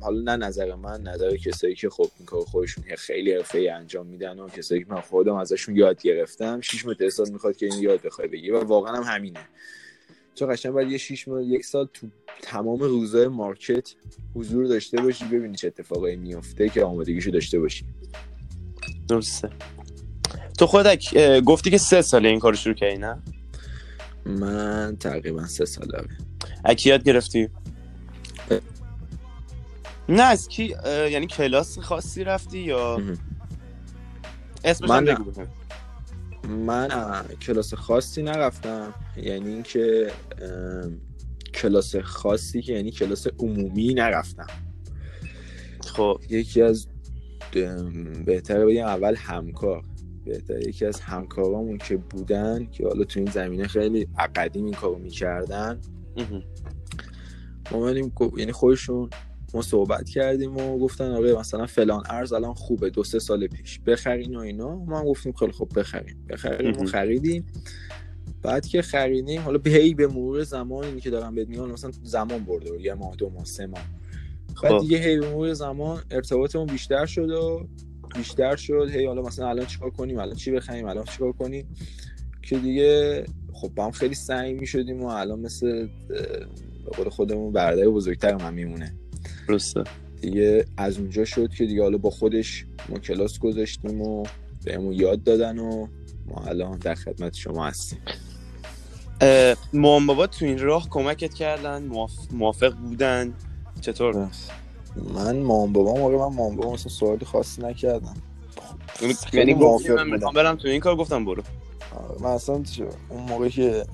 حالا 0.00 0.36
نه 0.36 0.46
نظر 0.46 0.74
من 0.74 1.02
نظر 1.02 1.36
کسایی 1.36 1.74
که 1.74 1.90
خب 1.90 2.10
این 2.18 2.26
کار 2.26 2.40
خودشون 2.40 2.84
خیلی 2.98 3.32
حرفه 3.32 3.70
انجام 3.74 4.06
میدن 4.06 4.38
و 4.38 4.48
کسایی 4.48 4.84
که 4.84 4.86
من 4.90 5.00
خودم 5.00 5.34
ازشون 5.34 5.76
یاد 5.76 6.02
گرفتم 6.02 6.60
6 6.60 6.86
ماه 6.86 6.94
تا 6.94 7.10
سال 7.10 7.30
می‌خواد 7.30 7.56
که 7.56 7.66
این 7.66 7.82
یاد 7.82 8.02
بخوای 8.02 8.28
بگی. 8.28 8.50
و 8.50 8.64
واقعا 8.64 8.96
هم 8.96 9.16
همینه. 9.16 9.40
چون 10.34 10.52
قشنگ 10.52 10.72
باید 10.72 10.90
یه 10.90 10.98
6 10.98 11.28
ماه 11.28 11.44
یک 11.44 11.64
سال 11.64 11.88
تو 11.94 12.06
تمام 12.42 12.78
روزهای 12.78 13.28
market 13.28 13.94
حضور 14.34 14.66
داشته 14.66 15.00
باشی 15.00 15.24
ببینی 15.24 15.56
چه 15.56 15.66
اتفاقایی 15.66 16.16
میفته 16.16 16.68
که 16.68 16.84
آمادگیشو 16.84 17.30
داشته 17.30 17.58
باشی. 17.58 17.84
درسته. 19.08 19.50
تو 20.58 20.66
خودت 20.66 20.98
گفتی 21.40 21.70
که 21.70 21.78
سه 21.78 22.02
ساله 22.02 22.28
این 22.28 22.38
کارو 22.38 22.56
شروع 22.56 22.74
کردی 22.74 22.98
نه؟ 22.98 23.18
من 24.26 24.96
تقریبا 25.00 25.46
سه 25.46 25.64
ساله 25.64 26.02
یاد 26.84 27.02
گرفتی؟ 27.04 27.48
نه 30.08 30.22
از 30.22 30.48
کی 30.48 30.74
یعنی 31.10 31.26
کلاس 31.26 31.78
خاصی 31.78 32.24
رفتی 32.24 32.58
یا؟ 32.58 33.02
اسمش 34.64 34.90
من 34.90 35.04
بگو 35.04 35.32
من 36.48 36.88
کلاس 37.42 37.74
خاصی 37.74 38.22
نرفتم. 38.22 38.94
یعنی 39.16 39.48
اینکه 39.48 40.12
کلاس 41.54 41.96
خاصی 41.96 42.62
که 42.62 42.72
یعنی 42.72 42.90
کلاس 42.90 43.26
عمومی 43.38 43.94
نرفتم. 43.94 44.46
خب. 45.80 46.20
یکی 46.28 46.62
از 46.62 46.86
بهتره 48.26 48.66
بگم 48.66 48.86
اول 48.86 49.14
همکار. 49.16 49.82
بهتر 50.24 50.68
یکی 50.68 50.86
از 50.86 51.00
همکارامون 51.00 51.78
که 51.78 51.96
بودن 51.96 52.66
که 52.66 52.86
حالا 52.86 53.04
تو 53.04 53.20
این 53.20 53.30
زمینه 53.30 53.66
خیلی 53.66 54.08
قدیم 54.34 54.64
این 54.64 54.74
کارو 54.74 54.98
می‌کردن. 54.98 55.80
ما 57.72 57.90
یعنی 58.36 58.52
خودشون 58.52 59.10
ما 59.54 59.62
صحبت 59.62 60.08
کردیم 60.08 60.56
و 60.56 60.78
گفتن 60.78 61.10
آره 61.10 61.38
مثلا 61.38 61.66
فلان 61.66 62.02
ارز 62.10 62.32
الان 62.32 62.54
خوبه 62.54 62.90
دو 62.90 63.04
سه 63.04 63.18
سال 63.18 63.46
پیش. 63.46 63.80
بخرین 63.80 64.36
و 64.36 64.38
اینا. 64.38 64.76
ما 64.76 64.98
هم 64.98 65.04
گفتیم 65.04 65.32
خیلی 65.32 65.52
خوب 65.52 65.78
بخریم. 65.78 66.26
بخریم 66.28 66.80
و 66.80 66.84
خریدیم. 66.84 67.46
بعد 68.42 68.66
که 68.66 68.82
خریدیم 68.82 69.40
حالا 69.40 69.58
به 69.58 69.94
به 69.94 70.06
مرور 70.06 70.42
زمان 70.42 70.84
اینی 70.84 71.00
که 71.00 71.10
دارم 71.10 71.34
بهت 71.34 71.48
میگم 71.48 71.70
مثلا 71.70 71.90
زمان 72.02 72.44
برده 72.44 72.82
یه 72.82 72.94
ماه 72.94 73.16
دو 73.16 73.30
ماه 73.30 73.44
سه 73.44 73.66
ماه. 73.66 73.84
بعد 74.62 74.72
خب. 74.72 74.80
دیگه 74.80 74.98
هی 74.98 75.20
به 75.20 75.54
زمان 75.54 76.02
ارتباطمون 76.10 76.66
بیشتر 76.66 77.06
شد 77.06 77.30
و 77.30 77.68
بیشتر 78.16 78.56
شد. 78.56 78.90
هی 78.92 79.06
حالا 79.06 79.22
مثلا 79.22 79.48
الان 79.48 79.66
چیکار 79.66 79.90
کنیم؟ 79.90 80.18
الان 80.18 80.34
چی 80.34 80.50
بخریم؟ 80.50 80.86
الان 80.86 81.04
چیکار 81.04 81.32
کنیم؟ 81.32 81.66
که 82.42 82.58
دیگه 82.58 83.24
خب 83.52 83.68
با 83.68 83.84
هم 83.84 83.90
خیلی 83.90 84.14
سعی 84.14 84.52
می‌شدیم 84.52 85.02
و 85.02 85.06
الان 85.06 85.40
مثل 85.40 85.88
به 86.08 86.90
قول 86.96 87.08
خودمون 87.08 87.52
برادر 87.52 87.88
بزرگتر 87.88 88.34
من 88.36 88.54
میمونه. 88.54 88.94
درسته. 89.48 89.84
دیگه 90.20 90.64
از 90.76 90.98
اونجا 90.98 91.24
شد 91.24 91.50
که 91.54 91.66
دیگه 91.66 91.82
حالا 91.82 91.98
با 91.98 92.10
خودش 92.10 92.66
ما 92.88 92.98
کلاس 92.98 93.38
گذاشتیم 93.38 94.02
و 94.02 94.26
بهمون 94.64 94.92
یاد 94.92 95.22
دادن 95.22 95.58
و 95.58 95.86
ما 96.26 96.44
الان 96.46 96.78
در 96.78 96.94
خدمت 96.94 97.34
شما 97.34 97.66
هستیم. 97.66 97.98
مام 99.72 100.06
بابا 100.06 100.26
تو 100.26 100.44
این 100.44 100.58
راه 100.58 100.88
کمکت 100.90 101.34
کردن 101.34 101.90
موافق 102.32 102.74
بودن. 102.74 103.34
چطور؟ 103.80 104.28
من 105.14 105.38
مام 105.38 105.72
بابا 105.72 105.94
موقع 105.94 106.16
من 106.16 106.36
مام 106.36 106.56
بابا 106.56 106.72
مثلا 106.72 106.92
سوالی 106.92 107.24
خاصی 107.24 107.62
نکردم. 107.62 108.14
یعنی 109.32 109.54
گفتی 109.54 109.92
من 109.92 110.10
می‌خوام 110.10 110.34
برم 110.34 110.56
تو 110.56 110.68
این 110.68 110.80
کار 110.80 110.96
گفتم 110.96 111.24
برو. 111.24 111.42
من 112.20 112.30
اصلا 112.30 112.62
اون 113.08 113.22
موقع 113.22 113.48
که 113.48 113.86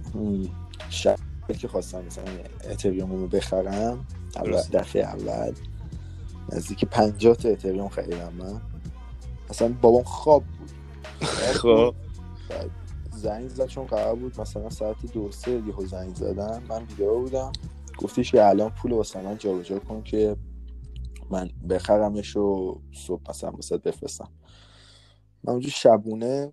شب 0.90 1.16
که 1.58 1.68
خواستم 1.68 2.04
مثلا 2.04 2.24
اتریوم 2.70 3.12
رو 3.12 3.28
بخرم 3.28 4.06
اول 4.36 4.62
دفعه 4.72 5.02
اول 5.02 5.52
نزدیک 6.52 6.84
50 6.84 7.36
تا 7.36 7.48
اتریوم 7.48 7.88
خریدم 7.88 8.32
من. 8.38 8.60
اصلا 9.50 9.74
بابام 9.82 10.02
خواب 10.02 10.44
بود. 10.58 10.70
خب. 11.28 11.94
زنگ 13.16 13.48
زد 13.48 13.66
چون 13.66 13.86
قرار 13.86 14.14
بود 14.14 14.40
مثلا 14.40 14.70
ساعت 14.70 14.96
دو 15.12 15.32
سه 15.32 15.50
یهو 15.50 15.86
زنگ 15.86 16.14
زدن. 16.14 16.62
من 16.68 16.84
بیدار 16.84 17.14
بودم. 17.14 17.52
گفتیش 17.98 18.30
که 18.30 18.48
الان 18.48 18.70
پول 18.70 18.92
واسه 18.92 19.22
من 19.22 19.38
جابجا 19.38 19.78
کن 19.78 20.02
که 20.02 20.37
من 21.30 21.50
بخرمش 21.70 22.37
و 22.37 22.80
صبح 23.07 23.22
مثلا 23.28 23.50
واسه 23.50 23.78
بفرستم. 23.78 24.28
من 25.44 25.52
اونجا 25.52 25.68
شبونه 25.68 26.52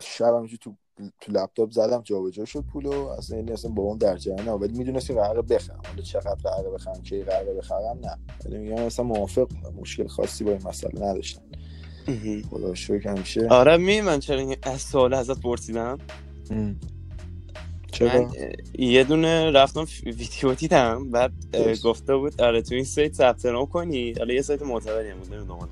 شب 0.00 0.46
تو 0.60 0.74
تو 1.20 1.32
لپتاپ 1.32 1.70
زدم 1.70 2.02
جابجا 2.02 2.44
شد 2.44 2.60
پولو 2.60 3.06
اصلا 3.06 3.36
این 3.36 3.52
اصلا 3.52 3.70
بابام 3.70 3.98
در 3.98 4.16
جریان 4.16 4.48
ولی 4.48 4.78
می‌دونستی 4.78 5.14
قراره 5.14 5.42
بخرم. 5.42 5.80
حالا 5.86 6.02
چقدر 6.02 6.34
قراره 6.34 6.70
بخرم 6.70 7.02
کی 7.02 7.22
قراره 7.22 7.54
بخرم 7.54 7.98
نه. 8.02 8.18
ولی 8.44 8.58
میگم 8.58 8.82
اصلا 8.82 9.04
موافق 9.04 9.48
بودم. 9.48 9.74
مشکل 9.80 10.06
خاصی 10.06 10.44
با 10.44 10.50
این 10.50 10.62
مسئله 10.68 11.10
نداشتن 11.10 11.42
خدا 12.50 12.74
شکر 12.74 13.08
همیشه 13.08 13.48
آره 13.48 13.76
می 13.76 14.00
من 14.00 14.20
چرا 14.20 14.54
از 14.62 14.80
سوال 14.80 15.14
ازت 15.14 15.40
پرسیدم؟ 15.40 15.98
چرا؟ 17.92 18.20
من 18.22 18.30
یه 18.78 19.04
دونه 19.04 19.50
رفتم 19.50 19.86
ویدیو 20.06 20.54
دیدم 20.54 21.10
بعد 21.10 21.32
گفته 21.84 22.16
بود 22.16 22.40
آره 22.40 22.62
تو 22.62 22.74
این 22.74 22.84
سایت 22.84 23.14
ثبت 23.14 23.46
نام 23.46 23.66
کنی. 23.66 24.12
حالا 24.18 24.34
یه 24.34 24.42
سایت 24.42 24.62
معتبری 24.62 25.10
هم 25.10 25.18
بود 25.18 25.34
نمی‌دونم 25.34 25.68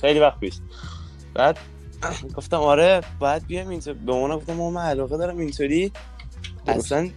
خیلی 0.00 0.20
وقت 0.20 0.40
پیش. 0.40 0.54
بعد 1.34 1.58
گفتم 2.36 2.56
آره 2.56 3.00
باید 3.18 3.46
بیام 3.46 3.68
اینطور. 3.68 3.94
به 3.94 4.12
اون 4.12 4.36
گفتم 4.36 4.52
من 4.52 4.82
علاقه 4.82 5.16
دارم 5.16 5.38
اینطوری. 5.38 5.92
اصلا 6.66 7.08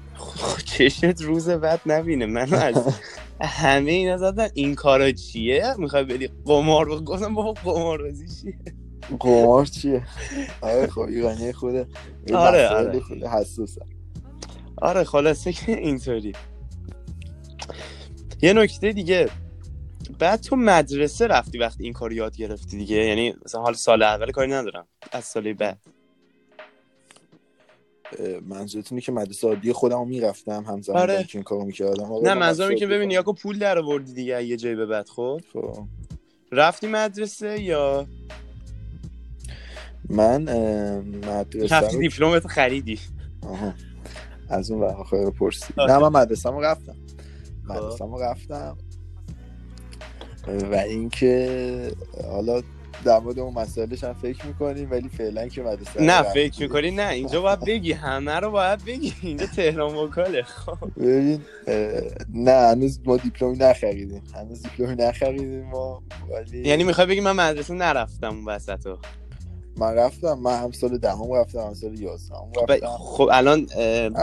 چشت 0.66 1.22
روز 1.22 1.50
بعد 1.50 1.82
نبینه. 1.86 2.26
من 2.26 2.54
از 2.54 2.76
همه 3.42 3.92
اینا 3.92 4.18
زدن 4.18 4.50
این 4.54 4.76
کارا 4.76 5.12
چیه؟ 5.12 5.74
می‌خوای 5.78 6.04
بری 6.04 6.30
قمار 6.46 7.02
گفتم 7.02 7.34
بابا 7.36 7.54
قمار 7.54 8.04
بازی 8.04 8.28
چیه؟ 8.42 8.58
قمار 9.20 9.66
چیه؟ 9.66 10.08
آره 10.62 10.88
خب 10.88 11.00
ایرانی 11.02 11.54
خوده 11.54 11.88
آره 12.34 12.68
آره. 12.68 13.02
حساسه. 13.34 13.82
آره 14.78 15.04
خلاصه 15.04 15.54
که 15.54 15.78
اینطوری. 15.78 16.34
یه 18.42 18.54
نکته 18.54 18.92
دیگه 18.92 19.30
بعد 20.20 20.42
تو 20.42 20.56
مدرسه 20.56 21.28
رفتی 21.28 21.58
وقتی 21.58 21.84
این 21.84 21.94
کار 21.94 22.13
یاد 22.13 22.38
گرفتی 22.38 22.78
دیگه؟ 22.78 22.96
یعنی 22.96 23.34
مثلا 23.46 23.62
حال 23.62 23.74
سال 23.74 24.04
اول 24.04 24.32
کاری 24.32 24.52
ندارم 24.52 24.88
از 25.12 25.26
سال 25.26 25.54
بعد. 25.54 25.80
منظورتونه 28.48 29.02
که 29.02 29.12
مدرسه 29.12 29.48
عادی 29.48 29.74
خودمو 29.74 30.06
می‌رفتم 30.06 30.63
همزمان 30.63 31.02
آره. 31.02 31.24
که 31.24 31.38
این 31.38 31.44
کارو 31.44 31.66
می‌کردم؟ 31.66 32.10
نه 32.24 32.34
منظورم 32.34 32.76
که 32.76 32.88
ببینی 32.88 33.13
یا 33.13 33.24
پول 33.24 33.60
در 33.60 33.80
آوردی 33.80 34.13
دیگه 34.13 34.44
یه 34.44 34.58
جای 34.58 34.76
به 34.76 34.86
بعد 34.86 35.10
خب؟ 35.10 35.42
خب. 35.54 35.88
رفتی 36.52 36.88
مدرسه 36.88 37.62
یا؟ 37.62 38.08
من 40.10 40.42
مدرسه 41.04 41.76
رفتی 41.76 41.98
دیپلمت 41.98 42.48
خریدی. 42.48 43.00
آها. 43.42 43.74
از 44.50 44.72
اون 44.72 44.82
وقت 44.82 45.04
خیلی 45.10 45.32
پرسی. 45.32 45.74
نه 45.78 45.98
من 45.98 46.22
مدرسه 46.22 46.50
رفتم. 46.50 46.96
مدرسه 47.70 48.06
رفتم. 48.22 48.78
و 50.72 50.76
اینکه 50.76 51.92
حالا 52.32 52.62
در 53.04 53.20
مورد 53.20 53.40
اون 53.40 53.54
مسائلش 53.54 54.04
هم 54.04 54.14
فکر 54.14 54.46
می‌کنیم 54.46 54.92
ولی 54.92 55.10
فعلا 55.10 55.48
که 55.48 55.64
مدرسه 55.64 56.02
نه 56.02 56.22
فکر 56.22 56.62
می‌کنی؟ 56.62 56.92
نه 56.92 57.10
اینجا 57.10 57.42
باید 57.42 57.60
بگی. 57.60 57.92
همه 57.92 58.36
رو 58.36 58.52
باید 58.52 58.86
بگی. 58.86 59.14
اینجا 59.22 59.46
تهران 59.46 59.96
وکاله. 59.96 60.44
خب. 60.44 60.78
ببین 60.98 61.42
نه 62.34 62.52
هنوز 62.52 63.00
ما 63.06 63.18
دیپلمی 63.18 63.58
نخریدیم. 63.58 64.24
هنوز 64.36 64.64
دیپلمی 64.64 64.96
نخریدیم 64.96 65.64
ما 65.64 66.04
ولی 66.32 66.68
یعنی 66.68 66.84
می‌خوای 66.84 67.08
بگی 67.08 67.20
من 67.20 67.32
مدرسه 67.32 67.74
نرفتم 67.74 68.36
اون 68.36 68.46
وسط 68.46 68.88
من 69.78 69.94
رفتم 69.94 70.34
من 70.34 70.60
هم 70.63 70.72
سال 70.72 70.98
دهم 70.98 71.34
رفتم 71.34 71.60
هم 71.60 71.74
سال 71.74 72.00
یازدهم 72.00 72.52
رفتم. 72.70 72.88
خب 72.88 73.30
الان 73.32 73.66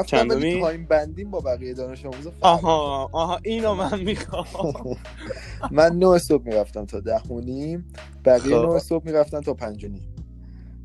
چندمی 0.06 0.60
تایم 0.60 0.86
بندیم 0.86 1.30
با 1.30 1.40
بقیه 1.40 1.74
دانش 1.74 2.04
آموزا 2.06 2.32
آها 2.40 3.08
آها 3.12 3.40
اینو 3.44 3.74
من 3.74 4.00
می‌خوام. 4.00 4.46
من 5.70 5.92
نه 5.98 6.18
صبح 6.18 6.44
می‌رفتم 6.44 6.84
تا 6.84 7.00
ده 7.00 7.18
و 7.18 7.40
نیم 7.40 7.92
بقیه 8.24 8.56
خب. 8.56 8.72
نه 8.72 8.78
صبح 8.78 9.04
می‌رفتن 9.06 9.40
تا 9.40 9.54
پنج 9.54 9.84
و 9.84 9.88
نیم. 9.88 10.14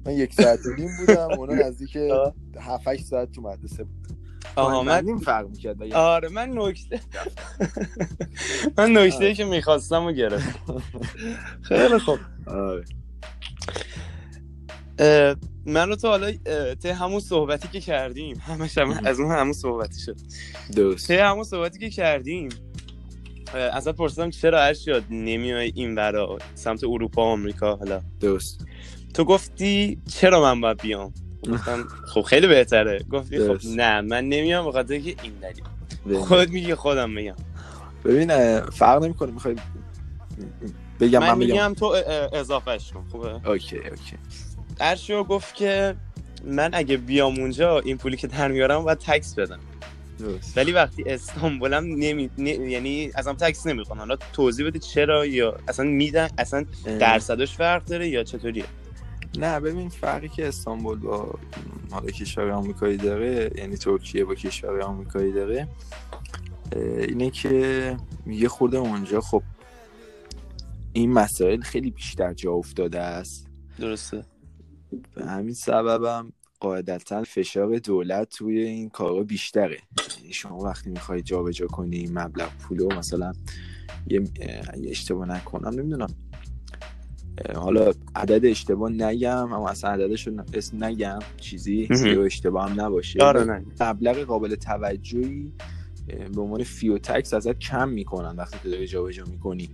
من 0.06 0.14
یک 0.14 0.34
ساعت 0.34 0.60
و 0.66 0.70
نیم 0.78 0.90
بودم 1.00 1.32
اونا 1.32 1.54
نزدیک 1.68 1.98
آه. 1.98 2.34
هفت 2.60 2.88
هشت 2.88 3.06
ساعت 3.06 3.32
تو 3.32 3.42
مدرسه 3.42 3.84
بود. 3.84 4.08
آها 4.56 4.84
من 4.84 4.92
بندیم 4.92 5.18
فرق 5.20 5.48
می‌کرد 5.50 5.94
آره 5.94 6.30
من 6.30 6.50
نکته 6.58 7.00
من 8.78 8.98
نکته 8.98 9.34
که 9.34 9.46
می‌خواستم 9.46 10.06
رو 10.06 10.12
گرفت 10.12 10.60
خیلی 11.62 12.00
خوب. 12.00 12.20
آره. 12.48 12.86
من 15.66 15.92
و 15.92 15.96
تو 15.96 16.08
حالا 16.08 16.32
ته 16.82 16.94
همون 16.94 17.20
صحبتی 17.20 17.68
که 17.68 17.80
کردیم 17.80 18.42
همش 18.46 18.78
هم 18.78 19.00
از 19.06 19.20
اون 19.20 19.32
همون 19.32 19.54
صحبتی 19.54 20.02
شد. 20.02 20.16
درست. 20.76 21.08
ته 21.08 21.24
همون 21.24 21.44
صحبتی 21.44 21.80
که 21.80 21.90
کردیم 21.90 22.50
ازت 23.54 23.96
پرسیدم 23.96 24.30
چرا 24.30 24.62
ارشیا 24.64 25.04
نمیای 25.10 25.72
این 25.76 25.96
ورا 25.96 26.38
سمت 26.56 26.84
اروپا 26.84 27.22
و 27.22 27.26
آمریکا 27.26 27.76
حالا. 27.76 28.02
درست. 28.20 28.66
تو 29.14 29.24
گفتی 29.24 30.02
چرا 30.08 30.42
من 30.42 30.62
باید 30.62 30.82
بیام؟ 30.82 31.14
گفتم 31.52 31.88
خب 32.06 32.22
خیلی 32.22 32.48
بهتره. 32.48 33.06
گفتی 33.12 33.40
خب 33.40 33.46
درست. 33.48 33.78
نه 33.78 34.02
من 34.02 34.26
نمیام 34.26 34.66
به 34.66 34.72
خاطر 34.72 35.00
که 35.00 35.16
این 35.24 35.34
دلیل. 35.42 36.20
خودت 36.20 36.50
میگی 36.50 36.76
خودم 36.76 37.10
میگم 37.10 37.36
ببین 38.06 38.60
فرق 38.60 39.04
نمی‌کنه 39.04 39.32
می‌خوای 39.32 39.56
بگم 41.00 41.20
من 41.20 41.30
من 41.30 41.38
میگم 41.38 41.74
تو 41.78 41.86
اضافهش 42.34 42.92
کن 42.92 43.06
خوبه؟ 43.12 43.50
okay 43.50 43.78
okay. 43.78 44.18
ارشیا 44.80 45.24
گفت 45.24 45.56
که 45.56 45.96
من 46.46 46.70
اگه 46.74 46.98
بیام 46.98 47.40
اونجا 47.40 47.80
این 47.80 47.98
پولی 47.98 48.18
که 48.18 48.28
در 48.28 48.48
میارم 48.48 48.84
باید 48.84 48.98
تکس 48.98 49.36
بدم. 49.36 49.60
درست. 50.20 50.58
ولی 50.58 50.72
وقتی 50.72 51.04
استانبولم 51.04 51.84
نمی... 51.86 52.30
نه- 52.38 52.50
یعنی 52.50 53.12
اصلا 53.16 53.34
تکس 53.34 53.68
نمی‌خوام 53.68 54.00
حالا 54.00 54.16
توضیح 54.34 54.68
بده 54.68 54.80
چرا 54.80 55.26
یا 55.26 55.58
اصلا 55.68 55.86
میدن 55.86 56.30
اصلا 56.38 56.66
درصدش 57.00 57.56
فرق 57.56 57.86
داره 57.86 58.08
یا 58.08 58.24
چطوریه؟ 58.24 58.64
نه 59.38 59.60
ببین 59.60 59.90
فرقی 59.90 60.30
که 60.30 60.48
استانبول 60.48 61.00
با 61.00 61.40
حالا 61.92 62.06
کشور 62.12 62.50
آمریکایی 62.52 62.98
داره 62.98 63.52
یعنی 63.58 63.78
ترکیه 63.78 64.26
با 64.26 64.36
کشور 64.36 64.82
آمریکایی 64.82 65.32
داره 65.32 65.68
اینه 67.08 67.30
که 67.30 67.98
یه 68.28 68.48
خورده 68.48 68.78
اونجا 68.78 69.22
خب 69.22 69.44
این 70.94 71.14
مسائل 71.14 71.62
خیلی 71.62 71.92
بیشتر 71.92 72.34
جا 72.34 72.52
افتاده 72.52 73.00
است. 73.00 73.48
درسته. 73.80 74.24
به 75.16 75.26
همین 75.26 75.54
سببم 75.54 76.32
قاعدتا 76.60 77.24
فشار 77.24 77.78
دولت 77.78 78.30
توی 78.30 78.60
این 78.60 78.90
کارا 78.90 79.24
بیشتره. 79.24 79.78
یعنی 80.20 80.34
شما 80.34 80.58
وقتی 80.58 80.90
می‌خوای 80.90 81.22
جابجا 81.22 81.68
کنی 81.68 81.98
این 81.98 82.20
مبلغ 82.20 82.50
پولو 82.58 82.88
مثلا 82.88 83.32
یه 84.08 84.24
اشتباه 84.90 85.28
نکنم 85.28 85.80
نمی‌دونم. 85.80 86.14
حالا 87.56 87.94
عدد 88.16 88.46
اشتباه 88.46 88.92
نگم 88.92 89.54
اما 89.54 89.70
اصلا 89.70 89.90
عددش 89.90 90.28
رو 90.28 90.44
اسم 90.54 90.84
نگم. 90.84 91.20
چیزی. 91.38 91.88
یا 91.92 92.24
اشتباه 92.24 92.70
هم 92.70 92.82
نباشه. 92.82 93.24
آره 93.24 93.44
نه. 93.44 93.66
مبلغ 93.82 94.20
قابل 94.20 94.56
توجهی 94.56 95.54
به 96.36 96.42
عنوان 96.42 96.64
فی 96.64 96.90
و 96.90 96.98
تکس 96.98 97.34
ازت 97.34 97.60
کم 97.60 97.90
می‌کنن 97.90 98.36
وقتی 98.36 98.58
تو 98.64 98.70
داری 98.72 98.88
جابجا 98.88 99.24
می‌کنی. 99.26 99.70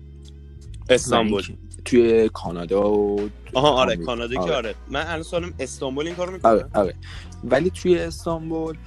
استانبول 0.89 1.43
توی 1.85 2.29
کانادا 2.29 2.91
و 2.91 3.29
آها 3.53 3.69
آره. 3.69 3.95
کانادا 3.95 4.33
که 4.33 4.41
آره. 4.41 4.55
آره. 4.55 4.75
من 4.91 5.07
الان 5.07 5.23
سوالم 5.23 5.53
استانبول 5.59 6.07
این 6.07 6.15
کارو 6.15 6.33
می‌کنه؟ 6.33 6.51
آره 6.51 6.69
آره. 6.73 6.95
ولی 7.43 7.69
توی 7.69 7.99
استانبول 7.99 8.77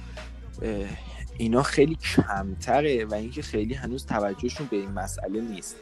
اینا 1.37 1.63
خیلی 1.63 1.95
کمتره 1.95 3.05
و 3.05 3.13
اینکه 3.13 3.41
خیلی 3.41 3.73
هنوز 3.73 4.05
توجهشون 4.05 4.67
به 4.71 4.77
این 4.77 4.91
مسئله 4.91 5.41
نیست. 5.41 5.75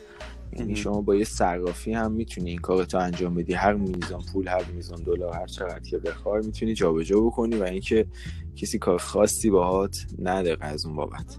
یعنی. 0.53 0.75
شما 0.75 1.01
با 1.01 1.15
یه 1.15 1.23
صرافی 1.23 1.93
هم 1.93 2.11
می‌تونی 2.11 2.49
این 2.49 2.59
کارتو 2.59 2.97
انجام 2.97 3.35
بدی. 3.35 3.53
هر 3.53 3.73
میزان 3.73 4.21
پول 4.33 4.47
هر 4.47 4.63
میزان 4.63 5.03
دلار 5.03 5.35
هر 5.35 5.47
چقدر 5.47 5.79
که 5.79 5.97
بخوای 5.97 6.45
می‌تونی 6.45 6.73
جابجا 6.73 7.19
بکنی 7.19 7.55
و 7.55 7.63
اینکه 7.63 8.07
کسی 8.55 8.79
کار 8.79 8.97
خاصی 8.97 9.49
باهات 9.49 10.05
نداره 10.19 10.65
از 10.65 10.85
اون 10.85 10.95
بابت. 10.95 11.37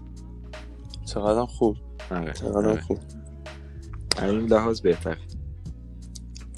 چقدر 1.05 1.45
خوب. 1.45 1.77
آره 2.11 2.33
چقدر 2.33 2.57
آره. 2.57 2.81
خوب. 2.81 2.99
این 4.21 4.45
لحاظ 4.45 4.81
بهتر 4.81 5.17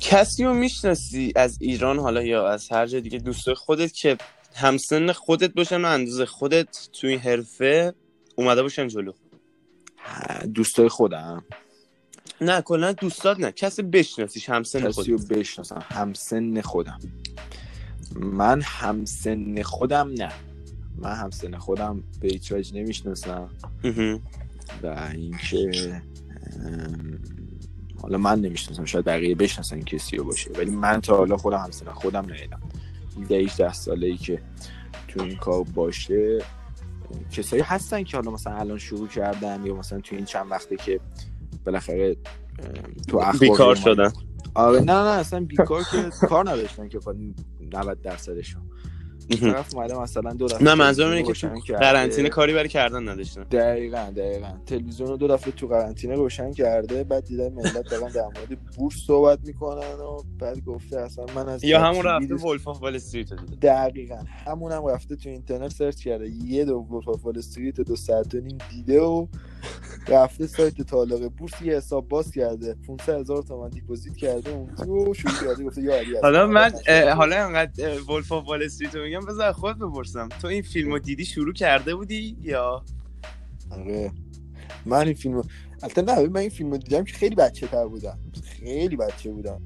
کسی 0.01 0.43
رو 0.43 0.53
می‌شناسی 0.53 1.33
از 1.35 1.57
ایران 1.61 1.99
حالا 1.99 2.23
یا 2.23 2.47
از 2.47 2.71
هر 2.71 2.85
جای 2.85 3.01
دیگه 3.01 3.19
دوستای 3.19 3.55
خودت 3.55 3.93
که 3.93 4.17
همسن 4.55 5.11
خودت 5.11 5.53
باشن 5.53 5.85
و 5.85 5.87
اندازه 5.87 6.25
خودت 6.25 6.89
توی 6.93 7.15
حرفه 7.15 7.93
اومده 8.35 8.61
باشن 8.61 8.87
جلو؟ 8.87 9.13
دوستای 10.53 10.89
خودم. 10.89 11.43
نه 12.41 12.61
کلا 12.61 12.91
دوستات 12.91 13.39
نه. 13.39 13.51
کسی 13.51 13.81
بشناسیش 13.81 14.49
همسن 14.49 14.79
کسی 14.79 14.91
خودت. 14.91 15.09
رو 15.09 15.17
بشناسم 15.17 15.85
همسن 15.89 16.61
خودم. 16.61 16.99
من 18.15 18.61
همسن 18.61 19.61
خودم 19.61 20.11
نه. 20.17 20.31
من 20.97 21.15
همسن 21.15 21.57
خودم 21.57 22.03
به 22.21 22.27
هیچ 22.27 22.51
وجه 22.51 22.75
نمی‌شناسم. 22.75 23.49
و 24.83 25.09
اینکه 25.13 26.01
حالا 28.01 28.17
من 28.17 28.39
نمی‌شناسم 28.41 28.85
شاید 28.85 29.05
بقیه 29.05 29.35
بشناسن 29.35 29.81
کسی 29.81 30.17
رو 30.17 30.23
باشه. 30.23 30.51
ولی 30.51 30.71
من 30.71 31.01
تا 31.01 31.17
حالا 31.17 31.37
خودم 31.37 31.57
همسن 31.57 31.85
خودم 31.91 32.25
ندیدم. 32.25 32.59
18 33.31 33.73
ساله 33.73 34.07
ای 34.07 34.17
که 34.17 34.41
تو 35.07 35.23
این 35.23 35.35
کار 35.35 35.63
باشه 35.63 36.39
کسایی 37.31 37.61
هستن 37.61 38.03
که 38.03 38.17
حالا 38.17 38.31
مثلا 38.31 38.55
الان 38.55 38.77
شروع 38.77 39.07
کردن 39.07 39.65
یا 39.65 39.75
مثلا 39.75 39.99
تو 39.99 40.15
این 40.15 40.25
چند 40.25 40.51
وقته 40.51 40.75
که 40.75 40.99
بالاخره 41.65 42.17
تو 43.07 43.17
اخبار 43.17 43.39
بیکار. 43.39 43.75
شدن. 43.75 44.11
آره 44.53 44.79
نه 44.79 44.85
نه 44.85 44.93
اصلا 44.93 45.45
بیکار 45.45 45.83
که 45.83 46.09
کار 46.27 46.49
نداشتن 46.49 46.89
که 46.89 46.99
خب 46.99 47.15
90 47.73 48.01
درصدشون. 48.01 48.61
طرف 49.27 49.75
اومده 49.75 49.99
مثلا 49.99 50.33
دو 50.33 50.47
دفعه 50.47 50.63
نه 50.63 50.75
منظورم 50.75 51.11
اینه 51.11 51.23
که 51.23 51.33
تو. 51.33 51.73
قرنطینه 51.73 52.29
کاری 52.29 52.53
برای 52.53 52.69
کردن 52.69 53.09
نداشتن. 53.09 53.43
دقیقا 53.43 54.13
دقیقا. 54.15 54.53
تلویزیون 54.65 55.09
رو 55.09 55.17
دو 55.17 55.27
دفعه 55.27 55.51
تو 55.51 55.67
قرنطینه 55.67 56.15
روشن 56.15 56.51
کرده 56.51 57.03
بعد 57.03 57.25
دیدن 57.25 57.53
ملت 57.53 57.89
دارن 57.89 58.11
در 58.11 58.23
مورد 58.23 58.59
بورس 58.77 58.95
صحبت 59.07 59.39
می‌کنن 59.43 59.77
و 59.77 60.23
بعد 60.39 60.63
گفته 60.65 60.99
اصلا 60.99 61.25
من 61.35 61.49
از 61.49 61.63
یا 61.63 61.81
همون 61.81 62.03
رفته 62.05 62.35
Wolf 62.35 62.67
of 62.67 62.81
Wall 62.81 62.95
Street 62.95 63.33
دیده. 63.33 63.55
دقیقا. 63.55 64.19
همون 64.45 64.71
هم 64.71 64.87
رفته 64.87 65.15
تو 65.15 65.29
اینترنت 65.29 65.71
search 65.71 65.95
کرده. 65.95 66.29
یه 66.29 66.65
دو 66.65 66.75
Wolf 66.75 67.07
of 67.07 67.25
Wall 67.25 67.37
Street 67.37 67.81
دو 67.81 67.95
ساعت 67.95 68.35
و 68.35 68.39
نیم 68.39 68.57
دیده 68.69 69.01
و 69.01 69.27
رفته 70.07 70.47
سایت 70.47 70.81
تالار 70.81 71.27
بورس 71.27 71.61
یه 71.61 71.73
حساب 71.73 72.07
باز 72.07 72.31
کرده. 72.31 72.75
500 72.87 73.19
هزار 73.19 73.43
تومن 73.43 73.69
deposit 73.69 74.15
کرده. 74.15 74.51
اون 74.51 74.75
تو 74.75 75.13
شروع 75.13 75.33
کرده 75.45 75.63
گفته 75.63 75.81
یا 75.81 75.95
علی 75.95 76.17
حالا 76.21 76.47
من 76.47 76.71
حالا 77.17 77.45
انقدر 77.45 78.01
Wolf 78.01 78.31
of 78.31 78.47
Wall 78.47 78.63
Street 78.63 78.95
رو 78.95 79.03
میگم 79.03 79.19
بذار 79.19 79.47
از 79.47 79.55
خودت 79.55 79.77
بپرسم. 79.77 80.29
تو 80.41 80.47
این 80.47 80.61
فیلم 80.61 80.91
رو 80.91 80.99
دیدی 80.99 81.25
شروع 81.25 81.53
کرده 81.53 81.95
بودی 81.95 82.37
یا؟ 82.41 82.83
آره. 83.71 84.11
من 84.85 85.05
این 85.05 85.13
فیلم 85.13 85.43
البته 85.83 86.01
نه 86.01 86.27
من 86.27 86.39
این 86.39 86.49
فیلم 86.49 86.71
رو 86.71 86.77
دیدم 86.77 87.03
که 87.03 87.13
خیلی 87.13 87.35
بچه 87.35 87.67
تر 87.67 87.87
بودم. 87.87 88.19
خیلی 88.43 88.95
بچه 88.95 89.31
بودم. 89.31 89.61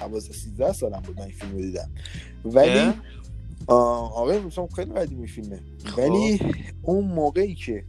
12 0.00 0.32
13 0.32 0.72
سالم 0.72 1.00
بود 1.00 1.16
من 1.16 1.22
این 1.22 1.32
فیلم 1.32 1.52
رو 1.52 1.60
دیدم. 1.60 1.90
ولی 2.44 2.92
آره 3.66 4.40
مثلا 4.40 4.66
خیلی 4.66 4.92
قدیمی 4.92 5.28
فیلمه. 5.28 5.60
خب. 5.84 5.98
ولی 5.98 6.40
اون 6.82 7.04
موقعی 7.04 7.54
که 7.54 7.84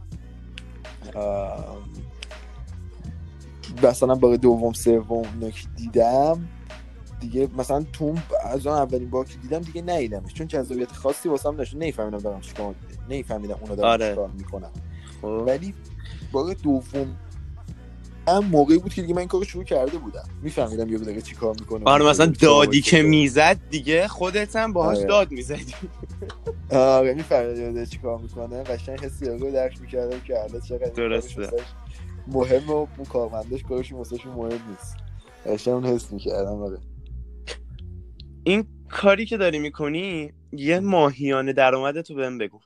مثلا 3.82 4.14
بار 4.14 4.36
دوم 4.36 4.72
سوم 4.72 5.22
اینا 5.34 5.50
که 5.50 5.68
دیدم. 5.76 6.48
دیگه 7.20 7.48
مثلا 7.58 7.84
تو 7.92 8.04
اون- 8.04 8.22
از 8.44 8.66
اون 8.66 8.76
اولین 8.76 9.10
بار 9.10 9.24
که 9.24 9.38
دیدم 9.38 9.58
دیگه 9.58 9.82
ندیدمش 9.82 10.34
چون 10.34 10.46
جذابیت 10.46 10.92
خاصی 10.92 11.28
واسم 11.28 11.56
داشت. 11.56 11.74
نمیفهمیدم 11.74 12.18
دارم 12.18 12.40
چیکار 12.40 12.74
نمیفهمیدم 13.08 13.56
اونا 13.60 13.74
دارن 13.74 13.88
آره. 13.90 14.08
چیکار 14.10 14.28
می‌کنن. 14.28 14.70
خب. 15.22 15.44
ولی 15.46 15.74
بار 16.32 16.54
دوم 16.54 17.16
هم 18.28 18.44
موقعی 18.44 18.78
بود 18.78 18.94
که 18.94 19.02
دیگه 19.02 19.14
من 19.14 19.18
این 19.18 19.28
کارو 19.28 19.44
شروع 19.44 19.64
کرده 19.64 19.98
بودم. 19.98 20.28
میفهمیدم 20.42 20.88
یه 20.88 20.98
دقیقه 20.98 21.22
چی 21.22 21.34
کار 21.34 21.54
می‌کنه 21.60 21.84
آره 21.84 22.04
مثلا 22.04 22.26
دادی 22.26 22.80
که 22.80 23.02
می‌زد 23.02 23.58
دیگه 23.70 24.08
خودت 24.08 24.56
هم 24.56 24.72
باهاش 24.72 24.98
آره. 24.98 25.06
داد 25.06 25.30
می‌زدی. 25.30 25.74
آره 26.70 27.14
میفهمیدم 27.14 27.60
یه 27.60 27.70
دقیقه 27.70 27.86
چی 27.86 27.98
کار 27.98 28.18
می‌کنه. 28.18 28.62
قشنگ 28.62 29.00
حسی 29.00 29.26
رو 29.26 29.50
درک 29.50 29.80
می‌کردم 29.80 30.20
که 30.20 30.36
حالا 30.36 30.60
چقدر 30.60 30.88
درسته. 30.90 31.46
کارش 31.46 31.62
مهم 32.26 32.70
و 32.70 32.72
اون 32.72 33.06
کارمندش 33.12 33.62
کارشون 33.62 33.98
واسهشون 33.98 34.32
مهم 34.32 34.60
نیست. 34.70 34.96
قشنگ 35.46 35.74
اون 35.74 35.84
حس 35.86 36.12
می‌کردم 36.12 36.62
آره. 36.62 36.78
این 38.44 38.66
کاری 38.88 39.26
که 39.26 39.36
داری 39.36 39.58
می‌کنی 39.58 40.32
یه 40.52 40.80
ماهیانه 40.80 41.52
درآمد 41.52 42.00
تو 42.00 42.14
بهم 42.14 42.38
بگو. 42.38 42.60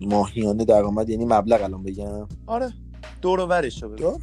ماهیانه 0.00 0.64
درآمد 0.64 1.10
یعنی 1.10 1.24
مبلغ 1.24 1.62
الان 1.62 1.82
بگم؟ 1.82 2.28
آره. 2.46 2.72
دور 3.22 3.40
و 3.40 3.46
برش 3.46 3.82
رو 3.82 3.88
بگو. 3.88 4.18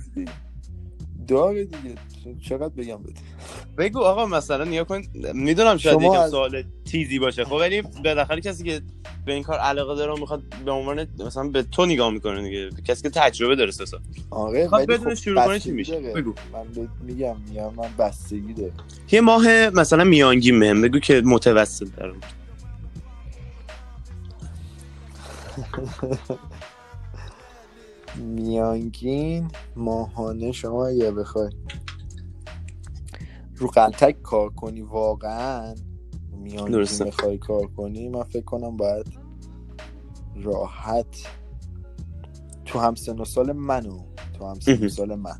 داره 1.27 1.63
دیگه. 1.63 1.95
چقدر 2.49 2.69
بگم 2.69 2.97
بده 3.03 3.13
بگو 3.77 3.99
آقا 3.99 4.25
مثلا 4.25 4.63
نیا 4.63 4.83
کن. 4.83 5.01
می‌دونم 5.33 5.77
شاید 5.77 6.01
یکم 6.01 6.11
از- 6.11 6.31
سوال 6.31 6.63
تیزی 6.85 7.19
باشه. 7.19 7.45
خب 7.45 7.53
ولی 7.53 7.81
بالاخره 7.81 8.41
کسی 8.41 8.63
که 8.63 8.81
به 9.25 9.33
این 9.33 9.43
کار 9.43 9.59
علاقه 9.59 9.95
داره 9.95 10.13
و 10.13 10.17
می‌خواد 10.17 10.43
به 10.65 10.71
عنوان 10.71 11.07
مثلا 11.25 11.43
به 11.49 11.63
تو 11.63 11.85
نگاه 11.85 12.11
می‌کنه 12.11 12.43
دیگه. 12.43 12.69
کسی 12.85 13.01
که 13.01 13.09
تجربه 13.09 13.55
داره 13.55 13.71
سه 13.71 13.85
سال. 13.85 13.99
آره 14.29 14.67
ولی 14.67 14.85
بدون 14.85 15.09
خب 15.09 15.13
شروع 15.21 15.45
کنه 15.45 15.59
چی 15.59 15.71
میشه؟ 15.71 16.01
داره. 16.01 16.13
بگو. 16.13 16.33
من 16.53 16.89
میگم 17.03 17.35
میگم 17.49 17.73
من 17.73 17.89
بستگی 17.99 18.53
داره. 18.53 18.71
یه 19.11 19.21
ماه 19.21 19.69
مثلا 19.69 20.03
میانگین 20.03 20.59
بهم 20.59 20.81
بگو 20.81 20.99
که 20.99 21.21
متوسط 21.25 21.87
دارم 21.97 22.15
میانگین 28.15 29.51
ماهانه 29.75 30.51
شما 30.51 30.87
اگه 30.87 31.11
بخوای. 31.11 31.49
رو 33.55 33.67
قلتک 33.67 34.21
کار 34.21 34.49
کنی 34.49 34.81
واقعا؟ 34.81 35.75
میانگین 36.31 36.71
درسته. 36.71 37.05
بخوای 37.05 37.37
کار 37.37 37.67
کنی؟ 37.67 38.09
من 38.09 38.23
فکر 38.23 38.45
کنم 38.45 38.77
باید 38.77 39.05
راحت. 40.35 41.27
تو 42.65 42.79
همسن 42.79 43.19
و 43.19 43.25
سال 43.25 43.51
منو. 43.51 43.99
تو 44.33 44.47
همسن 44.47 44.85
و. 44.85 44.89
سال 44.89 45.15
من. 45.15 45.39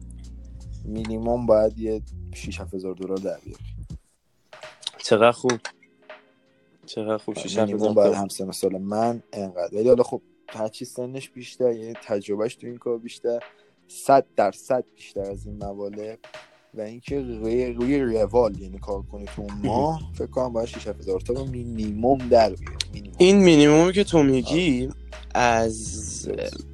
مینیموم 0.86 1.46
باید 1.46 1.80
یه 1.80 2.02
6 2.34 2.62
هزار 2.62 2.94
دلار 2.94 3.18
در 3.18 3.40
بیاری. 3.46 3.64
چقدر 4.98 5.32
خوب. 5.32 5.60
چقدر 6.86 7.18
خوب 7.18 7.38
شیش 7.38 7.58
هفت 7.58 7.68
مینیموم 7.70 7.94
باید 7.94 8.42
و 8.48 8.52
سال 8.52 8.78
من 8.78 9.24
انقدر. 9.34 9.76
ولی 9.76 9.88
حالا 9.88 10.04
خب 10.04 10.22
هرچی 10.50 10.86
سنش 10.86 11.30
بیشتر 11.30 11.72
یعنی 11.72 11.94
تجربهش 12.04 12.56
تو 12.56 12.68
این 12.68 12.78
کار 12.78 12.98
بیشتر 12.98 13.40
صد 13.88 14.26
درصد 14.36 14.84
بیشتر 14.96 15.32
از 15.32 15.46
این 15.46 15.64
مبالغ 15.64 16.18
و 16.74 16.82
اینکه 16.82 17.20
روی, 17.22 17.66
روی 17.66 18.00
روال 18.00 18.60
یعنی 18.60 18.80
کار 18.80 19.02
کنی 19.02 19.26
تو 19.26 19.48
ماه 19.64 20.02
فکر 20.14 20.28
کنم 20.28 20.54
باید 20.54 20.68
6 20.68 20.88
هزار 20.88 21.22
تا 21.22 21.34
رو 21.34 21.46
مینیموم 21.46 22.18
در 22.18 22.56
مینیموم. 22.94 23.16
این 23.18 23.38
مینیمومی 23.38 23.94
که 23.94 24.04
تو 24.04 24.24
میگی 24.24 24.90
از 25.36 26.26
درست. 26.26 26.68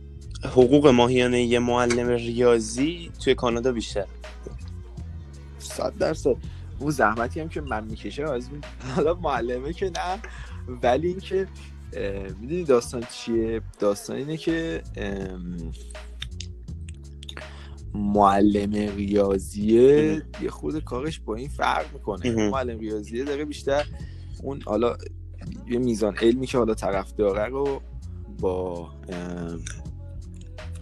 حقوق 0.43 0.87
ماهیانه 0.87 1.43
یه 1.43 1.59
معلم 1.59 2.07
ریاضی 2.07 3.11
توی 3.23 3.35
کانادا 3.35 3.71
بیشتر 3.71 4.05
صد 5.59 5.93
درصد. 5.99 6.35
اون 6.79 6.91
زحمتی 6.91 7.39
هم 7.39 7.49
که 7.49 7.61
من 7.61 7.83
می‌کشه 7.83 8.23
از 8.23 8.49
اون 8.49 8.61
حالا 8.95 9.13
معلمه 9.13 9.73
که 9.73 9.85
نه 9.85 10.21
ولی 10.83 11.07
اینکه 11.07 11.47
می‌دونی 12.41 12.63
داستان 12.63 13.03
چیه؟ 13.11 13.61
داستان 13.79 14.15
اینه 14.15 14.37
که 14.37 14.83
معلم 17.93 18.71
ریاضیه 18.95 20.21
یه 20.41 20.49
خود 20.49 20.83
کارش 20.83 21.19
با 21.19 21.35
این 21.35 21.49
فرق 21.49 21.93
می‌کنه. 21.93 22.49
معلم 22.49 22.79
ریاضیه 22.79 23.23
داره 23.23 23.45
بیشتر 23.45 23.85
اون 24.43 24.61
حالا 24.61 24.97
یه 25.67 25.79
میزان 25.79 26.15
علمی 26.21 26.47
که 26.47 26.57
حالا 26.57 26.73
طرف 26.73 27.13
داره 27.13 27.45
رو 27.45 27.81
با 28.39 28.89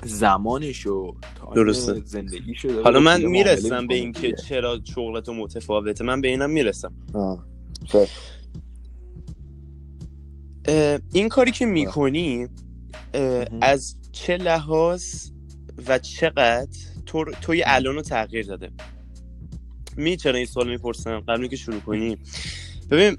ام، 0.05 0.11
زمانش 0.11 0.87
و 0.87 1.15
تایم 1.35 1.53
درسته. 1.55 2.01
زندگیشو 2.05 2.83
حالا 2.83 2.99
من 2.99 3.21
می‌رسم 3.21 3.87
به 3.87 3.95
اینکه. 3.95 4.31
چرا 4.31 4.79
شغلتو 4.83 5.33
متفاوته 5.33 6.03
من 6.03 6.21
به 6.21 6.27
اینم 6.27 6.49
می‌رسم 6.49 6.93
آه. 7.13 7.45
این 11.13 11.29
کاری 11.29 11.51
که 11.51 11.65
می‌کنی. 11.65 12.47
از 13.61 13.95
چه 14.11 14.37
لحاظ 14.37 15.29
و 15.87 15.99
چقدر 15.99 16.79
تو 17.05 17.25
توی 17.41 17.63
الان 17.65 17.95
رو 17.95 18.01
تغییر 18.01 18.45
داده 18.45 18.71
می 19.97 20.17
چرا 20.17 20.37
این 20.37 20.45
سوال 20.45 20.69
می‌پرسم 20.69 21.19
قبل 21.19 21.47
که 21.47 21.55
شروع 21.55 21.79
کنیم 21.79 22.17
ببین 22.91 23.15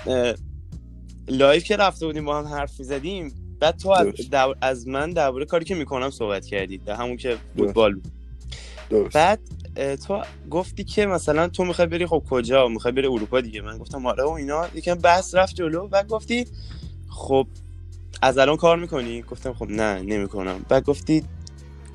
لایف 1.29 1.65
که 1.65 1.77
رفته 1.77 2.07
بودیم 2.07 2.25
با 2.25 2.39
هم 2.39 2.45
حرف 2.45 2.81
می‌زدیم 2.81 3.46
بعد 3.61 3.77
تو 3.77 3.91
از, 3.91 4.07
از 4.61 4.89
من 4.89 5.11
درباره 5.11 5.45
کاری 5.45 5.65
که 5.65 5.75
می‌کنم 5.75 6.11
صحبت 6.11 6.47
کردی 6.47 6.79
در 6.79 6.95
همون 6.95 7.17
که 7.17 7.37
فوتبال. 7.57 7.95
بود 7.95 8.13
درست. 8.91 9.15
بعد 9.17 9.41
تو 10.07 10.23
گفتی 10.51 10.85
که 10.85 11.07
مثلا 11.07 11.49
تو 11.49 11.65
می‌خوای 11.65 11.89
بری 11.89 12.07
خب 12.07 12.23
کجا؟ 12.31 12.69
می‌خوای 12.69 12.93
بری 12.93 13.07
اروپا 13.07 13.41
دیگه. 13.41 13.61
من 13.61 13.79
گفتم 13.79 14.07
آره 14.07 14.25
و 14.25 14.29
اینا. 14.29 14.67
یکم 14.75 14.95
بحث 14.95 15.35
رفت 15.35 15.55
جلو. 15.55 15.89
بعد 15.89 16.09
گفتی 16.09 16.47
خب 17.09 17.47
از 18.23 18.39
الان 18.39 18.57
کار 18.57 18.77
می‌کنی؟ 18.77 19.23
گفتم 19.23 19.53
خب 19.53 19.71
نه 19.71 20.03
نمی‌کنم. 20.03 20.65
بعد 20.69 20.85
گفتی 20.85 21.25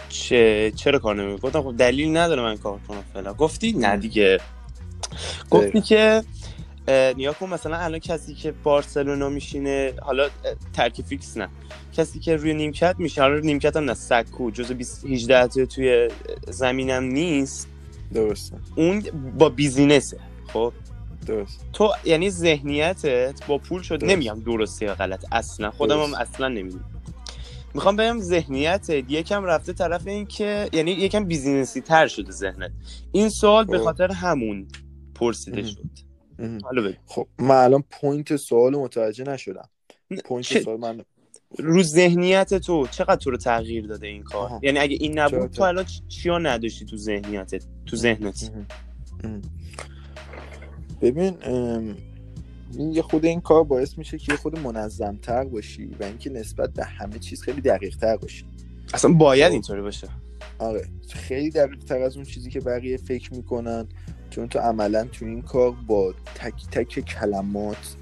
چه 0.10 0.72
چرا 0.76 1.00
کار 1.00 1.16
نمی‌کنی؟ 1.16 1.50
گفتم 1.50 1.62
خب 1.62 1.78
دلیل 1.78 2.18
نداره 2.18 2.42
من 2.42 2.58
کار 2.58 2.80
کنم 2.88 3.04
فعلا 3.14 3.34
گفتی؟ 3.34 3.74
نه 3.74 3.98
دیگه. 3.98 4.40
گفتی. 5.50 5.82
که 5.82 6.24
نیا 6.88 7.34
کن 7.34 7.50
مثلا 7.50 7.78
الان 7.78 8.00
کسی 8.00 8.34
که 8.34 8.52
بارسلونا 8.52 9.30
میشینه 9.30 9.94
حالا 10.02 10.24
اه، 10.24 10.30
ترک 10.74 11.02
فیکس 11.02 11.38
نه. 11.38 11.50
کسی 11.94 12.20
که 12.20 12.36
روی 12.36 12.54
نیمکت 12.54 12.96
میشه 13.00 13.22
حالا 13.22 13.40
نیمکت 13.40 13.76
هم 13.78 13.84
نه 13.84 13.94
سکو 13.94 14.52
20 14.52 15.06
18 15.06 15.48
تا 15.48 15.66
توی 15.66 16.10
زمینم 16.48 17.04
نیست. 17.04 17.68
درسته. 18.14 18.58
اون 18.76 19.04
با 19.38 19.50
بیزینسه 19.50 20.20
خب؟ 20.54 20.74
درست. 21.28 21.66
تو 21.74 21.92
یعنی 22.06 22.30
ذهنیتت 22.30 23.46
با 23.48 23.58
پول 23.58 23.82
شد 23.82 24.00
درست. 24.00 24.14
نمیگم 24.14 24.40
درسته 24.46 24.86
یا 24.86 24.96
غلط 24.96 25.26
اصلا. 25.32 25.72
خودم 25.72 26.04
هم. 26.04 26.14
اصلا 26.14 26.48
نمی‌دونم. 26.48 26.86
می‌خوام 27.74 27.96
بگم 27.96 28.20
ذهنیتت 28.20 28.90
یکم 29.12 29.44
رفته 29.44 29.74
طرف 29.74 30.08
این 30.08 30.26
که 30.26 30.70
یعنی 30.74 30.92
یکم 30.92 31.26
business 31.26 31.76
ی 31.76 31.82
تر 31.82 32.08
شده 32.08 32.32
ذهنت. 32.32 32.72
این 33.12 33.30
سوال 33.30 33.66
به 33.66 33.78
خب. 33.78 33.84
خاطر 33.84 34.12
همون 34.12 34.68
پرسیده. 35.16 35.64
شد. 35.64 36.11
بگو. 36.42 36.94
خب 37.06 37.28
من 37.40 37.56
الان 37.56 37.84
point 37.90 38.36
سوال 38.36 38.76
متوجه 38.76 39.24
نشدم. 39.24 39.70
point 40.26 40.46
چه- 40.46 40.62
سوال 40.62 40.80
من 40.80 41.02
رو 41.58 41.84
ذهنیت 41.84 42.54
تو 42.54 42.88
چقدر 42.88 43.16
تو 43.16 43.32
رو 43.32 43.38
تغییر 43.38 43.88
داده 43.88 44.08
این 44.08 44.24
کار؟ 44.24 44.46
آها. 44.46 44.60
یعنی 44.64 44.80
اگه 44.80 44.98
این 45.00 45.20
نبود 45.20 45.52
تو 45.52 45.64
الان 45.64 45.86
چیا 46.08 46.38
نداشتی 46.38 46.86
تو 46.86 46.98
ذهنیتت 46.98 47.64
تو 47.86 47.96
ذهنت. 47.96 48.52
ببین 51.02 51.38
ام، 51.44 51.98
این 52.78 52.92
یه 52.92 53.02
خود 53.02 53.26
این 53.26 53.42
کار 53.42 53.64
باعث 53.64 53.98
میشه 53.98 54.18
که 54.18 54.32
یه 54.32 54.38
خود 54.38 54.60
منظم 54.60 55.16
تر 55.22 55.44
باشی 55.44 55.86
و 56.00 56.04
اینکه 56.04 56.30
نسبت 56.30 56.74
به 56.74 56.86
همه 56.86 57.20
چیز 57.20 57.42
خیلی 57.42 57.62
دقیق 57.62 57.98
تر 57.98 58.18
باشی. 58.18 58.46
اصلا 58.94 59.14
باید 59.14 59.48
خب. 59.48 59.54
اینطوری 59.54 59.82
باشه. 59.82 60.08
آره 60.60 60.88
خیلی 61.10 61.50
دقیق 61.50 61.84
تر 61.84 62.02
از 62.02 62.16
اون 62.16 62.26
چیزی 62.26 62.50
که 62.50 62.60
بقیه 62.60 62.98
فکر 62.98 63.34
می‌کنن. 63.34 63.88
چون 64.32 64.48
تو 64.48 64.60
عملا 64.60 65.04
تو 65.04 65.26
این 65.26 65.42
کار 65.42 65.72
با 65.88 66.14
تک 66.36 66.54
تک 66.72 67.00
کلمات 67.00 67.96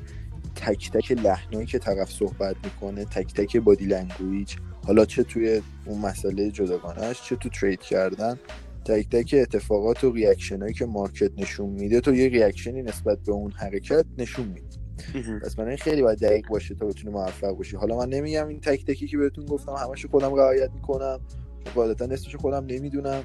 تک 0.55 0.91
تک 0.91 1.11
لحنایی 1.11 1.65
که 1.65 1.79
طرف 1.79 2.11
صحبت 2.11 2.55
می‌کنه 2.63 3.05
تک 3.05 3.33
تک 3.33 3.57
body 3.57 3.85
language 3.85 4.55
حالا 4.85 5.05
چه 5.05 5.23
توی 5.23 5.61
اون 5.85 6.01
مسئله 6.01 6.51
جداگانهش 6.51 7.21
چه 7.21 7.35
تو 7.35 7.49
trade 7.49 7.81
کردن 7.81 8.39
تک 8.85 9.09
تک 9.09 9.35
اتفاقات 9.37 10.03
و 10.03 10.11
reaction 10.13 10.62
هایی 10.61 10.73
که 10.73 10.85
market 10.85 11.31
نشون 11.37 11.69
میده 11.69 12.01
تو 12.01 12.15
یه 12.15 12.29
reaction 12.29 12.76
ی 12.76 12.81
نسبت 12.81 13.19
به 13.19 13.31
اون 13.31 13.51
حرکت 13.51 14.05
نشون 14.17 14.47
میده. 14.47 14.67
پس 15.39 15.59
من 15.59 15.75
خیلی 15.75 16.01
باید 16.01 16.19
دقیق 16.19 16.47
باشه 16.47 16.75
تا 16.75 16.85
بتونی 16.85 17.13
موفق 17.13 17.51
باشی. 17.51 17.77
حالا 17.77 17.97
من 17.97 18.09
نمیگم 18.09 18.47
این 18.47 18.59
تک 18.59 18.85
تکی 18.85 19.07
که 19.07 19.17
بهتون 19.17 19.45
گفتم 19.45 19.71
همش 19.71 20.05
خودم 20.05 20.35
رعایت 20.35 20.71
می‌کنم 20.73 21.19
قاعدتا 21.75 22.05
نصفش 22.05 22.35
خودم 22.35 22.65
نمی‌دونم. 22.65 23.23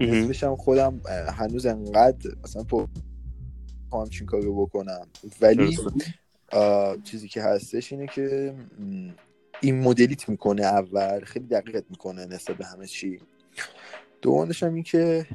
هم 0.00 0.56
خودم 0.56 1.00
هنوز 1.38 1.66
انقدر 1.66 2.30
مثلا 2.44 2.62
پر 2.62 2.86
همچین 3.92 4.26
کارو 4.26 4.66
بکنم. 4.66 5.06
ولی 5.40 5.78
چیزی 7.04 7.28
که 7.28 7.42
هستش 7.42 7.92
اینه 7.92 8.06
که 8.06 8.54
این 9.60 9.80
مدلیت 9.80 10.28
می‌کنه 10.28 10.62
اول 10.62 11.20
خیلی 11.24 11.46
دقیقت 11.46 11.84
می‌کنه 11.90 12.26
نسبت 12.26 12.56
به 12.56 12.66
همه 12.66 12.86
چی. 12.86 13.20
دومش 14.22 14.62
هم 14.62 14.74
این 14.74 14.82
که 14.82 15.26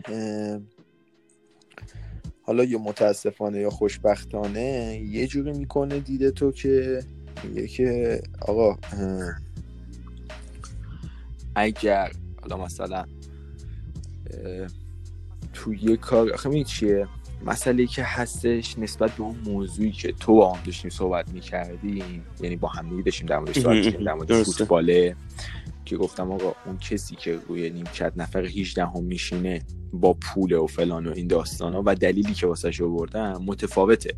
حالا 2.44 2.64
یا 2.64 2.80
متاسفانه 2.80 3.60
یا 3.60 3.70
خوشبختانه 3.70 5.02
یه 5.06 5.28
جوری 5.28 5.52
می‌کنه 5.52 6.00
دیده 6.00 6.32
تو 6.32 6.52
که 6.52 7.04
میگه 7.44 7.68
که 7.68 8.22
آقا 8.42 8.78
اگر 11.56 12.12
حالا 12.42 12.58
مثلا 12.58 13.06
تو 15.54 15.74
یه 15.74 15.98
کار 15.98 16.34
آخه 16.34 16.50
می‌دونی 16.50 16.66
چیه؟ 16.66 17.08
مسئله 17.46 17.86
که 17.86 18.04
هستش 18.04 18.80
نسبت 18.80 19.12
به 19.12 19.24
اون 19.24 19.36
موضوعی 19.46 19.92
که 19.92 20.12
تو 20.12 20.36
با 20.36 20.54
هم 20.54 20.64
داشتیم 20.66 20.90
صحبت 20.90 21.30
می‌کردیم 21.30 22.26
یعنی 22.42 22.56
با 22.56 22.68
هم 22.68 22.90
دیگه 22.90 23.02
داشتیم 23.02 23.28
در 23.28 23.40
موردش 23.40 23.60
صحبت 23.60 23.98
در 23.98 24.14
مورد. 24.14 24.44
فوتباله 24.44 25.16
که 25.86 25.98
گفتم 25.98 26.32
آقا 26.32 26.54
اون 26.66 26.78
کسی 26.78 27.16
که 27.16 27.40
روی 27.48 27.70
نیمکت 27.70 28.14
نفر 28.16 28.46
18 28.46 28.86
هم 28.86 29.04
میشینه 29.04 29.62
با 29.94 30.14
پول 30.14 30.54
و 30.54 30.68
فلان 30.68 31.08
و 31.08 31.14
این 31.16 31.28
داستان 31.28 31.74
ها 31.74 31.84
و 31.86 31.96
دلیلی 31.96 32.34
که 32.34 32.48
واسه 32.48 32.84
آوردن 32.84 33.38
متفاوته. 33.46 34.16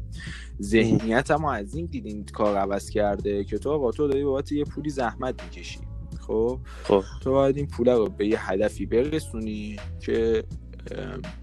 ذهنیت 0.62 1.32
هم 1.32 1.46
از 1.46 1.76
این 1.76 1.86
دید 1.86 2.06
این 2.06 2.26
کار 2.26 2.58
عوض 2.58 2.90
کرده 2.90 3.44
که 3.44 3.58
تو 3.58 3.72
آقا 3.72 3.92
تو 3.92 4.08
داری 4.08 4.24
بابت 4.24 4.52
یه 4.52 4.64
پولی 4.64 4.90
زحمت 4.90 5.44
می‌کشی. 5.44 5.80
خب 6.28 6.60
خب. 6.84 7.04
تو 7.22 7.32
باید 7.32 7.58
این 7.58 7.68
پول 7.68 7.90
رو 7.90 8.10
به 8.10 8.28
یه 8.28 8.52
هدفی 8.52 8.86
برسونی 8.86 9.78
که 10.00 10.44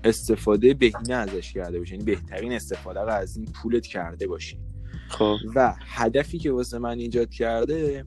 استفاده 0.04 0.74
بهینه 0.74 1.14
ازش 1.14 1.52
کرده 1.52 1.78
باشی. 1.78 1.94
یعنی 1.94 2.04
بهترین 2.04 2.52
استفاده 2.52 3.00
رو 3.00 3.12
از 3.12 3.36
این 3.36 3.46
پولت 3.46 3.86
کرده 3.86 4.26
باشی. 4.26 4.58
خب. 5.08 5.36
و 5.54 5.74
هدفی 5.78 6.38
که 6.38 6.52
واسه 6.52 6.78
من 6.78 6.98
ایجاد 6.98 7.30
کرده 7.30 8.04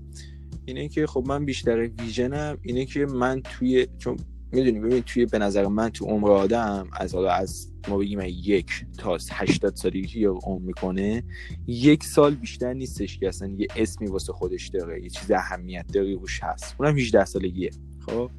اینه 0.66 0.90
که 0.90 1.08
خب 1.08 1.24
من 1.28 1.46
بیشتر 1.46 1.90
ویژنم 2.00 2.58
اینه 2.62 2.86
که 2.86 3.06
من 3.06 3.42
توی 3.42 3.88
چون 3.98 4.18
می‌دونی 4.54 4.80
ببین 4.80 5.02
توی 5.02 5.26
به 5.26 5.40
نظر 5.40 5.68
من 5.68 5.90
تو 5.90 6.06
عمر 6.06 6.32
آدم 6.32 6.88
از 6.94 7.16
حالا 7.16 7.32
از 7.32 7.72
ما 7.88 7.98
بگیم 7.98 8.20
یک 8.26 8.86
تا 8.98 9.18
80 9.32 9.76
سالگی 9.76 10.20
یا 10.20 10.34
عمر 10.44 10.62
می‌کنه 10.62 11.24
یک 11.68 12.04
سال 12.04 12.36
بیشتر 12.36 12.74
نیستش 12.74 13.18
که 13.18 13.28
اصلا 13.28 13.48
یه 13.48 13.68
اسمی 13.76 14.08
واسه 14.08 14.34
خودش 14.34 14.68
داره 14.68 15.04
یه 15.04 15.10
چیز 15.10 15.32
اهمیت 15.32 15.86
داری 15.94 16.14
روش 16.14 16.44
هست. 16.44 16.76
اونم 16.80 16.98
18 16.98 17.26
سالگیه. 17.26 17.70
خب؟ 18.06 18.32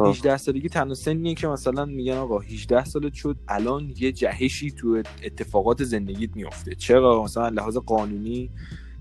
18 0.00 0.36
سالگی 0.36 0.68
تنها 0.68 0.94
سنیه 0.94 1.34
که 1.34 1.48
مثلا 1.48 1.84
میگن 1.84 2.12
آقا 2.12 2.38
18 2.38 2.84
سالت 2.84 3.14
شد 3.14 3.36
الان 3.48 3.94
یه 3.98 4.12
جهشی 4.12 4.70
تو 4.70 5.02
اتفاقات 5.24 5.84
زندگیت 5.84 6.36
میفته 6.36 6.74
چرا؟ 6.74 7.22
مثلا 7.24 7.48
لحاظ 7.48 7.76
قانونی 7.76 8.50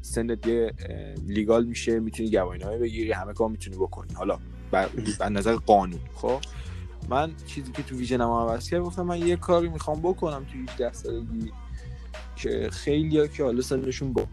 سنت 0.01 0.47
یه 0.47 0.73
legal 1.27 1.65
میشه 1.65 1.99
می‌تونی 1.99 2.31
گواهینامه 2.31 2.77
بگیری 2.77 3.11
همه 3.11 3.33
کار 3.33 3.49
می‌تونی 3.49 3.77
بکنی. 3.77 4.13
حالا 4.13 4.39
بر, 4.73 5.29
نظر 5.29 5.55
قانون 5.55 5.99
خب؟ 6.15 6.39
من 7.09 7.31
چیزی 7.47 7.71
که 7.71 7.83
تو 7.83 7.95
vision 7.95 8.24
م 8.24 8.29
عوض 8.29 8.69
کرد 8.69 8.81
گفتم 8.81 9.01
من 9.01 9.27
یه 9.27 9.35
کاری 9.35 9.69
می‌خوام 9.69 10.01
بکنم 10.01 10.45
تو 10.45 10.71
18 10.73 10.93
سالگی 10.93 11.51
که 12.35 12.69
خیلی 12.71 13.19
ها 13.19 13.27
که 13.27 13.43
حالا 13.43 13.61
سنشون 13.61 14.13
با 14.13 14.27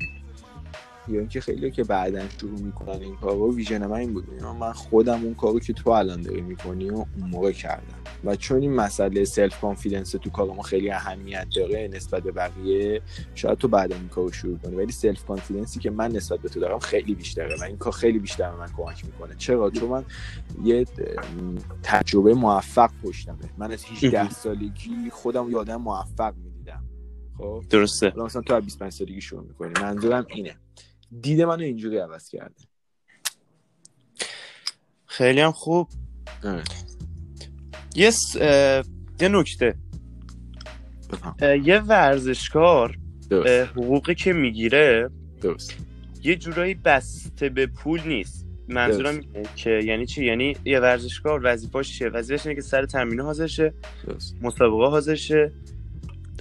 یا 1.08 1.20
اینکه 1.20 1.40
خیلی 1.40 1.70
که 1.70 1.84
بعدا 1.84 2.28
شروع 2.40 2.60
می‌کنن 2.60 3.00
این 3.00 3.16
کار 3.16 3.36
رو 3.36 3.54
vision 3.54 3.86
من 3.86 3.96
این 3.96 4.12
بود. 4.12 4.42
من 4.60 4.72
خودم 4.72 5.24
اون 5.24 5.34
کارو 5.34 5.60
که 5.60 5.72
تو 5.72 5.90
الان 5.90 6.22
داری 6.22 6.40
می‌کنی 6.40 6.90
و 6.90 6.94
اون 6.94 7.30
موقع 7.30 7.52
کردم. 7.52 7.94
و 8.24 8.36
چون 8.36 8.60
این 8.60 8.74
مسئله 8.74 9.24
self 9.24 9.60
confidence 9.60 10.10
تو 10.10 10.30
کار 10.30 10.46
ما 10.46 10.62
خیلی 10.62 10.90
اهمیت 10.90 11.46
داره 11.56 11.88
نسبت 11.92 12.22
به 12.22 12.32
بقیه 12.32 13.02
شاید 13.34 13.58
تو 13.58 13.68
بعدا 13.68 13.96
این 13.96 14.08
کارو 14.08 14.32
شروع 14.32 14.58
کنی. 14.58 14.76
ولی 14.76 14.92
self 14.92 15.24
confidence 15.24 15.75
ی 15.75 15.80
که 15.80 15.90
من 15.90 16.12
نسبت 16.12 16.40
به 16.40 16.48
تو 16.48 16.60
دارم 16.60 16.78
خیلی 16.78 17.14
بیشتره 17.14 17.56
و 17.60 17.64
این 17.64 17.76
کار 17.76 17.92
خیلی 17.92 18.18
بیشتر 18.18 18.50
به 18.50 18.56
من 18.56 18.68
کمک 18.76 19.04
می‌کنه. 19.04 19.34
چرا؟ 19.38 19.70
چون 19.70 19.88
من 19.88 20.04
یه 20.64 20.86
تجربه 21.82 22.34
موفق 22.34 22.90
پشتمه. 23.04 23.36
من 23.58 23.72
از 23.72 23.84
18 23.84 24.30
سالگی 24.30 25.10
خودم 25.12 25.50
یادم 25.50 25.76
موفق 25.76 26.34
می‌دیدم. 26.36 26.84
خب؟ 27.38 27.64
درسته. 27.70 28.12
مثلا 28.16 28.42
تو 28.42 28.60
25 28.60 28.92
سالگی 28.92 29.20
شروع 29.20 29.42
می‌کنی. 29.42 29.72
منظورم 29.82 30.26
اینه. 30.28 30.56
دید 31.20 31.42
منو 31.42 31.62
اینجوری 31.62 31.98
عوض 31.98 32.28
کرده. 32.28 32.64
خیلی 35.06 35.40
هم 35.40 35.52
خوب. 35.52 35.88
یه 37.94 38.10
س... 38.10 38.36
یه 39.20 39.28
نکته. 39.28 39.74
یه 41.64 41.80
ورزشکار 41.80 42.98
حقوقی 43.76 44.14
که 44.14 44.32
می‌گیره 44.32 45.10
درست. 45.42 45.74
یه 46.22 46.36
جورایی 46.36 46.74
بسته 46.74 47.48
به 47.48 47.66
پول 47.66 48.00
نیست. 48.06 48.46
منظورم 48.68 49.18
اینه 49.18 49.48
که 49.56 49.70
یعنی 49.70 50.06
چی؟ 50.06 50.24
یعنی 50.24 50.56
یه 50.64 50.80
ورزشکار 50.80 51.40
وظیفه‌اش 51.44 51.98
چیه؟ 51.98 52.08
وظیفه‌ش 52.08 52.46
اینه 52.46 52.54
که 52.54 52.62
سر 52.62 52.86
تمرین 52.86 53.20
حاضر 53.20 53.46
شه 53.46 53.74
مسابقه 54.42 54.90
حاضر 54.90 55.14
شه. 55.14 55.52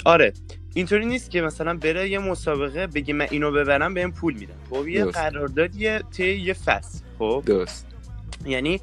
آره. 0.06 0.34
اینطوری 0.74 1.06
نیست 1.06 1.32
که 1.32 1.42
مثلا 1.42 1.78
بره 1.78 2.10
یه 2.10 2.20
مسابقه 2.20 2.88
بگه 2.88 3.14
من 3.14 3.28
اینو 3.32 3.52
ببرم 3.52 3.94
بهم 3.94 4.12
پول 4.12 4.34
میدم 4.34 4.58
خب 4.70 4.88
یه 4.88 5.06
قراردادیه 5.06 6.02
طی 6.12 6.36
یه 6.36 6.54
فصل. 6.54 7.00
خب؟ 7.20 7.44
درست. 7.46 7.86
یعنی 8.46 8.80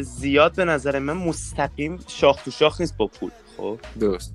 زیاد 0.00 0.56
به 0.56 0.64
نظر 0.64 0.98
من 0.98 1.12
مستقیم 1.12 1.98
شاخ 2.08 2.42
تو 2.42 2.50
شاخ 2.50 2.80
نیست 2.80 2.96
با 2.96 3.06
پول. 3.06 3.30
خب؟ 3.56 3.78
درست. 4.00 4.34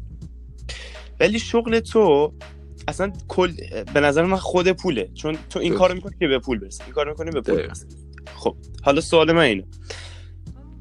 ولی 1.19 1.39
شغل 1.39 1.79
تو 1.79 2.33
اصلا 2.87 3.13
کل 3.27 3.53
به 3.93 3.99
نظر 3.99 4.25
من 4.25 4.37
خود 4.37 4.71
پوله. 4.71 5.09
چون 5.13 5.37
تو 5.49 5.59
این 5.59 5.75
کارو 5.75 5.93
می‌کنی 5.93 6.15
که 6.19 6.27
به 6.27 6.39
پول 6.39 6.59
برسی. 6.59 6.83
این 6.83 6.93
کارو 6.93 7.09
می‌کنی 7.09 7.31
به 7.31 7.41
پول 7.41 7.67
برسی. 7.67 7.85
خب 8.35 8.55
حالا 8.83 9.01
سوال 9.01 9.31
من 9.31 9.41
اینه. 9.41 9.65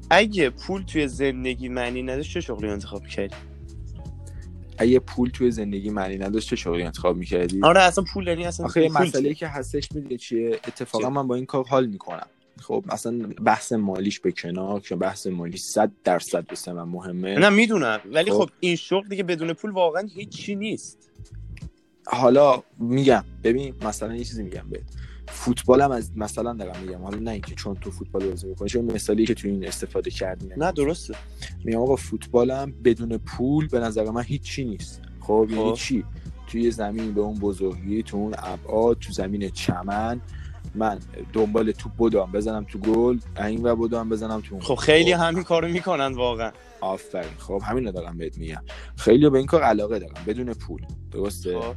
اگه 0.09 0.49
پول 0.49 0.83
توی 0.83 1.07
زندگی 1.07 1.69
معنی 1.69 2.03
نداشت 2.03 2.33
چه 2.33 2.41
شغلی 2.41 2.69
انتخاب 2.69 3.07
کردی؟ 3.07 3.35
اگه 4.77 4.99
پول 4.99 5.29
توی 5.29 5.51
زندگی 5.51 5.89
معنی 5.89 6.17
نداشت 6.17 6.49
چه 6.49 6.55
شغلی 6.55 6.83
انتخاب 6.83 7.17
می‌کردی؟ 7.17 7.59
آره 7.63 7.81
اصلا 7.81 8.03
پول 8.13 8.27
یعنی 8.27 8.45
اصلا 8.45 8.65
آخه 8.65 8.89
مسئله 8.89 9.33
که 9.33 9.47
هستش 9.47 9.91
می‌دونی 9.91 10.17
چیه؟ 10.17 10.59
اتفاقا 10.67 11.09
من 11.09 11.27
با 11.27 11.35
این 11.35 11.45
کار 11.45 11.65
حال 11.67 11.85
می‌کنم. 11.87 12.27
خب 12.61 12.85
اصلا 12.89 13.11
بحث 13.45 13.71
مالیش 13.71 14.19
به 14.19 14.31
کنار 14.31 14.79
که 14.79 14.95
بحث 14.95 15.27
مالی 15.27 15.57
100 15.57 15.91
درصد 16.03 16.45
واسه 16.49 16.73
من 16.73 16.83
مهمه. 16.83 17.39
نه 17.39 17.49
می‌دونم 17.49 17.99
ولی 18.11 18.31
خب, 18.31 18.37
خب 18.37 18.49
این 18.59 18.75
شغل 18.75 19.07
دیگه 19.07 19.23
بدون 19.23 19.53
پول 19.53 19.71
واقعا 19.71 20.07
هیچی 20.15 20.55
نیست. 20.55 21.09
حالا 22.07 22.63
میگم 22.79 23.23
ببین 23.43 23.75
مثلا 23.81 24.15
یه 24.15 24.23
چیزی 24.23 24.43
میگم 24.43 24.65
بهت. 24.69 24.83
فوتبالم 25.27 25.91
از 25.91 26.17
مثلا 26.17 26.53
دارم 26.53 26.75
میگم 26.81 27.03
حالا 27.03 27.17
نه 27.17 27.31
اینکه 27.31 27.55
چون 27.55 27.75
تو 27.75 27.91
فوتبال 27.91 28.29
بازی 28.29 28.47
می‌کنی 28.47 28.69
چون 28.69 28.85
مثالی 28.85 29.25
که 29.25 29.33
تو 29.33 29.47
این 29.47 29.67
استفاده 29.67 30.11
کردی 30.11 30.49
نه 30.57 30.71
درسته. 30.71 31.15
میگم 31.63 31.79
آقا 31.79 31.95
فوتبالم 31.95 32.73
بدون 32.83 33.17
پول 33.17 33.67
به 33.67 33.79
نظر 33.79 34.09
من 34.11 34.23
هیچی 34.23 34.63
نیست. 34.65 35.01
خب 35.19 35.47
یعنی 35.49 35.69
خب. 35.69 35.73
چی؟ 35.73 36.05
توی 36.47 36.71
زمین 36.71 37.13
به 37.13 37.21
اون 37.21 37.39
بزرگی 37.39 38.03
تو 38.03 38.17
اون 38.17 38.35
ابعاد 38.37 38.99
تو 38.99 39.13
زمین 39.13 39.49
چمن 39.49 40.21
من 40.75 40.99
دنبال 41.33 41.71
توپ 41.71 41.91
بودم 41.91 42.31
بزنم 42.33 42.63
تو 42.69 42.79
گل 42.79 43.19
این 43.37 43.65
و 43.65 43.75
بودم 43.75 44.09
بزنم 44.09 44.41
تو 44.41 44.59
خب 44.59 44.75
خیلی 44.75 45.15
خب. 45.15 45.21
همین 45.21 45.43
کارو 45.43 45.67
می‌کنن 45.67 46.13
واقعا. 46.13 46.51
آفرین. 46.81 47.29
خب 47.37 47.61
همین 47.65 47.85
رو 47.85 47.91
دارم 47.91 48.17
بهت 48.17 48.37
میگم. 48.37 48.63
خیلی 48.97 49.29
به 49.29 49.37
این 49.37 49.47
کار 49.47 49.63
علاقه 49.63 49.99
دارم 49.99 50.13
بدون 50.27 50.53
پول. 50.53 50.81
درسته؟ 51.11 51.59
خب. 51.59 51.75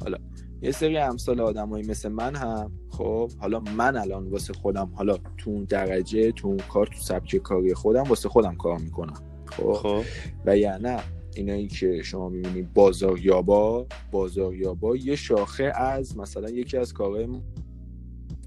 حالا 0.00 0.18
یه 0.62 0.70
سری 0.70 0.98
امثال 0.98 1.40
آدمایی 1.40 1.86
مثل 1.86 2.08
من 2.08 2.36
هم 2.36 2.72
خب 2.88 3.30
حالا 3.38 3.60
من 3.60 3.96
الان 3.96 4.28
واسه 4.28 4.52
خودم 4.52 4.90
حالا 4.94 5.16
تو 5.38 5.50
اون 5.50 5.64
درجه 5.64 6.32
تو 6.32 6.48
اون 6.48 6.56
کار 6.56 6.86
تو 6.86 7.00
سبک 7.00 7.36
کاری 7.36 7.74
خودم 7.74 8.02
واسه 8.02 8.28
خودم 8.28 8.54
کار 8.54 8.78
می‌کنم 8.78 9.20
خب, 9.46 9.72
خب. 9.72 10.02
و 10.46 10.56
یا 10.56 10.76
نه 10.76 11.00
اینایی 11.36 11.68
که 11.68 12.02
شما 12.02 12.28
می‌بینید 12.28 12.72
بازاریابا 12.72 13.86
بازاریابا 14.10 14.96
یه 14.96 15.16
شاخه 15.16 15.64
از 15.64 16.18
مثلا 16.18 16.50
یکی 16.50 16.76
از 16.76 16.92
کارهای 16.92 17.28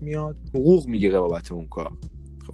میاد 0.02 0.36
حقوق 0.50 0.88
می‌گیره 0.88 1.20
بابت 1.20 1.52
اون 1.52 1.68
کار 1.68 1.92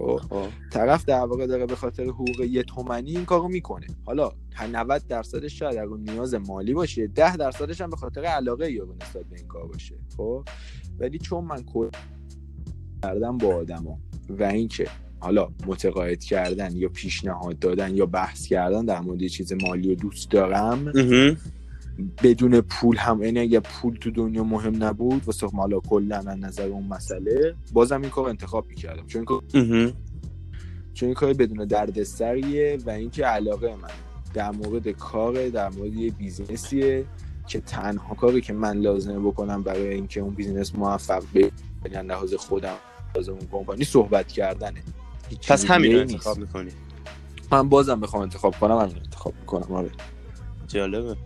خب, 0.00 0.20
خب. 0.30 0.46
طرف 0.70 1.04
در 1.04 1.24
واقع 1.24 1.46
داره 1.46 1.66
به 1.66 1.76
خاطر 1.76 2.04
حقوق 2.04 2.40
یه 2.40 2.62
تومنی 2.62 3.10
این 3.10 3.24
کارو 3.24 3.48
می‌کنه. 3.48 3.86
حالا 4.04 4.32
90 4.72 5.06
درصدش 5.08 5.58
شاید 5.58 5.78
اگر 5.78 6.12
نیاز 6.12 6.34
مالی 6.34 6.74
باشه 6.74 7.06
10 7.06 7.36
درصدش 7.36 7.80
هم 7.80 7.90
به 7.90 7.96
خاطر 7.96 8.24
علاقه 8.24 8.72
یا 8.72 8.84
نسبت 8.84 9.24
به 9.24 9.36
این 9.36 9.46
کار 9.46 9.66
باشه. 9.66 9.94
خب. 10.16 10.44
ولی 10.98 11.18
چون 11.18 11.44
من 11.44 11.62
کل 11.62 11.88
کردم 13.02 13.38
با 13.38 13.54
آدما 13.54 13.98
و 14.28 14.44
اینکه 14.44 14.86
حالا 15.18 15.48
متقاعد 15.66 16.24
کردن 16.24 16.76
یا 16.76 16.88
پیشنهاد 16.88 17.58
دادن 17.58 17.96
یا 17.96 18.06
بحث 18.06 18.46
کردن 18.46 18.84
در 18.84 19.00
مورد 19.00 19.26
چیز 19.26 19.52
مالی 19.52 19.92
و 19.92 19.94
دوست 19.94 20.30
دارم 20.30 20.92
بدون 22.22 22.60
پول 22.60 22.96
هم 22.96 23.22
یعنی 23.22 23.40
اگه 23.40 23.60
پول 23.60 23.96
تو 23.96 24.10
دنیا 24.10 24.44
مهم 24.44 24.84
نبود 24.84 25.22
واسه 25.26 25.46
مالا 25.52 25.80
کلا 25.80 26.16
از 26.16 26.26
نظر 26.26 26.68
اون 26.68 26.86
مسئله 26.86 27.54
بازم 27.72 28.00
این 28.00 28.10
کار 28.10 28.28
انتخاب 28.28 28.66
می‌کردم. 28.68 29.06
چون 29.06 29.26
این 29.54 29.92
چون 30.94 31.06
این 31.06 31.14
کار 31.14 31.32
بدون 31.32 31.66
دردسریه 31.66 32.78
و 32.86 32.90
اینکه 32.90 33.24
علاقه 33.24 33.76
من 33.76 33.88
در 34.34 34.50
مورد 34.50 34.88
کار 34.88 35.48
در 35.48 35.68
مورد 35.68 35.94
یه 35.94 36.10
بیزینسیه 36.10 37.04
که 37.46 37.60
تنها 37.60 38.14
کاری 38.14 38.40
که 38.40 38.52
من 38.52 38.78
لازمه 38.78 39.18
بکنم 39.18 39.62
برای 39.62 39.94
اینکه 39.94 40.20
اون 40.20 40.34
بیزینس 40.34 40.74
موفق 40.74 41.22
یعنی 41.92 42.08
لحاظ 42.08 42.34
خودم 42.34 42.76
لازم 43.16 43.32
اون 43.32 43.48
کمپانی 43.52 43.84
صحبت 43.84 44.28
کردنه. 44.28 44.82
پس 45.48 45.70
همین 45.70 45.92
رو 45.92 46.00
انتخاب 46.00 46.38
می‌کنی؟ 46.38 46.70
من 47.52 47.68
بازم 47.68 48.00
بخوام 48.00 48.22
انتخاب 48.22 48.54
کنم 48.60 48.78
همین 48.78 48.96
انتخاب 48.96 49.34
می‌کنم 49.40 49.72
آره. 49.72 49.90
جالبه. 50.68 51.16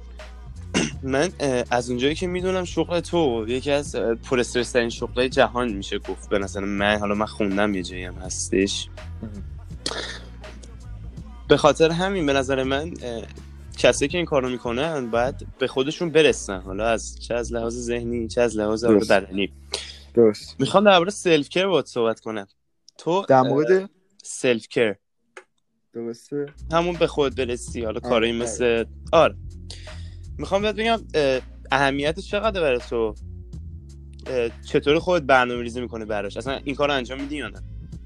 من 1.03 1.29
از 1.71 1.91
اونجایی 1.91 2.15
که 2.15 2.27
می‌دونم 2.27 2.65
شغل 2.65 3.01
تو 3.01 3.45
یکی 3.49 3.71
از 3.71 3.97
پر 3.97 4.41
استرس 4.41 4.73
ترین 4.73 4.91
شغلای 4.91 5.29
جهان 5.29 5.73
میشه 5.73 5.99
گفت 5.99 6.29
به 6.29 6.39
نظر 6.39 6.61
من. 6.61 6.99
حالا 6.99 7.15
من 7.15 7.27
خوندم 7.27 7.75
یه 7.75 7.83
جایی 7.83 8.05
هم 8.05 8.15
هستش. 8.15 8.89
به 11.49 11.57
خاطر 11.57 11.91
همین 11.91 12.27
به 12.27 12.33
نظر 12.33 12.63
من 12.63 12.95
کسی 13.79 14.09
که 14.09 14.19
این 14.19 14.27
کارو 14.27 14.49
می‌کنن 14.49 15.11
باید 15.11 15.47
به 15.59 15.67
خودشون 15.67 16.11
برسن. 16.11 16.61
حالا 16.61 16.87
از 16.87 17.23
چه 17.23 17.35
از 17.35 17.53
لحاظ 17.53 17.75
ذهنی 17.75 18.29
چه 18.29 18.41
از 18.41 18.57
لحاظ 18.57 18.85
بدنی. 18.85 19.53
درست. 20.15 20.57
می‌خوام 20.59 20.85
در 20.85 20.99
مورد 20.99 21.11
self 21.11 21.49
care 21.49 21.67
باید 21.67 21.87
صحبت 21.87 22.21
کنم. 22.21 22.47
تو 22.99 23.25
در 23.29 23.43
مورد؟ 23.43 23.91
self 24.23 24.69
care 24.69 24.97
درسته. 25.93 26.47
همون 26.73 26.97
به 26.97 27.07
خود 27.07 27.35
برسی. 27.35 27.85
حالا 27.85 28.01
کارایی 28.01 28.33
مثل 28.33 28.85
آره. 29.13 29.35
می‌خوام 30.39 30.63
بهت 30.63 30.75
بگم 30.75 30.99
اهمیتش 31.73 32.31
چقدر 32.31 32.61
برای 32.61 32.79
تو؟ 32.79 33.15
چطور 34.67 34.99
خود 34.99 35.27
برنامه 35.27 35.63
ریزی 35.63 35.81
می‌کنه 35.81 36.05
براش؟ 36.05 36.37
اصلا 36.37 36.61
این 36.65 36.75
کار 36.75 36.89
رو 36.89 36.95
انجام 36.95 37.21
میدی 37.21 37.37
یا 37.37 37.49
نه؟ 37.49 37.61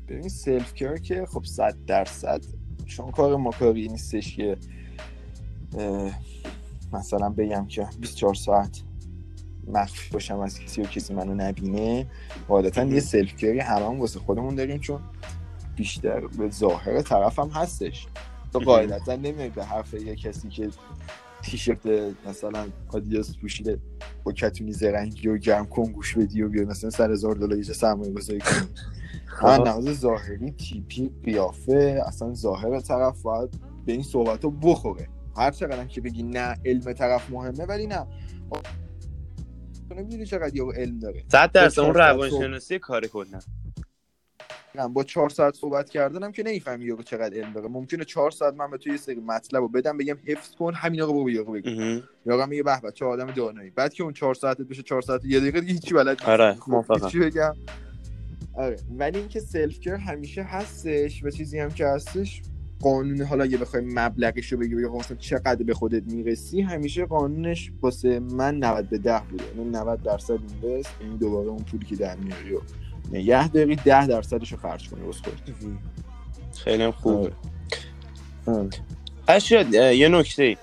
ببین 0.09 0.29
self 0.28 0.74
care 0.74 0.96
که 0.97 1.26
خب 1.26 1.45
صد 1.45 1.74
درصد 1.87 2.45
چون 2.87 3.11
کار 3.11 3.37
ما 3.37 3.51
کاری 3.51 3.89
نیستش 3.89 4.37
که 4.37 4.57
مثلا 6.93 7.29
بگم 7.31 7.66
که 7.66 7.87
24 8.01 8.35
ساعت 8.35 8.83
مخفی 9.66 10.11
باشم 10.12 10.39
از 10.39 10.61
کسی 10.61 10.83
و 10.83 10.85
کسی 10.85 11.14
منو 11.14 11.35
نبینه 11.35 12.07
عادتا 12.49 12.85
یه 12.85 13.01
سلف 13.01 13.37
کری 13.37 13.59
همون 13.59 13.99
واسه 13.99 14.20
خودمون 14.20 14.55
داریم 14.55 14.79
چون 14.79 15.01
بیشتر 15.76 16.20
به 16.20 16.51
ظاهر 16.51 17.03
طرف 17.03 17.39
هم 17.39 17.49
هستش. 17.49 18.07
تو 18.53 18.59
قاعدتا 18.59 19.16
نمیای 19.16 19.49
به 19.49 19.64
حرف 19.64 19.95
یه 19.95 20.16
کسی 20.16 20.49
که 20.49 20.70
تیشرت 21.43 21.86
مثلا 22.26 22.66
آدیداس 22.89 23.36
پوشیده 23.36 23.78
با 24.24 24.32
کتونی 24.32 24.72
زرنگی 24.72 25.28
و 25.28 25.36
گرم 25.36 25.66
کن 25.66 25.93
گوش 25.93 26.18
بدی 26.18 26.43
و 26.43 26.49
بیا 26.49 26.64
مثلا 26.64 26.91
سر 26.91 27.11
هزار 27.12 27.34
دلار 27.34 27.59
یه 27.59 27.62
سرمایه 27.62 28.12
گذاری 28.12 28.41
کنی. 28.41 28.68
من 29.43 29.59
نماز 29.59 29.84
ظاهری 29.84 30.51
تیپی 30.51 31.11
قیافه 31.24 32.03
اصلا 32.07 32.34
ظاهر 32.34 32.80
طرف 32.80 33.22
باید 33.22 33.51
به 33.86 33.93
این 33.93 34.03
صحبت 34.03 34.45
رو 34.45 34.51
بخوره. 34.51 35.09
هر 35.36 35.51
چقدر 35.51 35.84
که 35.84 36.01
بگی 36.01 36.22
نه 36.22 36.57
علم 36.64 36.93
طرف 36.93 37.30
مهمه 37.30 37.64
ولی 37.64 37.86
نه. 37.86 38.07
نمی‌دونی 39.91 40.26
چقدر 40.26 40.57
یه 40.57 40.64
علم 40.76 40.99
داره. 40.99 41.24
صد 41.32 41.53
درصد 41.53 41.80
اون 41.80 41.95
روانشناسی 41.95 42.78
کار 42.78 43.07
کنن 43.07 43.41
با 44.87 45.05
چهار 45.05 45.29
ساعت 45.29 45.55
صحبت 45.55 45.91
کردنم 45.91 46.33
که 46.33 46.43
نمی‌فهمی 46.43 46.85
یارو 46.85 47.03
چقدر 47.03 47.37
علم 47.37 47.53
داره. 47.53 47.68
ممکنه 47.68 48.05
چهار 48.05 48.31
ساعت 48.31 48.55
من 48.55 48.70
به 48.70 48.79
تو 48.79 48.91
یه 48.91 48.97
سری 48.97 49.20
مطلب 49.20 49.62
رو 49.62 49.68
بدم 49.68 49.99
بگم 49.99 50.16
حفظ 50.24 50.55
کن 50.55 50.74
همین 50.74 51.01
رو 51.01 51.12
برو 51.12 51.31
یارو 51.31 51.53
بگو. 51.53 51.70
یارو 52.26 52.47
میگه 52.47 52.62
به 52.62 52.93
چه 52.95 53.05
آدم 53.05 53.31
دانایی. 53.31 53.70
بعد 53.70 53.95
که 53.95 54.03
اون 54.03 54.12
چهار 54.12 54.35
ساعت 54.35 54.61
بشه 54.61 54.83
چهار 54.83 55.03
ساعت 55.03 55.24
یه 55.24 55.41
دقیقه 55.41 55.61
دیگه 55.61 55.72
هیچی 55.72 55.95
بلد 55.95 56.09
نیست 56.09 56.29
آره 56.29 56.55
خب، 56.55 57.09
چی 57.09 57.18
بگم؟ 57.18 57.55
آره 58.55 58.76
ولی 58.99 59.18
اینکه 59.18 59.41
سلف 59.41 59.81
کر 59.81 59.97
همیشه 59.97 60.43
هستش 60.43 61.24
و 61.24 61.31
چیزی 61.31 61.59
هم 61.59 61.70
که 61.70 61.87
هستش 61.87 62.43
قانون 62.81 63.22
حالا 63.22 63.47
یه 63.47 63.59
بخوای 63.59 63.83
مبلغش 63.87 64.53
رو 64.53 64.59
بگی 64.59 64.74
بگی 64.74 64.87
مثلا 64.87 65.16
چقدر 65.16 65.62
به 65.62 65.74
خودت 65.74 66.03
می‌رسی 66.12 66.61
همیشه 66.61 67.05
قانونش 67.07 67.72
واسه 67.81 68.20
من 68.20 68.59
90 68.59 68.89
به 68.89 68.99
10 68.99 69.22
بوده. 69.31 69.45
یعنی 69.57 69.70
90 69.70 70.03
درصد 70.03 70.39
اینوست 70.62 70.91
این 71.01 71.16
دوباره 71.16 71.49
اون 71.49 71.62
پولی 71.62 71.87
که 71.87 71.97
در 71.97 72.16
میاری 72.16 72.55
نگه 73.12 73.48
داری 73.48 73.76
10 73.76 74.06
درصدش 74.06 74.52
رو 74.52 74.59
خرج 74.59 74.88
کنی 74.88 75.00
خودت 75.00 75.38
خیلی 76.64 76.90
خوبه. 76.90 77.32
اشیاد 79.28 79.74
یه 79.74 80.09
نکته 80.09 80.56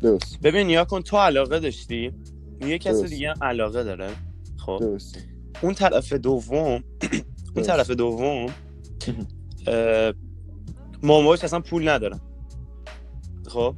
درست. 0.00 0.38
ببین 0.42 0.70
یا 0.70 0.84
کن 0.84 1.02
تو 1.02 1.16
علاقه 1.16 1.60
داشتی؟ 1.60 2.12
یه 2.60 2.78
کسی 2.78 3.08
دیگه 3.08 3.34
علاقه 3.42 3.84
داره 3.84 4.10
خب؟ 4.56 4.78
درست. 4.80 5.18
اون 5.62 5.74
طرف 5.74 6.12
دوم 6.12 6.84
اون 7.56 7.64
طرف 7.64 7.90
دوم 7.90 8.46
ماماش 11.02 11.44
اصلا 11.44 11.60
پول 11.60 11.88
ندارن 11.88 12.20
خب؟ 13.48 13.74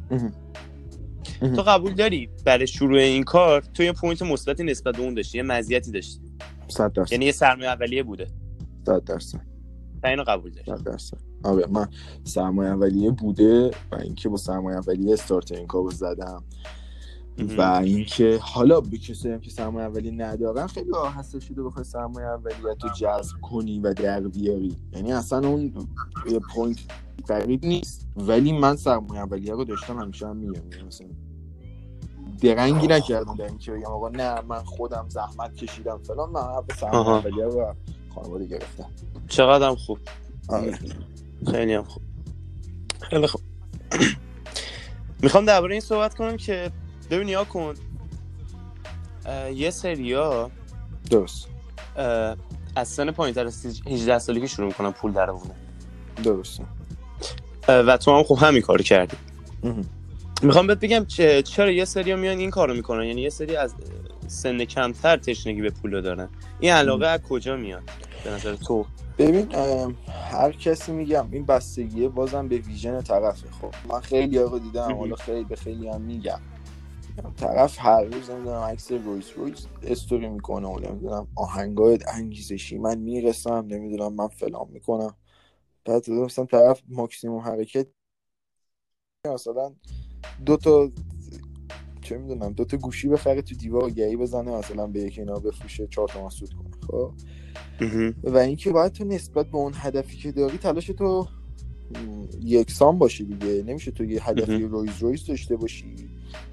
تو 1.41 1.63
قبول 1.63 1.95
داری 1.95 2.31
برای 2.45 2.67
شروع 2.67 2.99
این 2.99 3.23
کار؟ 3.23 3.61
تو 3.75 3.83
یه 3.83 3.93
پوینت 3.93 4.23
مثبتی 4.23 4.65
نسبت 4.65 4.97
به 4.97 5.03
اون 5.03 5.15
داشتی 5.15 5.39
یه 5.39 5.43
مزیتی 5.43 5.91
داشتی. 5.91 6.30
100 6.71 6.93
درصد. 6.93 7.13
یعنی 7.13 7.25
یه 7.25 7.33
سرمایه 7.33 7.69
اولیه 7.69 8.03
بوده. 8.03 8.27
100 8.87 9.05
درصد. 9.05 9.41
اینو 10.05 10.25
قبول 10.27 10.51
داری 10.51 10.65
100 10.67 10.85
درصد. 10.85 11.19
آره 11.45 11.67
من 11.67 11.89
سرمایه 12.25 12.71
اولیه 12.71 13.11
بوده 13.11 13.71
و 13.93 13.95
اینکه 13.95 14.29
با 14.29 14.37
سرمایه 14.37 14.77
اولیه 14.79 15.13
استارت 15.13 15.53
این 15.53 15.67
کارو 15.67 15.91
زدم 15.91 16.45
و 17.59 17.63
اینکه 17.63 18.39
حالا 18.43 18.81
به 18.81 18.99
کسی 18.99 19.31
هم 19.31 19.41
که 19.41 19.51
سرمایه 19.51 19.87
اولی 19.87 20.11
ندارن 20.11 20.67
خیلی 20.67 20.91
هست 21.17 21.39
شده 21.39 21.63
بخوای 21.63 21.85
سرمایه 21.85 22.27
اولیت 22.27 22.85
رو 22.85 22.91
جذب 22.97 23.41
کنی 23.43 23.81
و 23.81 23.95
در 23.95 24.21
بیاری. 24.21 24.77
یعنی 24.93 25.13
اصلا 25.13 25.49
اون 25.49 25.73
پوینت 26.55 26.79
قریب 27.27 27.65
نیست. 27.65 28.09
ولی 28.17 28.53
من 28.53 28.77
سرمایه 28.77 29.21
اولیه 29.23 29.53
رو 29.53 29.65
داشتم 29.65 29.99
همیشه 29.99 30.29
هم 30.29 30.37
میگم. 30.37 30.71
یعنی 30.73 30.87
مثلا 30.87 31.07
درنگی 32.41 32.87
نکردم 32.87 33.37
در 33.37 33.45
اینکه 33.45 33.73
بگم 33.73 33.85
آقا 33.85 34.09
نه 34.09 34.41
من 34.41 34.65
خودم 34.65 35.07
زحمت 35.09 35.55
کشیدم 35.57 35.99
فلان 35.99 36.31
من 36.31 36.43
به 36.69 36.75
سرمایه 36.75 37.45
رو 37.45 37.75
خانواده 38.15 38.47
گرفتم. 38.47 38.87
چقدر 39.29 39.75
خوب. 39.75 39.99
آره. 40.49 40.79
خیلی 41.51 41.75
هم 41.75 41.85
خوب. 41.85 42.03
خیلی 43.01 43.27
خوب. 43.27 43.41
می‌خوام 45.23 45.45
درباره 45.45 45.73
این 45.73 45.81
صحبت 45.81 46.15
کنم 46.15 46.37
که 46.37 46.71
ببین 47.11 47.29
یا 47.29 47.45
کن. 47.45 47.75
یه 49.55 49.71
سریا 49.71 50.51
درست. 51.11 51.49
از 52.77 52.89
سن 52.89 53.11
پایین 53.11 53.35
تر 53.35 53.47
از 53.47 53.87
18 53.87 54.19
سالگی 54.19 54.49
شروع 54.49 54.67
می‌کنن 54.67 54.91
پول 54.91 55.13
در 55.13 55.31
آوردن 55.31 55.55
درست 56.25 56.61
و 57.69 57.97
تو 57.97 58.17
هم 58.17 58.23
خوب 58.23 58.39
همین 58.39 58.63
کارو 58.63 58.83
کردی. 58.83 59.17
می‌خوام 60.43 60.67
بهت 60.67 60.81
بگم 60.81 61.05
چرا 61.43 61.71
یه 61.71 61.85
سری 61.85 62.15
میان 62.15 62.39
این 62.39 62.51
کارو 62.51 62.75
می‌کنن. 62.75 63.05
یعنی 63.05 63.21
یه 63.21 63.31
سری 63.31 63.57
از 63.57 63.75
سن 64.27 64.65
کمتر 64.65 65.17
تشنگی 65.17 65.61
به 65.63 65.71
پول 65.71 66.01
دارن. 66.01 66.29
این 66.61 66.73
علاقه 66.73 67.07
از 67.07 67.23
کجا 67.23 67.57
میاد؟ 67.57 67.83
به 68.25 68.31
نظر 68.31 68.55
تو. 68.55 68.87
ببین 69.19 69.55
هر 70.31 70.53
کسی 70.53 70.93
میگم 70.93 71.29
این 71.33 71.47
بستگیه 71.47 72.09
بازم 72.09 72.49
به 72.49 72.59
ویژن 72.59 73.01
طرفه. 73.01 73.51
خب 73.51 73.75
من 73.89 74.01
خیلی 74.01 74.39
آقا 74.39 74.59
دیدم 74.59 74.95
حالا 74.95 75.17
خیلی 75.17 75.45
به 75.45 75.57
خیلی 75.57 75.89
هم 75.89 76.01
میگم. 76.01 76.41
طرف 77.37 77.77
هر 77.79 78.03
روز 78.03 78.31
نمی‌دونم 78.31 78.61
عکس 78.61 78.93
رویس 78.93 79.33
رویس 79.37 79.67
استوری 79.83 80.29
می‌کنه 80.29 80.69
و 80.69 80.79
نمی‌دونم 80.79 81.29
آهنگای 81.37 81.99
انگیزشی. 82.15 82.79
من 82.79 82.99
می‌رسم 82.99 83.67
نمی‌دونم 83.69 84.15
من 84.15 84.29
فلان 84.29 84.69
می‌کنم. 84.73 85.15
بعد 85.85 86.11
مثلا 86.11 86.45
طرف 86.45 86.83
ماکسیموم 86.89 87.41
حرکت 87.41 87.87
مثلا 89.27 89.75
دو 90.47 90.57
تا 90.57 90.91
چه 92.01 92.19
می‌دونم 92.19 92.53
دو 92.53 92.65
تا 92.65 92.77
گوشی 92.77 93.09
بخره 93.09 93.43
تو 93.43 93.55
دیوار 93.55 93.91
گهی 93.91 94.17
بزنه 94.17 94.51
مثلا 94.51 94.87
به 94.87 95.01
یکی 95.01 95.21
اینا 95.21 95.35
بفروشه 95.35 95.87
چهار 95.87 96.09
تا 96.09 96.29
سود 96.29 96.51
کنه 96.53 96.71
خب؟ 96.87 97.13
و 98.23 98.37
اینکه 98.37 98.71
باید 98.71 98.93
تو 98.93 99.05
نسبت 99.05 99.47
به 99.47 99.57
اون 99.57 99.73
هدفی 99.77 100.17
که 100.17 100.33
داری 100.33 100.59
تلاش 100.59 100.87
تو 100.87 101.27
یکسان 102.43 102.99
باشی 102.99 103.25
دیگه. 103.25 103.63
نمیشه 103.67 103.91
تو 103.91 104.05
یه 104.05 104.29
هدفی 104.29 104.63
رویز 104.63 104.99
رویز 104.99 105.27
داشته 105.27 105.57
باشی 105.57 105.95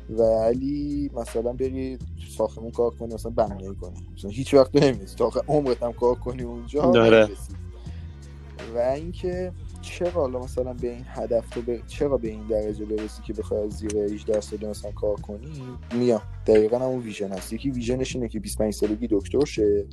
ولی 0.09 1.11
مثلا 1.15 1.53
بری 1.53 1.97
تو 1.97 2.31
ساختمون 2.37 2.71
کار 2.71 2.89
کنی 2.89 3.13
مثلا 3.13 3.31
بنایی 3.31 3.75
کنی. 3.75 4.07
مثلا 4.17 4.31
هیچ 4.31 4.53
وقت 4.53 4.75
نمیست 4.75 5.15
تا 5.17 5.31
عمرت 5.47 5.83
هم 5.83 5.93
کار 5.93 6.15
کنی 6.15 6.43
اونجا 6.43 6.91
داره 6.91 7.29
و 8.75 8.77
اینکه 8.77 9.51
چرا 9.87 10.11
حالا 10.11 10.39
مثلا 10.39 10.73
به 10.73 10.91
این 10.91 11.05
هدف 11.07 11.49
تو 11.49 11.61
ب... 11.61 11.87
چرا 11.87 12.17
به 12.17 12.27
این 12.27 12.47
درجه 12.47 12.85
برسی 12.85 13.21
که 13.23 13.33
بخوای 13.33 13.61
از 13.63 13.73
زیر 13.73 13.97
18 13.97 14.41
ساله 14.41 14.67
مثلا 14.67 14.91
کار 14.91 15.15
کنی؟ 15.15 15.51
میام. 15.93 16.21
دقیقا 16.47 16.77
همون 16.77 16.99
ویژن 16.99 17.31
هست. 17.31 17.53
یکی 17.53 17.71
ویژنش 17.71 18.15
اینه 18.15 18.27
که 18.27 18.39
25 18.39 18.73
سالگی 18.73 19.07
دکتر 19.11 19.45
شه 19.45 19.85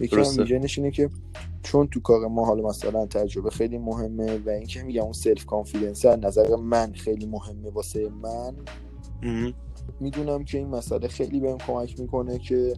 یکی 0.00 0.16
هم 0.16 0.36
ویژنش 0.38 0.78
اینه 0.78 0.90
که 0.90 1.10
چون 1.62 1.86
تو 1.86 2.00
کار 2.00 2.26
ما 2.28 2.44
حالا 2.44 2.68
مثلا 2.68 3.06
تجربه 3.06 3.50
خیلی 3.50 3.78
مهمه 3.78 4.38
و 4.46 4.50
اینکه 4.50 4.82
میگم 4.82 5.02
اون 5.02 5.12
self 5.12 5.46
confidence 5.46 6.04
از 6.04 6.18
نظر 6.18 6.56
من 6.56 6.92
خیلی 6.92 7.26
مهمه 7.26 7.70
واسه 7.70 8.08
من 8.08 8.56
می‌دونم 10.00 10.44
که 10.44 10.58
این 10.58 10.68
مسئله 10.68 11.08
خیلی 11.08 11.40
بهم 11.40 11.58
کمک 11.58 12.00
می‌کنه 12.00 12.38
که 12.38 12.74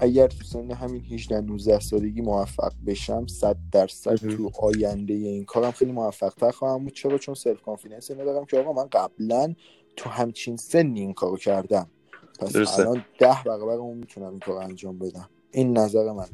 اگر 0.00 0.26
تو 0.26 0.44
سن 0.44 0.70
همین 0.70 1.04
18 1.04 1.40
19 1.40 1.80
سالگی 1.80 2.20
موفق 2.20 2.72
بشم 2.86 3.26
100 3.26 3.56
درصد 3.72 4.14
تو 4.14 4.50
آینده 4.62 5.14
این 5.14 5.44
کارم 5.44 5.70
خیلی 5.70 5.92
موفق 5.92 6.34
تر 6.34 6.50
خواهم 6.50 6.84
بود. 6.84 6.92
چرا؟ 6.92 7.18
چون 7.18 7.34
self 7.34 7.62
confidence 7.62 8.10
اینو 8.10 8.24
دارم 8.24 8.44
که 8.44 8.58
آقا 8.58 8.72
من 8.72 8.88
قبلا 8.92 9.54
تو 9.96 10.10
همچین 10.10 10.56
سنی 10.56 11.00
این 11.00 11.12
کارو 11.12 11.36
کردم. 11.36 11.90
پس 12.40 12.52
درسته. 12.52 12.82
الان 12.82 13.04
ده 13.18 13.36
برابر 13.46 13.74
اون 13.74 13.98
می‌تونم 13.98 14.30
این 14.30 14.38
کارو 14.38 14.58
انجام 14.58 14.98
بدم. 14.98 15.28
این 15.52 15.78
نظر 15.78 16.12
منه. 16.12 16.28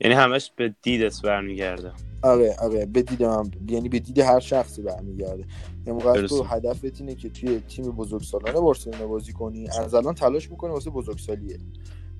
یعنی 0.00 0.14
همش 0.14 0.52
به 0.56 0.74
دیدت 0.82 1.22
برمیگرده. 1.22 1.92
آره 2.22 2.56
آره 2.58 2.86
به 2.86 3.02
دید 3.02 3.22
من 3.22 3.50
یعنی 3.68 3.88
به 3.88 3.98
دید 3.98 4.18
هر 4.18 4.40
شخصی 4.40 4.82
برمیگرده. 4.82 5.44
یه 5.86 5.92
موقع 5.92 6.26
تو 6.26 6.42
هدفت 6.42 7.00
اینه 7.00 7.14
که 7.14 7.28
توی 7.28 7.60
تیم 7.60 7.84
بزرگسالانه 7.84 8.60
بارسلونا 8.60 9.06
بازی 9.06 9.32
کنی. 9.32 9.68
از 9.68 9.94
الان 9.94 10.14
تلاش 10.14 10.50
می‌کنی 10.50 10.70
واسه 10.70 10.90
بزرگسالیه. 10.90 11.58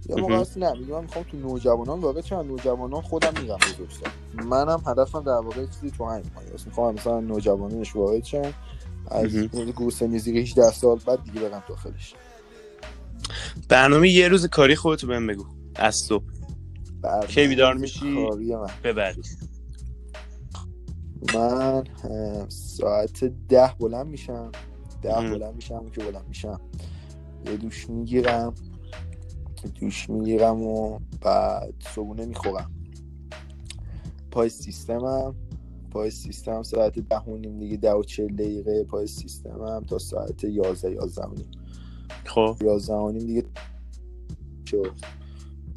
یه 0.08 0.16
موقع 0.16 0.34
هست 0.34 0.58
نه 0.58 0.72
میگم 0.72 1.02
می‌خوام 1.02 1.24
تو 1.30 1.36
نوجوانان 1.36 2.00
واقعا 2.00 2.22
چند 2.22 2.44
نوجوانان 2.44 3.00
خودم 3.00 3.42
میرم 3.42 3.56
بزرگسال. 3.56 4.12
منم 4.34 4.82
هدفم 4.86 5.22
در 5.22 5.32
واقع 5.32 5.66
چیزی 5.66 5.90
تو 5.90 6.04
همین 6.04 6.24
واسه 6.52 6.66
می‌خوام 6.66 6.94
مثلا 6.94 7.20
نوجوانانش 7.20 7.96
وارد 7.96 8.24
شم 8.24 8.52
از 9.10 9.26
گروه 9.76 9.90
سنی 9.90 10.18
زیر 10.18 10.36
18 10.36 10.70
سال 10.70 10.98
بعد 11.06 11.24
دیگه 11.24 11.40
برم 11.40 11.62
داخلش. 11.68 12.14
برنامه 13.68 14.08
یه 14.08 14.28
روز 14.28 14.46
کاری 14.46 14.76
خودتو 14.76 15.06
بهم 15.06 15.26
بگو. 15.26 15.44
از 15.74 15.94
صبح. 16.08 16.24
کی 17.28 17.48
بیدار 17.48 17.74
میشی؟ 17.74 18.26
ببری 18.84 19.22
من 21.34 21.84
ساعت 22.48 23.24
ده 23.24 23.74
بلند 23.80 24.06
میشم. 24.06 24.52
ده 25.02 25.14
بلند 25.14 25.54
میشم 25.54 25.86
که 25.90 26.04
بلند 26.04 26.28
میشم. 26.28 26.60
یه 27.46 27.56
دوش 27.56 27.90
می‌گیرم. 27.90 28.54
دوش 29.80 30.10
می‌گیرم 30.10 30.62
و 30.62 30.98
بعد 31.20 31.74
صبونه 31.94 32.26
می‌خورم. 32.26 32.70
پای 34.30 34.48
سیستمم. 34.48 35.34
پای 35.90 36.10
سیستم 36.10 36.62
ساعت 36.62 36.98
ده 36.98 37.18
و 37.18 37.36
نیم 37.36 37.58
دیگه 37.58 37.76
ده 37.76 37.92
و 37.92 38.02
چل 38.02 38.26
دقیقه. 38.26 38.84
پای 38.84 39.06
سیستم 39.06 39.64
هم 39.64 39.84
تا 39.84 39.98
ساعت 39.98 40.44
یازده 40.44 40.92
یازده 40.92 41.26
و 41.26 41.34
نیم. 41.34 41.50
خب. 42.24 42.56
یازده 42.60 42.94
و 42.94 43.10
نیم 43.10 43.26
دیگه 43.26 43.44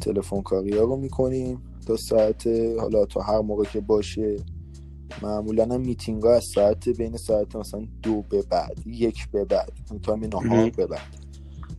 تلفن 0.02 0.42
کاری 0.42 0.78
ها 0.78 0.84
رو 0.84 0.96
می‌کنیم 0.96 1.62
تا 1.88 1.98
ساعت 1.98 2.48
حالا 2.80 3.06
تا 3.06 3.22
هر 3.22 3.42
موقع 3.42 3.64
که 3.64 3.82
باشه. 3.82 4.36
معمولا 5.22 5.64
هم 5.64 5.82
میتینگ 5.82 6.24
ها 6.24 6.34
از 6.34 6.44
ساعت 6.44 6.90
بین 6.90 7.18
ساعت 7.18 7.56
مثلا 7.56 7.88
دو 8.04 8.22
به 8.22 8.42
بعد 8.42 8.88
یک 8.88 9.30
به 9.32 9.46
بعد 9.46 9.72
time 10.04 10.24
نهار. 10.26 10.70
به 10.70 10.88
بعد. 10.88 11.18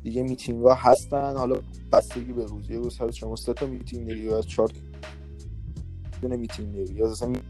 دیگه 0.03 0.23
میتینگ 0.23 0.63
ها 0.65 0.75
هستن. 0.75 1.37
حالا 1.37 1.57
بستگی 1.93 2.33
به 2.33 2.45
روز 2.47 2.71
یه 2.71 2.79
روز 2.79 3.01
هست 3.01 3.15
شما 3.15 3.37
سه 3.37 3.53
تا 3.53 3.67
میتینگ 3.67 4.07
داری 4.07 4.21
یا 4.21 4.43
چهار 4.43 4.73
دونه 6.23 6.37
میتینگ 6.37 6.75
داری 6.75 6.95
یا 6.95 7.11
اصلا 7.11 7.33
یه 7.33 7.41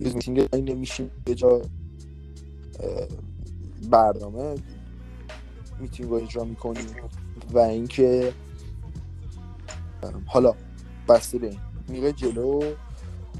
روز 0.00 0.14
میتینگ 0.14 0.48
داری 0.48 0.62
نمیشین 0.62 1.10
یه 1.26 1.34
جا 1.34 1.62
برنامه 3.90 4.54
میتینگ 5.80 6.10
رو 6.10 6.16
اجرا 6.16 6.44
می‌کنیم 6.44 6.86
و 7.52 7.58
اینکه 7.58 8.32
حالا 10.26 10.54
بسته 11.08 11.38
به 11.38 11.46
این. 11.48 11.58
میره 11.88 12.12
جلو. 12.12 12.62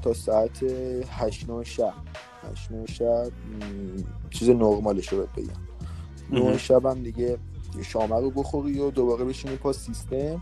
تا 0.01 0.13
ساعت 0.13 0.63
هشت 1.09 1.49
نه 1.49 1.63
شب. 1.63 1.93
هشت 2.51 2.71
نه 2.71 2.85
شب 2.85 3.27
م، 3.27 3.31
چیز 4.29 4.49
نرمالش 4.49 5.09
رو 5.09 5.17
بهت 5.17 5.29
بگم. 5.35 5.61
نه 6.31 6.39
مهم. 6.39 6.57
شب 6.57 6.85
هم 6.85 7.03
دیگه 7.03 7.37
شامه 7.83 8.19
رو 8.19 8.31
بخوری 8.31 8.79
و 8.79 8.91
دوباره 8.91 9.25
بشینی 9.25 9.55
پا 9.55 9.73
سیستم. 9.73 10.41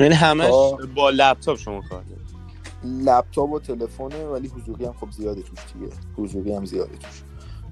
یعنی 0.00 0.14
همش 0.14 0.46
تا- 0.46 0.78
با 0.94 1.10
لپتاپ 1.10 1.58
شما 1.58 1.80
کار 1.90 2.04
لپتاپ 2.84 3.50
و 3.50 3.58
تلفنه 3.58 4.24
ولی 4.26 4.48
حضوری 4.48 4.84
هم 4.84 4.92
خب 4.92 5.10
زیاده 5.10 5.42
توش 5.42 5.58
دیگه. 5.74 5.92
حضوری 6.16 6.52
هم 6.54 6.64
زیاده 6.64 6.96
توش. 6.96 7.22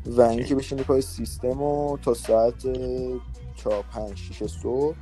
و 0.07 0.21
اینکه 0.21 0.55
بشینی 0.55 0.83
پای 0.83 1.01
سیستم 1.03 1.63
و 1.63 1.99
تا 2.03 2.15
ساعت 2.15 2.63
چهار 3.55 3.83
پنج 3.93 4.17
شیش 4.17 4.43
صبح 4.45 4.97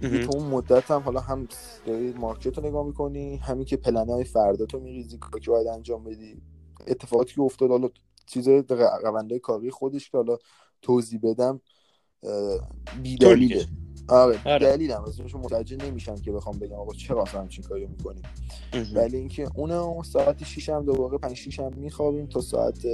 دیگه 0.00 0.14
مهم. 0.14 0.26
تو 0.26 0.38
اون 0.38 0.46
مدت 0.46 0.90
هم 0.90 1.00
حالا 1.00 1.20
هم 1.20 1.48
داری 1.86 2.12
مارکت 2.12 2.58
رو 2.58 2.66
نگاه 2.66 2.86
می‌کنی 2.86 3.36
همین 3.36 3.64
که 3.64 3.76
پلنه 3.76 4.12
های 4.12 4.24
فردا 4.24 4.66
تو 4.66 4.80
میریزی 4.80 5.18
که 5.44 5.50
باید 5.50 5.66
انجام 5.66 6.04
بدی 6.04 6.42
اتفاقاتی 6.86 7.34
که 7.34 7.40
افتاد 7.40 7.70
حالا 7.70 7.88
چیز 8.26 8.48
رونده 9.04 9.38
کاری 9.38 9.70
خودش 9.70 10.10
که 10.10 10.16
حالا 10.16 10.38
توضیح 10.82 11.20
بدم 11.22 11.60
بی 13.02 13.16
دلیله 13.16 13.54
طوریه. 13.54 13.66
آره 14.08 14.40
آره. 14.44 14.66
دلیل 14.66 14.90
هم 14.90 15.04
ازش 15.04 15.34
متوجه 15.34 15.76
نمیشن 15.76 16.16
که 16.16 16.32
بخوام 16.32 16.58
بگم 16.58 16.76
آقا 16.76 16.92
چرا 16.92 17.22
اصلا 17.22 17.40
همچین 17.40 17.64
کاری 17.64 17.84
رو 17.84 17.90
می‌کنیم. 17.90 18.22
ولی 18.94 19.16
اینکه 19.16 19.50
اونو 19.54 20.02
ساعت 20.02 20.44
6 20.44 20.68
هم 20.68 20.84
دوباره 20.84 21.18
5 21.18 21.36
6 21.36 21.60
هم 21.60 21.72
میخوابیم 21.76 22.26
تا 22.26 22.40
ساعت 22.40 22.86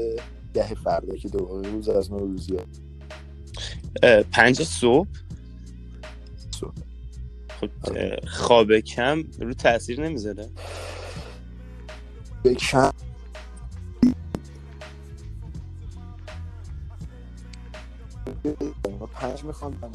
ده 0.54 0.74
فردا 0.74 1.16
که 1.16 1.28
دوباره 1.28 1.70
روز 1.70 1.88
از 1.88 2.12
نو 2.12 2.36
پنج 4.32 4.62
صبح 4.62 4.64
صبح. 4.64 5.08
خب 7.60 7.70
خواب 8.26 8.78
کم 8.78 9.22
رو 9.40 9.54
تاثیر 9.54 10.00
نمی‌ذاره؟ 10.00 10.50
به 12.42 12.54
کم. 12.54 12.90
پنج 19.14 19.44
می‌خوام 19.44 19.92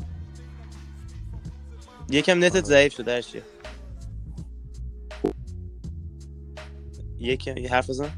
یکم 2.09 2.43
نتت. 2.43 2.65
ضعیف 2.65 2.93
شده 2.93 3.15
هرچیه 3.15 3.43
یکم 7.19 7.57
یه 7.57 7.69
حرف 7.71 7.89
بزن. 7.89 8.09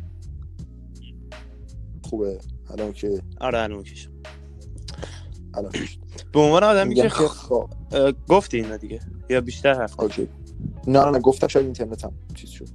خوبه. 2.01 2.39
الان 2.69 2.93
که 2.93 3.21
آره 3.41 3.59
الان 3.59 3.77
okay 3.77 3.99
ش 3.99 4.09
الان 5.53 5.71
شد. 5.71 6.02
به 6.34 6.39
عنوان 6.39 6.63
آدمی 6.63 6.95
که 6.95 7.09
خ... 7.09 7.21
خب. 7.21 7.69
گفتی 8.29 8.57
اینا 8.57 8.77
دیگه. 8.77 8.99
یا 9.29 9.41
بیشتر 9.41 9.73
حرف؟ 9.73 9.99
Okay. 9.99 10.29
نه 10.88 11.05
نه 11.05 11.19
گفتم 11.19 11.47
شاید 11.47 11.65
اینترنت 11.65 12.03
هم 12.03 12.11
چیز 12.36 12.49
شد. 12.49 12.67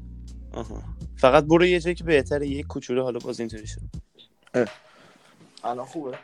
آها. 0.52 0.82
فقط 1.16 1.44
برو 1.44 1.66
یه 1.66 1.80
جایی 1.80 1.94
که 1.94 2.04
بهتره 2.04 2.46
یک 2.46 2.66
کوچولو 2.66 3.02
حالا 3.02 3.18
باز 3.18 3.40
اینطوری 3.40 3.66
شد. 3.66 3.80
الان 5.64 5.86
خوبه؟ 5.86 6.18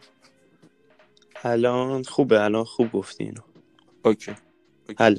الان 1.45 2.03
خوبه 2.03 2.45
الان 2.45 2.65
خوب 2.65 2.93
گفتی 2.93 3.25
اینو. 3.25 3.41
Okay. 4.05 4.33
حل. 4.99 5.19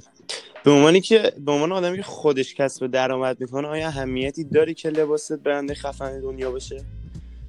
به 0.63 0.72
عنوانی 0.72 1.01
که 1.01 1.34
به 1.39 1.51
عنوان 1.51 1.72
آدمی 1.72 1.97
که 1.97 2.03
خودش 2.03 2.55
کسب 2.55 2.88
درآمد 2.88 3.41
می‌کنه 3.41 3.68
آیا 3.68 3.88
اهمیتی 3.88 4.43
داری 4.43 4.74
که 4.74 4.89
لباست 4.89 5.34
برند 5.34 5.74
خفن 5.74 6.20
دنیا 6.22 6.51
باشه؟ 6.51 6.84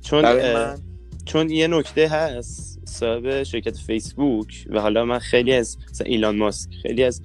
چون 0.02 0.24
من؟ 0.24 0.78
چون 1.26 1.50
یه 1.50 1.66
نکته 1.66 2.08
هست 2.08 2.80
صاحب 2.84 3.42
شرکت 3.42 3.76
فیسبوک 3.76 4.66
و 4.70 4.80
حالا 4.80 5.04
من 5.04 5.18
خیلی 5.18 5.52
از 5.52 5.78
مثلا 5.90 6.06
ایلان 6.06 6.36
ماسک 6.36 6.70
خیلی 6.82 7.04
از 7.04 7.22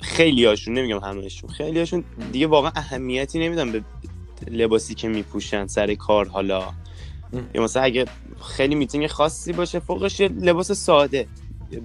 خیلی 0.00 0.44
هاشون 0.44 0.78
نمیگم 0.78 0.98
همهشون 0.98 1.50
خیلی 1.50 1.78
هاشون 1.78 2.04
دیگه 2.32 2.46
واقعا 2.46 2.72
اهمیتی 2.76 3.38
نمیدن 3.38 3.72
به 3.72 3.84
لباسی 4.50 4.94
که 4.94 5.08
میپوشن 5.08 5.66
سر 5.66 5.94
کار 5.94 6.28
حالا. 6.28 6.72
یا 7.54 7.62
مثلا 7.62 7.82
اگه 7.82 8.04
خیلی 8.56 8.74
میتینگ 8.74 9.06
خاصی 9.06 9.52
باشه 9.52 9.78
فوقش 9.78 10.20
یه 10.20 10.28
لباس 10.28 10.72
ساده 10.72 11.26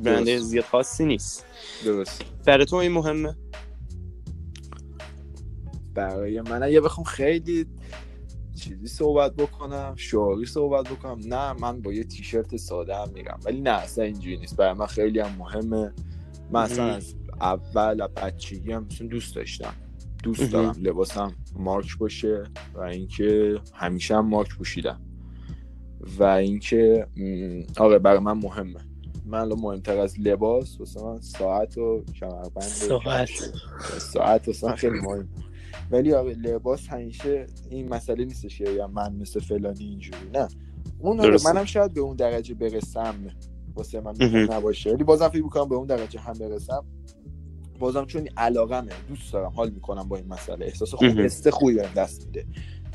برند. 0.03 0.37
زیاد 0.37 0.65
خاصی 0.65 1.05
نیست. 1.05 1.45
درست. 1.85 2.23
برای 2.45 2.65
تو 2.65 2.75
این 2.75 2.91
مهمه؟ 2.91 3.35
برای 5.93 6.41
من 6.41 6.63
اگه 6.63 6.81
بخوام 6.81 7.03
خیلی 7.03 7.65
چیزی 8.59 8.87
صحبت 8.87 9.35
بکنم 9.35 9.93
شعاری 9.95 10.45
صحبت 10.45 10.89
بکنم. 10.89 11.19
نه 11.25 11.53
من 11.53 11.81
با 11.81 11.93
یه 11.93 12.03
تیشرت 12.03 12.57
ساده 12.57 12.95
هم 12.95 13.09
میرم. 13.13 13.39
ولی 13.45 13.61
نه 13.61 13.69
اصلا 13.69 14.03
اینجوری 14.03 14.37
نیست. 14.37 14.55
برای 14.55 14.73
من 14.73 14.85
خیلی 14.85 15.19
هم 15.19 15.35
مهمه. 15.37 15.93
من 16.51 16.63
اصلا. 16.63 16.85
از 16.85 17.15
اول 17.41 18.07
بچگی 18.07 18.71
هم 18.71 18.87
دوست 19.09 19.35
داشتم. 19.35 19.73
دوست. 20.23 20.51
دارم 20.51 20.75
لباسم 20.81 21.35
مارک 21.55 21.97
باشه 21.97 22.43
و 22.73 22.79
اینکه 22.79 23.59
همیشه 23.73 24.15
هم 24.15 24.27
مارک 24.29 24.55
پوشیدم. 24.57 25.01
و 26.19 26.23
اینکه 26.23 27.07
آره 27.77 27.99
برای 27.99 28.19
من 28.19 28.37
مهمه. 28.37 28.79
من 29.25 29.39
الان 29.39 29.59
مهمتر 29.59 29.97
از 29.97 30.19
لباس 30.19 30.79
واسه 30.79 31.03
من 31.03 31.21
ساعت 31.21 31.77
و 31.77 32.03
کمربند 32.19 32.61
ساعت. 32.61 33.29
ساعت 33.97 34.49
اصلا 34.49 34.75
خیلی 34.75 34.99
مهم 34.99 35.29
ولی 35.91 36.09
لباس 36.33 36.87
همیشه 36.87 37.45
این 37.69 37.89
مسئله 37.89 38.25
نیستش 38.25 38.57
که 38.57 38.63
بگم 38.63 38.91
من 38.91 39.15
مثل 39.15 39.39
فلانی 39.39 39.83
اینجوری 39.83 40.29
نه. 40.33 40.47
اون. 40.99 41.37
منم 41.45 41.65
شاید 41.65 41.93
به 41.93 42.01
اون 42.01 42.15
درجه 42.15 42.53
برسم 42.53 43.15
واسه 43.75 44.01
من 44.01 44.13
نباشه. 44.51 44.93
ولی 44.93 45.03
بازم 45.03 45.27
فکر 45.27 45.43
می‌کنم 45.43 45.69
به 45.69 45.75
اون 45.75 45.87
درجه 45.87 46.19
هم 46.19 46.33
برسم. 46.33 46.85
بازم 47.79 48.05
چون 48.05 48.27
علاقمه 48.37 48.91
دوست 49.09 49.33
دارم 49.33 49.51
حال 49.51 49.69
می‌کنم 49.69 50.03
با 50.03 50.17
این 50.17 50.27
مسئله. 50.27 50.65
احساس 50.65 50.93
خوب. 50.93 51.07
حس 51.07 51.47
خوبی 51.47 51.73
بهم 51.73 51.93
دست 51.95 52.25
میده. 52.25 52.45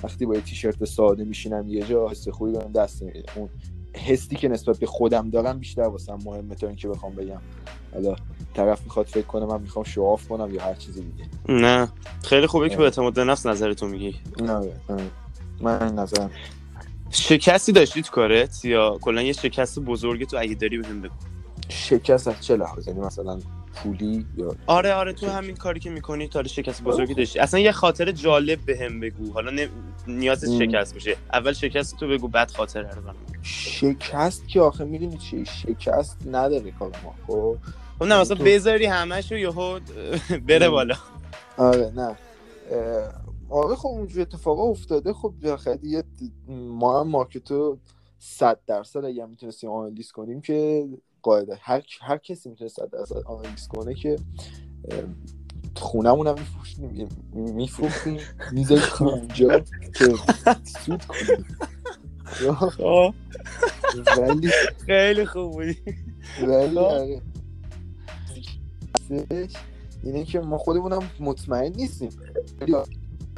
وقتی 0.03 0.27
با 0.27 0.35
یه 0.35 0.41
تیشرت 0.41 0.85
ساده 0.85 1.25
میشینم 1.25 1.69
یه 1.69 1.83
جا 1.83 2.09
حس 2.09 2.29
خوبی 2.29 2.53
بهم 2.53 2.73
دست 2.73 3.03
میده. 3.03 3.23
اون 3.37 3.49
حسی 3.97 4.37
که 4.37 4.49
نسبت 4.49 4.79
به 4.79 4.87
خودم 4.87 5.31
دارم 5.31 5.59
بیشتر 5.59 5.83
واسم 5.83 6.19
مهمه 6.25 6.55
تا 6.55 6.67
اینکه 6.67 6.89
بخوام 6.89 7.15
بگم. 7.15 7.41
حالا 7.95 8.17
طرف 8.55 8.83
می‌خواد 8.83 9.07
فکر 9.07 9.27
کنه 9.27 9.47
من 9.47 9.61
می‌خوام 9.61 9.85
شواف 9.85 10.29
کنم 10.29 10.55
یا 10.55 10.63
هر 10.63 10.75
چیز 10.75 10.95
دیگه. 10.95 11.29
نه. 11.49 11.89
خیلی 12.25 12.47
خوبه 12.47 12.69
که 12.69 12.77
به 12.77 12.83
آره. 12.83 12.85
اعتماد 12.85 13.15
به 13.15 13.25
نفس 13.25 13.47
نظرتو 13.47 13.87
میگی. 13.87 14.17
نه 14.41 14.59
نه. 14.91 15.11
من 15.61 15.95
نظرم. 15.95 16.31
شکستی 17.11 17.73
داشتی 17.73 18.03
تو 18.03 18.11
کارت 18.13 18.65
یا 18.65 18.99
کلا 19.01 19.23
یه 19.23 19.33
شکست 19.33 19.79
بزرگ 19.79 20.27
تو 20.27 20.37
اگه 20.41 20.55
داری 20.55 20.79
بهم 20.79 21.01
بگو؟ 21.01 21.15
شکست 21.69 22.29
از 22.29 22.41
چه 22.41 22.57
لحاظ؟ 22.57 22.89
یعنی 22.89 23.01
مثلا 23.01 23.41
پولی 23.75 24.27
یا 24.37 24.57
آره 24.67 24.93
آره 24.95 25.13
تو 25.13 25.31
همین 25.31 25.57
کاری 25.57 25.81
که 25.81 25.91
می‌کنی 25.91 26.29
تا 26.29 26.43
شکست 26.43 26.83
بزرگی 26.83 27.15
داشتی. 27.15 27.39
اصلا 27.39 27.61
یه 27.61 27.73
خاطر 27.73 28.13
جالب 28.13 28.59
بهم 28.67 29.01
بگو. 29.01 29.33
حالا 29.33 29.51
نه... 29.51 29.69
نیاز. 30.07 30.45
شکست 30.45 30.95
باشه 30.95 31.17
اول 31.33 31.53
شکست 31.53 31.97
تو 31.97 32.09
بگو 32.09 32.29
بعد 32.29 32.51
خاطره 32.51 32.91
رو. 32.91 33.03
شکست 33.43 34.49
که 34.49 34.61
آخه 34.61 34.85
می‌دونی 34.85 35.19
چی؟ 35.19 35.45
شکست 35.45 36.17
نداره 36.27 36.71
کار 36.71 36.93
ما 37.05 37.15
خب؟ 37.27 37.57
خب 37.99 38.05
نه 38.05 38.21
مثلا 38.21 38.37
بذاری 38.45 38.87
همشو 38.87 39.35
یهو 39.35 39.81
بره. 40.47 40.69
بالا. 40.69 40.95
آره 41.57 41.93
نه. 41.97 42.17
آره 43.51 43.77
خب 43.77 43.89
اونجور 43.89 44.23
اتفاقا 44.23 44.63
افتاده. 44.63 45.13
خب 45.13 45.35
بالاخره 45.43 45.79
یه 45.83 46.05
ما 46.49 47.01
هم 47.01 47.09
مارکتو 47.09 47.79
صد 48.19 48.59
درصد 48.67 49.05
اگه 49.05 49.27
می‌تونستیم 49.27 49.71
آنالیز 49.71 50.13
کنیم 50.13 50.41
که 50.41 50.89
قاعده 51.23 51.59
هر 51.61 51.83
هر 52.01 52.17
کسی 52.17 52.49
می‌تونه 52.49 52.71
صد 52.71 52.91
درصد 52.91 53.17
آنالیز 53.27 53.69
کنه 53.69 53.95
که 53.95 54.17
خونمون 55.77 56.27
هم 56.27 56.35
میفروشیم 56.35 57.09
میفروختیم 57.33 58.21
میذاشتیم 58.53 59.07
اونجا 59.07 59.59
که 59.59 60.15
سود 60.85 61.05
کنیم. 61.05 61.47
ولی 64.19 64.51
خیلی 64.87 65.27
خوب 65.27 65.53
بودی. 65.53 65.79
ولی 66.43 67.21
آره. 69.11 69.49
اینه 70.03 70.25
که 70.25 70.41
ما 70.41 70.59
خودمونم 70.59 71.03
مطمئن 71.21 71.73
نیستیم. 71.73 72.11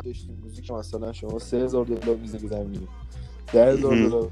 داشتیم. 0.04 0.38
روزی 0.42 0.62
که 0.62 0.72
مثلا 0.72 1.12
شما 1.12 1.38
سه 1.38 1.57
هزار 1.57 1.84
دلار 1.84 2.16
می‌ذاری 2.16 2.48
زمین 2.48 2.88
ده 3.52 3.72
هزار. 3.72 3.96
دلار. 3.96 4.30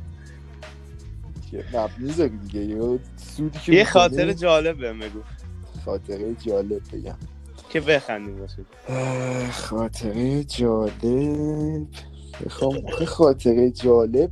که 1.51 1.65
نه 1.75 1.89
می‌ذاری 1.99 2.39
دیگه. 2.39 2.65
یه 2.65 2.99
سودی 3.17 3.59
که 3.59 3.73
یه 3.73 3.85
خاطر 3.85 4.33
جالب 4.33 4.81
بهم 4.81 4.99
بگو. 4.99 5.21
خاطره 5.85 6.35
جالب 6.35 6.83
بگم. 6.93 7.17
که 7.69 7.81
بخندیم 7.81 8.47
اه، 8.89 9.51
خاطره 9.51 10.45
جالب. 10.45 11.87
بخوام 12.47 12.91
خاطره 13.07 13.71
جالب. 13.71 14.31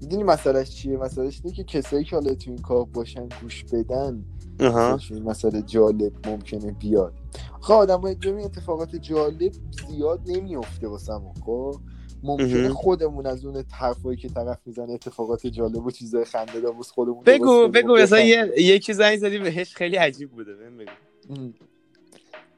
می‌دونی 0.00 0.22
مسئلهش 0.22 0.70
چیه؟ 0.70 0.96
مسئلهش 0.96 1.40
اینه 1.44 1.56
که 1.56 1.64
کسایی 1.64 2.04
که 2.04 2.16
حالا 2.16 2.34
تو 2.34 2.50
این 2.50 2.58
کار 2.58 2.84
باشن 2.84 3.28
گوش 3.42 3.64
بدن 3.64 4.24
این 4.60 5.22
مسئله 5.22 5.62
جالب 5.62 6.12
ممکنه 6.26 6.72
بیاد. 6.72 7.14
خب 7.60 7.72
آدم 7.72 7.96
باید 7.96 8.20
ببین 8.20 8.44
اتفاقات 8.44 8.96
جالب 8.96 9.52
زیاد 9.88 10.20
نمیفته 10.26 10.88
واسمون 10.88 11.34
خب؟ 11.44 11.76
ممکنه. 12.22 12.68
خودمون 12.68 13.26
از 13.26 13.44
اون 13.44 13.64
حرفایی 13.70 14.16
که 14.16 14.28
طرف 14.28 14.58
می‌زنه 14.66 14.92
اتفاقات 14.92 15.46
جالب 15.46 15.86
و 15.86 15.90
چیزای 15.90 16.24
خنده 16.24 16.60
دار 16.60 16.76
واسه 16.76 16.92
خودمون 16.92 17.22
بگو 17.24 17.68
بگو 17.68 17.92
و 17.92 17.96
مثلا. 17.96 18.20
یه 18.20 18.52
یکی 18.56 18.92
زنگ 18.92 19.18
زدی 19.18 19.38
بهش 19.38 19.74
خیلی 19.74 19.96
عجیب 19.96 20.30
بوده 20.30 20.54
بهم 20.54 20.76
بگو. 20.76 20.90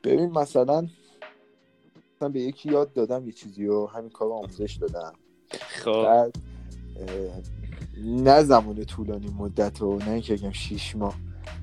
ببین 0.04 0.30
مثلا 0.30 0.86
مثلا 2.16 2.28
به 2.28 2.40
یکی 2.40 2.72
یاد 2.72 2.92
دادم 2.92 3.26
یه 3.26 3.32
چیزی 3.32 3.66
و 3.66 3.86
همین 3.86 4.10
کار 4.10 4.28
رو 4.28 4.34
آموزش 4.34 4.78
دادم. 4.80 5.12
خب. 5.58 6.02
بعد 6.02 6.36
نه 8.04 8.42
زمان 8.42 8.84
طولانی 8.84 9.34
مدت 9.38 9.82
و 9.82 9.98
نه 9.98 10.10
اینکه 10.10 10.36
بگم 10.36 10.52
شیش 10.52 10.96
ماه. 10.96 11.14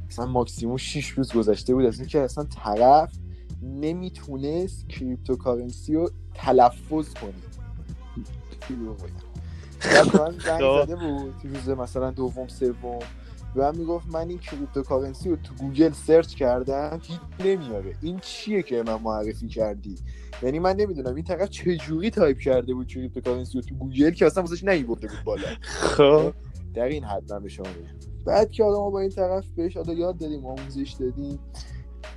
مثلا 0.09 0.25
ماکسیموم 0.25 0.77
شیش 0.77 1.07
روز 1.07 1.33
گذشته 1.33 1.73
بود 1.73 1.85
از 1.85 1.99
اینکه 1.99 2.21
اصلا 2.21 2.43
طرف 2.43 3.13
نمی‌تونست 3.63 4.89
cryptocurrency 4.89 5.93
رو 5.93 6.09
تلفظ 6.33 7.13
کنه. 7.13 7.33
زنگ. 10.45 10.85
زده 10.85 10.95
بود 10.95 11.33
روز 11.43 11.69
مثلا 11.69 12.11
دوم 12.11 12.47
سوم. 12.47 12.99
به 13.55 13.61
من 13.61 13.77
می‌گفت 13.77 14.07
من 14.07 14.29
این 14.29 14.39
cryptocurrency 14.39 15.29
رو 15.29 15.35
تو 15.35 15.53
گوگل 15.53 15.91
سرچ 15.91 16.35
کردم 16.35 16.99
هیچ 17.03 17.19
نمیاره. 17.39 17.95
این 18.01 18.19
چیه 18.19 18.63
که 18.63 18.83
من 18.87 19.01
معرفی 19.01 19.47
کردی؟ 19.47 19.95
یعنی 20.43 20.59
من 20.59 20.75
نمی‌دونم 20.75 21.15
این 21.15 21.23
طرف 21.23 21.49
چه 21.49 21.77
جوری 21.77 22.09
تایپ 22.09 22.39
کرده 22.39 22.73
بود 22.73 22.87
cryptocurrency 22.87 23.57
رو 23.57 23.61
تو 23.61 23.75
گوگل 23.75 24.11
که 24.11 24.25
اصلا 24.25 24.43
واسش 24.43 24.63
نیورده 24.63 25.07
بود 25.07 25.23
بالا. 25.25 25.47
خب. 25.61 26.33
در 26.73 26.83
این 26.83 27.03
حد 27.03 27.33
من 27.33 27.43
به 27.43 27.49
شما 27.49 27.67
میگم. 27.67 28.14
بعد 28.25 28.51
که 28.51 28.63
ما 28.63 28.89
با 28.89 28.99
این 28.99 29.09
طرف 29.09 29.45
بهش 29.55 29.77
حالا 29.77 29.93
یاد 29.93 30.17
دادیم 30.17 30.45
آموزش 30.45 30.95
دادیم. 30.99 31.39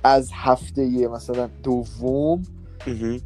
از 0.03 0.29
هفته 0.33 0.85
یه 0.85 1.07
مثلا 1.07 1.49
دوم. 1.63 2.43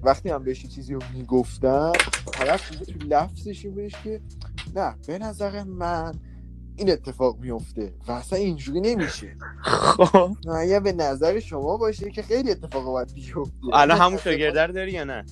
وقتی 0.03 0.29
هم 0.29 0.43
بهش 0.43 0.65
چیزی 0.65 0.93
رو 0.93 0.99
می‌گفتم 1.13 1.91
طرف 2.34 2.69
تو 2.69 3.07
لفظش 3.07 3.65
این 3.65 3.73
بودش 3.73 3.91
که 4.03 4.21
نه 4.75 4.95
به 5.07 5.17
نظر 5.17 5.63
من 5.63 6.13
این 6.75 6.91
اتفاق 6.91 7.39
میفته 7.39 7.93
و 8.07 8.11
اصلا 8.11 8.39
اینجوری 8.39 8.81
نمیشه. 8.81 9.36
خب. 9.61 10.31
نه 10.45 10.79
به 10.79 10.91
نظر 10.91 11.39
شما 11.39 11.77
باشه 11.77 12.09
که 12.09 12.21
خیلی 12.21 12.51
اتفاق 12.51 12.86
باید 12.86 13.13
بیفته. 13.13 13.53
الان 13.73 13.97
همون 13.97 14.17
رو 14.17 14.73
داری 14.73 14.91
یا 14.91 15.03
نه؟ 15.03 15.25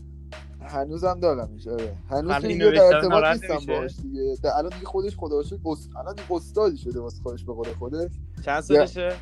هنوزم 0.72 1.20
دارمش 1.20 1.68
آره. 1.68 1.96
هنوز 2.10 2.36
دیگه 2.46 2.56
نوشتن 2.66 2.90
در 2.90 2.96
ارتباط 2.96 3.26
نیستم؟ 3.26 3.66
باش 3.74 3.96
دیگه. 4.02 4.36
در- 4.44 4.50
الان 4.58 4.70
دیگه 4.70 4.86
خودش 4.86 5.16
خدا 5.18 5.44
شکر 5.44 5.60
است... 5.72 5.90
الان 5.96 6.16
دیگه 6.16 6.32
استادی 6.32 6.78
شده 6.78 7.00
واسه 7.00 7.22
خودش 7.24 7.44
به 7.46 7.54
قول 7.54 7.68
خودش. 7.80 8.12
چند 8.46 8.62
سالشه؟ 8.62 9.16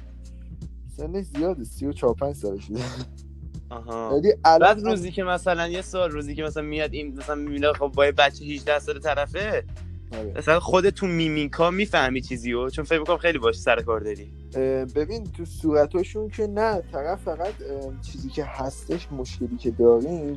سنش 0.97 1.25
زیاده 1.25 1.63
34 1.63 2.13
5 2.13 2.35
سالشه. 2.35 2.73
آها. 3.69 4.09
ولی 4.17 4.33
الان 4.45 4.59
بعد 4.59 4.83
روزی 4.85 5.11
که 5.11 5.23
مثلا 5.23 5.67
یه 5.67 5.81
سال 5.81 6.11
روزی 6.11 6.35
که 6.35 6.43
مثلا 6.43 6.63
میاد 6.63 6.93
این 6.93 7.17
مثلا 7.17 7.35
می‌بینه 7.35 7.73
خب 7.73 7.87
با 7.95 8.11
بچه 8.17 8.45
18 8.45 8.79
سال 8.79 8.99
طرفه 8.99 9.63
آره. 10.11 10.33
مثلا 10.37 10.59
خودتون 10.59 11.11
میمیکا 11.11 11.71
می‌فهمی 11.71 12.21
چیزیو 12.21 12.69
چون 12.69 12.85
فکر 12.85 12.99
می‌کنم 12.99 13.17
خیلی 13.17 13.37
باش 13.37 13.59
سر 13.59 13.81
کار 13.81 13.99
داری. 13.99 14.31
ببین 14.95 15.23
تو 15.23 15.45
صورتاشون 15.45 16.29
که 16.29 16.47
نه 16.47 16.81
طرف 16.91 17.21
فقط 17.23 17.53
چیزی 18.01 18.29
که 18.29 18.43
هستش 18.45 19.11
مشکلی 19.11 19.57
که 19.57 19.71
داریم. 19.71 20.35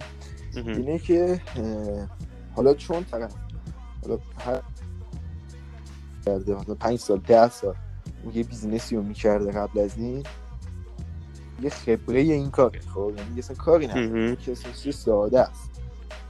اینه 0.57 0.99
که 0.99 1.41
حالا 2.57 2.75
چون 2.75 3.05
طرف 3.05 3.35
حالا 4.03 4.19
هر 4.39 4.61
کرده 6.27 6.55
مثلا 6.55 6.75
5 6.75 6.99
سال 6.99 7.19
10 7.19 7.49
سال 7.51 7.75
یه 8.35 8.45
business 8.45 8.91
ی 8.91 8.97
رو 8.97 9.03
می‌کرده 9.03 9.51
قبل 9.53 9.81
از 9.81 9.97
این 9.97 10.23
یه 11.63 11.71
خبره 11.71 12.21
این 12.21 12.51
کاره 12.51 12.81
خب؟ 12.81 13.13
یعنی 13.17 13.39
اصلا 13.39 13.57
کاری 13.57 13.87
نداره. 13.87 14.37
چیز 14.83 14.97
ساده 14.97 15.41
است. 15.41 15.71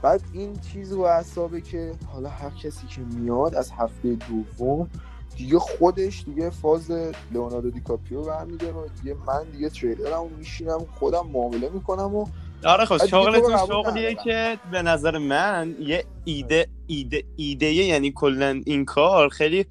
بعد 0.01 0.21
این 0.33 0.59
چیز 0.59 0.93
رو 0.93 1.01
اعصابه 1.01 1.61
که 1.61 1.91
حالا 2.13 2.29
هر 2.29 2.49
کسی 2.49 2.87
که 2.87 3.01
میاد 3.01 3.55
از 3.55 3.71
هفته 3.71 4.15
دوم 4.15 4.89
دیگه 5.37 5.59
خودش 5.59 6.23
دیگه 6.23 6.49
فاز 6.49 6.91
لئوناردو 7.31 7.71
دیکاپریو 7.71 8.21
برمیداره 8.21 8.73
و 8.73 8.87
دیگه 9.01 9.15
من 9.27 9.43
دیگه 9.51 9.69
trader 9.69 10.14
مو 10.14 10.29
میشینم 10.37 10.79
خودم 10.99 11.27
معامله 11.33 11.69
می‌کنم 11.69 12.15
و 12.15 12.25
آره 12.65 12.85
خب 12.85 13.05
شغلتون 13.05 13.57
شغلیه. 13.57 14.15
که 14.15 14.57
به 14.71 14.81
نظر 14.81 15.17
من 15.17 15.75
یه 15.79 16.05
ایده 16.23 16.67
ایده 16.87 17.23
ایده 17.35 17.65
یعنی 17.73 18.11
کلا 18.11 18.61
این 18.65 18.85
کار 18.85 19.29
خیلی 19.29 19.65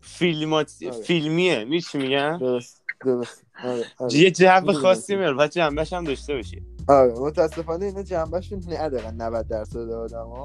فیلمات 0.00 0.72
آره. 0.82 0.92
فیلمیه. 0.92 1.64
میش 1.64 1.94
میگم؟ 1.94 2.38
درست 2.40 2.82
درست. 3.04 3.44
آره 3.64 3.84
آره. 3.98 4.14
یه 4.14 4.32
می‌دونم. 4.60 4.72
خاصی 4.72 5.16
میاره. 5.16 5.36
و 5.38 5.46
جنبش 5.46 5.92
هم 5.92 6.04
داشته 6.04 6.34
باشی. 6.34 6.62
آره 6.88 7.12
متاسفانه 7.18 7.86
اینا 7.86 8.02
جنبهشون 8.02 8.62
ندارن 8.68 9.22
90 9.22 9.48
درصد 9.48 9.90
آدم 9.90 10.26
ها 10.26 10.42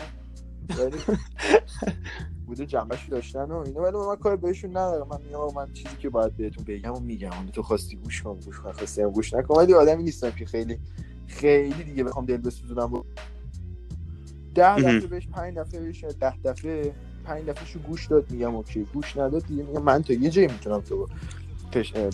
ولی 0.80 0.98
بوده 2.48 2.66
جنبهش 2.66 3.08
داشتن 3.10 3.44
و 3.52 3.56
اینا. 3.66 3.82
ولی 3.82 3.98
من 3.98 4.16
کار 4.16 4.36
بهشون 4.36 4.70
ندارم. 4.70 5.08
من 5.08 5.18
میگم 5.26 5.54
من 5.56 5.74
چیزی 5.74 5.96
که 6.00 6.10
باید 6.10 6.38
بهتون 6.38 6.64
بگم 6.64 6.94
و 6.94 7.00
میگم. 7.00 7.32
تو 7.54 7.64
خواستی 7.64 7.96
گوش 7.96 8.22
کن 8.22 8.40
گوش 8.46 8.60
کن. 8.60 8.72
خواستی 8.72 9.04
گوش 9.04 9.34
نکن. 9.34 9.56
ولی 9.56 9.74
آدمی 9.74 10.04
نیستم 10.04 10.32
که 10.32 10.46
خیلی 10.46 10.80
خیلی 11.28 11.84
دیگه 11.84 12.04
بخوام 12.04 12.26
دل 12.26 12.38
بسوزونم. 12.38 12.94
و 12.94 13.04
ده. 14.56 14.76
دفعه 14.76 15.08
بهش 15.08 15.28
پنج 15.28 15.58
دفعه 15.58 15.82
بهش 15.82 16.04
ده 16.04 16.38
دفعه 16.44 16.94
پنج 17.24 17.46
دفعه 17.46 17.66
شو 17.66 17.80
گوش 17.80 18.08
داد 18.08 18.32
میگم 18.32 18.56
اوکی 18.56 18.88
گوش 18.94 19.18
نداد 19.18 19.46
دیگه 19.46 19.64
میگم 19.64 19.82
من 19.82 20.04
تا 20.04 20.14
یه 20.14 20.30
جایی 20.30 20.48
می‌تونم 20.48 20.82
تو 20.82 21.08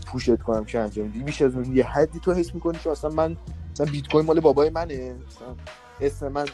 پوشت 0.08 0.42
کنم 0.42 0.66
که 0.66 0.80
انجام 0.80 1.10
بدی. 1.10 1.20
بیش 1.20 1.42
از 1.42 1.56
اون 1.56 1.76
یه 1.76 1.84
حدی 1.84 2.20
تو 2.20 2.34
حس 2.34 2.56
می‌کنی 2.56 2.78
که 2.84 2.90
اصلا 2.90 3.10
من 3.10 3.38
مثلا 3.72 3.86
بیت 3.92 4.08
کوین 4.08 4.26
مال 4.26 4.40
بابای 4.40 4.70
منه. 4.70 5.16
مثلا 5.28 5.56
اسم 6.02 6.28
من 6.28 6.46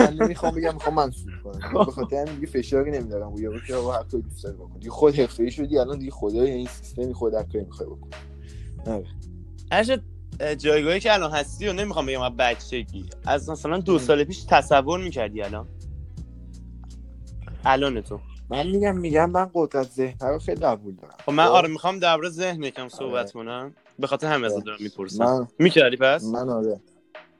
من 0.00 0.16
نمی‌خوام 0.16 0.54
بگم 0.54 0.74
می‌خوام 0.74 0.94
من 0.94 1.10
سود 1.10 1.32
کنم 1.44 1.84
به 1.84 1.92
خاطر 1.92 2.16
همین 2.16 2.34
دیگه 2.34 2.46
فشاری 2.46 2.90
نمیدارم 2.90 3.32
روی 3.32 3.42
یارو 3.42 3.60
که 3.60 3.74
هر 3.74 4.02
کاری 4.02 4.22
دوست 4.22 4.44
داری 4.44 4.56
بکن 4.56 4.78
دیگه 4.78 4.90
خود 4.90 5.14
حرفه‌ای 5.14 5.50
شدی 5.50 5.78
الان 5.78 5.98
دیگه 5.98 6.10
خدای 6.10 6.50
این 6.50 6.66
سیستمی 6.66 7.14
خود 7.14 7.34
هر 7.34 7.42
کاری 7.42 7.64
می‌خوای 7.64 7.88
بکن 7.88 8.08
آره. 8.86 9.06
جایگاهی 10.58 11.00
که 11.00 11.14
الان 11.14 11.30
هستی 11.30 11.68
و 11.68 11.72
نمی‌خوام 11.72 12.06
بگم 12.06 12.20
از 12.20 12.32
بچگی. 12.36 13.04
از 13.26 13.50
مثلا 13.50 13.78
دو 13.78 13.98
سال 13.98 14.24
پیش 14.24 14.44
تصور 14.48 15.00
می‌کردی 15.00 15.42
الان؟ 15.42 15.68
الان 17.64 18.00
تو. 18.00 18.20
من 18.50 18.66
میگم 18.66 18.96
میگم 18.96 19.30
من 19.30 19.50
قدرت 19.54 19.90
ذهن 19.90 20.16
رو 20.20 20.38
خیلی 20.38 20.60
قبول 20.60 20.94
دارم. 20.94 21.14
خب 21.26 21.32
من 21.32 21.46
خب؟ 21.46 21.52
آره 21.52 21.68
می‌خوام 21.68 21.98
درباره 21.98 22.28
ذهن 22.28 22.62
یکم 22.62 22.88
صحبت 22.88 23.24
آره. 23.24 23.32
کنم. 23.32 23.74
به 23.98 24.06
خاطر 24.06 24.26
همه 24.26 24.46
ازت 24.46 24.64
دارم 24.64 24.78
می‌پرسم. 24.80 25.24
من 25.24 25.48
می‌کردی 25.58 25.96
پس؟ 25.96 26.24
من 26.24 26.48
آره. 26.48 26.80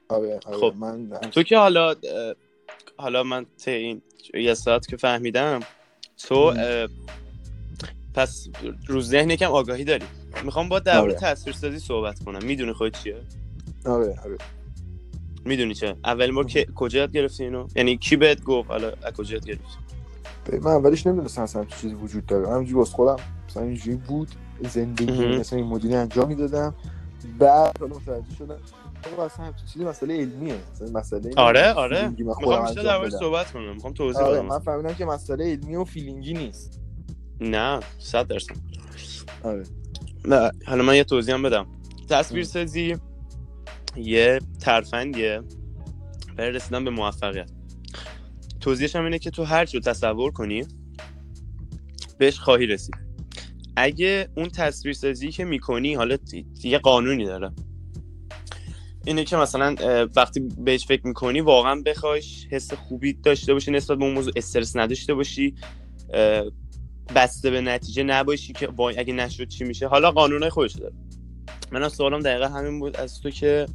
آره 0.09 0.39
آره. 0.45 0.57
خب. 0.57 0.73
من 0.79 1.09
تو 1.09 1.43
که 1.43 1.57
حالا 1.57 1.95
حالا 2.97 3.23
من 3.23 3.45
تا 3.65 3.71
این 3.71 4.01
یه 4.33 4.53
ساعت 4.53 4.87
که 4.87 4.97
فهمیدم 4.97 5.59
تو 6.17 6.53
پس 8.13 8.47
رو 8.87 9.01
ذهن 9.01 9.29
یکم 9.29 9.51
آگاهی 9.51 9.83
داری. 9.83 10.05
می‌خوام 10.43 10.69
با 10.69 10.79
درباره 10.79 11.13
آره. 11.13 11.21
تصویرسازی 11.21 11.79
صحبت 11.79 12.23
کنم. 12.23 12.45
می‌دونی 12.45 12.73
خود 12.73 12.97
چیه؟ 12.97 13.15
آره 13.85 14.15
آره. 14.25 14.37
می‌دونی 15.45 15.73
چه؟ 15.73 15.95
اول 16.03 16.31
بار 16.31 16.45
که 16.45 16.65
کجا 16.75 16.99
یاد 16.99 17.11
گرفتی 17.11 17.43
اینو؟ 17.43 17.67
یعنی 17.75 17.97
کی 17.97 18.15
بهت 18.15 18.43
گفت؟ 18.43 18.69
حالا 18.69 18.91
از 19.03 19.13
کجا 19.13 19.33
یاد 19.33 19.45
گرفتی؟ 19.45 19.77
من 20.51 20.71
اولش 20.71 21.07
نمی‌دونستم 21.07 21.41
اصلا 21.41 21.65
چیزی 21.65 21.93
وجود 21.93 22.25
داره. 22.25 22.49
همینجوری 22.49 22.79
واسه 22.79 22.91
خودم 22.91 23.15
مثلا 23.49 23.63
اینجوری 23.63 23.97
بود 23.97 24.27
زندگی. 24.61 25.27
مثلا 25.27 25.59
این 25.59 25.67
مدیری 25.67 25.95
انجام 25.95 26.27
می‌دادم. 26.27 26.75
بعد 27.39 27.77
حالا 27.79 27.95
متوجه 27.95 28.35
شدم 28.37 28.57
آقا 29.13 29.25
اصلا 29.25 29.53
چیزی 29.73 29.85
مسئله 29.85 30.17
علمیه. 30.17 30.55
مثلا 30.73 30.99
مسئله 30.99 31.31
آره 31.37 31.73
آره. 31.73 32.07
می‌خوام 32.07 32.65
بیشتر 32.65 32.99
بدم. 32.99 33.09
صحبت 33.09 33.51
کنم. 33.51 33.73
می‌خوام 33.73 33.93
توضیح 33.93 34.21
آره 34.21 34.35
بدم 34.35 34.45
من 34.45 34.59
فهمیدم 34.59 34.93
که 34.93 35.05
مسئله 35.05 35.51
علمی 35.51 35.75
و 35.75 35.83
فیلینگی 35.83 36.33
نیست. 36.33 36.81
نه 37.41 37.79
صد 37.99 38.27
درصد. 38.27 38.55
آره. 39.43 39.63
نه 40.27 40.51
حالا 40.67 40.83
من 40.83 40.95
یه 40.95 41.03
توضیح 41.03 41.33
هم 41.33 41.43
بدم. 41.43 41.67
تصویر 42.09 42.43
سازی 42.43 42.95
یه 43.97 44.39
ترفندیه 44.59 45.41
برای 46.37 46.51
رسیدن 46.51 46.83
به 46.83 46.89
موفقیت. 46.89 47.51
توضیحش 48.59 48.95
هم 48.95 49.03
اینه 49.03 49.19
که 49.19 49.29
تو 49.29 49.43
هر 49.43 49.65
چی 49.65 49.77
رو 49.77 49.83
تصور 49.83 50.31
کنی 50.31 50.65
بهش 52.17 52.39
خواهی 52.39 52.65
رسید. 52.65 52.95
اگه 53.75 54.29
اون 54.37 54.49
تصویر 54.49 54.93
سازی 54.93 55.31
که 55.31 55.45
می‌کنی 55.45 55.93
حالا 55.93 56.17
یه 56.63 56.77
قانونی 56.77 57.25
داره. 57.25 57.51
اینه 59.05 59.23
که 59.23 59.37
مثلا 59.37 59.75
وقتی 60.15 60.39
بهش 60.39 60.85
فکر 60.85 61.07
می‌کنی 61.07 61.41
واقعا 61.41 61.81
بخوایش 61.85 62.47
حس 62.51 62.73
خوبی 62.73 63.13
داشته 63.13 63.53
باشی 63.53 63.71
نسبت 63.71 63.97
به 63.97 64.03
اون 64.03 64.13
موضوع 64.13 64.33
استرس 64.35 64.75
نداشته 64.75 65.13
باشی. 65.13 65.55
بسته 67.15 67.49
به 67.49 67.61
نتیجه 67.61 68.03
نباشی 68.03 68.53
که 68.53 68.67
وای 68.67 68.99
اگه 68.99 69.13
نشد 69.13 69.47
چی 69.47 69.63
میشه. 69.63 69.87
حالا 69.87 70.11
قانونای 70.11 70.49
خودش 70.49 70.71
داره. 70.71 70.93
منم 71.71 71.89
سوالم 71.89 72.19
دقیقا 72.19 72.47
همین 72.47 72.79
بود 72.79 72.97
از 72.97 73.21
تو 73.21 73.29
که 73.29 73.65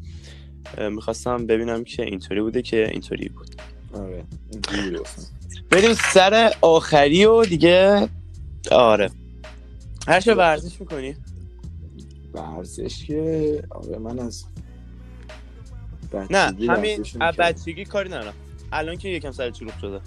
می‌خواستم 0.90 1.46
ببینم 1.46 1.84
که 1.84 2.02
اینطوری 2.02 2.40
بوده 2.40 2.62
که 2.62 2.90
اینطوری 2.90 3.28
بود. 3.28 3.54
آره. 3.92 4.24
بریم 5.70 5.94
سر 5.94 6.54
آخری 6.60 7.24
و 7.24 7.44
دیگه 7.44 8.08
آره. 8.70 9.10
هر 10.08 10.20
چه 10.20 10.34
ورزش 10.34 10.80
می‌کنی؟ 10.80 11.16
ورزش 12.34 13.04
که 13.04 13.62
آره 13.70 13.98
من 13.98 14.18
از 14.18 14.44
نه 16.30 16.38
همین. 16.68 17.04
بچگی 17.38 17.84
کاری 17.84 18.08
ندارم. 18.08 18.34
الان 18.72 18.96
که 18.96 19.08
یکم 19.08 19.32
سر 19.32 19.50
چروک 19.50 19.74
شده. 19.80 20.00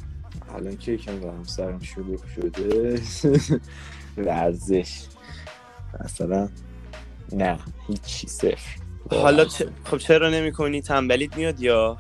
الان 0.56 0.78
که 0.78 0.92
یکم 0.92 1.20
دارم 1.20 1.44
سرم 1.44 1.80
شلوغ 1.80 2.20
شده. 2.36 3.02
ورزش. 4.18 5.02
مثلا 6.04 6.50
نه 7.32 7.60
هیچی 7.88 8.28
صفر. 8.28 8.78
حالا 9.12 9.46
چه... 9.46 9.68
خب 9.84 9.98
چرا 9.98 10.30
نمی 10.30 10.52
کنی 10.52 10.82
تنبلیت 10.82 11.38
میاد 11.38 11.62
یا؟ 11.62 11.98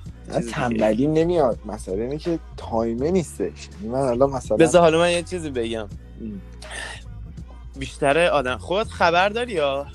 تنبلی 0.51 1.07
نمیاد. 1.07 1.59
مسئله 1.65 2.01
اینه 2.01 2.17
که 2.17 2.39
تایمه 2.57 3.11
نیستش. 3.11 3.69
یعنی 3.81 3.93
من 3.93 3.99
الان 3.99 4.29
مثلا 4.29 4.57
بذار 4.57 4.81
حالا 4.81 4.99
من 4.99 5.11
یه 5.11 5.23
چیزی 5.23 5.49
بگم. 5.49 5.89
ام. 6.21 6.41
بیشتر 7.79 8.17
آدم 8.27 8.57
خودت 8.57 8.89
خبر 8.89 9.29
داری 9.29 9.51
یا؟ 9.51 9.87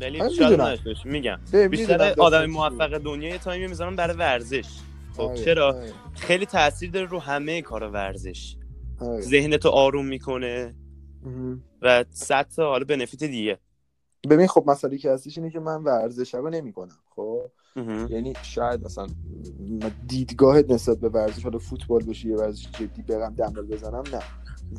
ولی 0.00 0.36
شاید. 0.36 0.80
میگم. 1.04 1.40
بیشتر 1.70 2.14
آدم 2.18 2.46
موفق 2.46 2.98
دنیا 2.98 3.28
یه 3.28 3.38
تایمی 3.38 3.66
می‌ذارن 3.66 3.96
برای 3.96 4.16
ورزش. 4.16 4.64
خب 5.18 5.34
چیه. 5.34 5.44
چرا 5.44 5.68
آره، 5.74 5.92
خیلی 6.14 6.46
تاثیر 6.46 6.90
داره 6.90 7.06
رو 7.06 7.18
همه 7.18 7.62
کار 7.62 7.82
ورزش 7.82 8.56
آره. 9.00 9.20
ذهنتو 9.20 9.68
آروم 9.68 10.06
می‌کنه. 10.06 10.74
و 11.82 12.04
صد 12.10 12.46
تا 12.56 12.68
حالا 12.68 12.84
بنفیت 12.84 13.24
دیگه 13.24 13.58
ببین 14.30 14.46
خب 14.46 14.64
مسئله 14.66 14.98
که 14.98 15.10
هستش 15.10 15.38
اینه 15.38 15.50
که 15.50 15.60
من 15.60 15.82
ورزش 15.84 16.34
رو 16.34 16.50
نمی‌کنم 16.50 16.96
خب. 17.16 17.50
یعنی 18.10 18.32
شاید 18.42 18.84
مثلا 18.84 19.06
دیدگاهت 20.06 20.70
نسبت 20.70 20.98
به 20.98 21.08
ورزش 21.08 21.42
حالا 21.42 21.58
فوتبال 21.58 22.04
باشه 22.04 22.28
یه 22.28 22.36
ورزش 22.36 22.68
جدی 22.70 23.02
برم 23.02 23.34
دنبال 23.34 23.66
بزنم 23.66 24.02
نه 24.12 24.22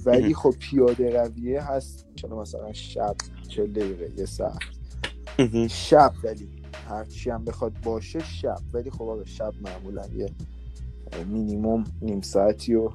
ولی. 0.06 0.34
خب 0.34 0.54
پیاده 0.60 1.22
رویه 1.22 1.62
هست 1.62 2.08
چون 2.16 2.34
مثلا 2.34 2.74
شب 2.74 3.16
چه 3.48 3.68
دقیقه 3.68 4.12
یه 4.18 4.26
ساعت. 4.26 4.60
شب 5.70 6.14
ولی 6.24 6.59
هرچی 6.89 7.30
هم 7.30 7.45
بخواد 7.45 7.74
باشه 7.84 8.20
شب. 8.20 8.57
ولی 8.74 8.91
خب 8.91 9.01
آقا 9.01 9.26
شب 9.26 9.53
معمولا 9.61 10.01
یه 10.15 10.30
مینیموم 11.28 11.84
نیم 12.01 12.22
ساعتی 12.22 12.76
و 12.76 12.89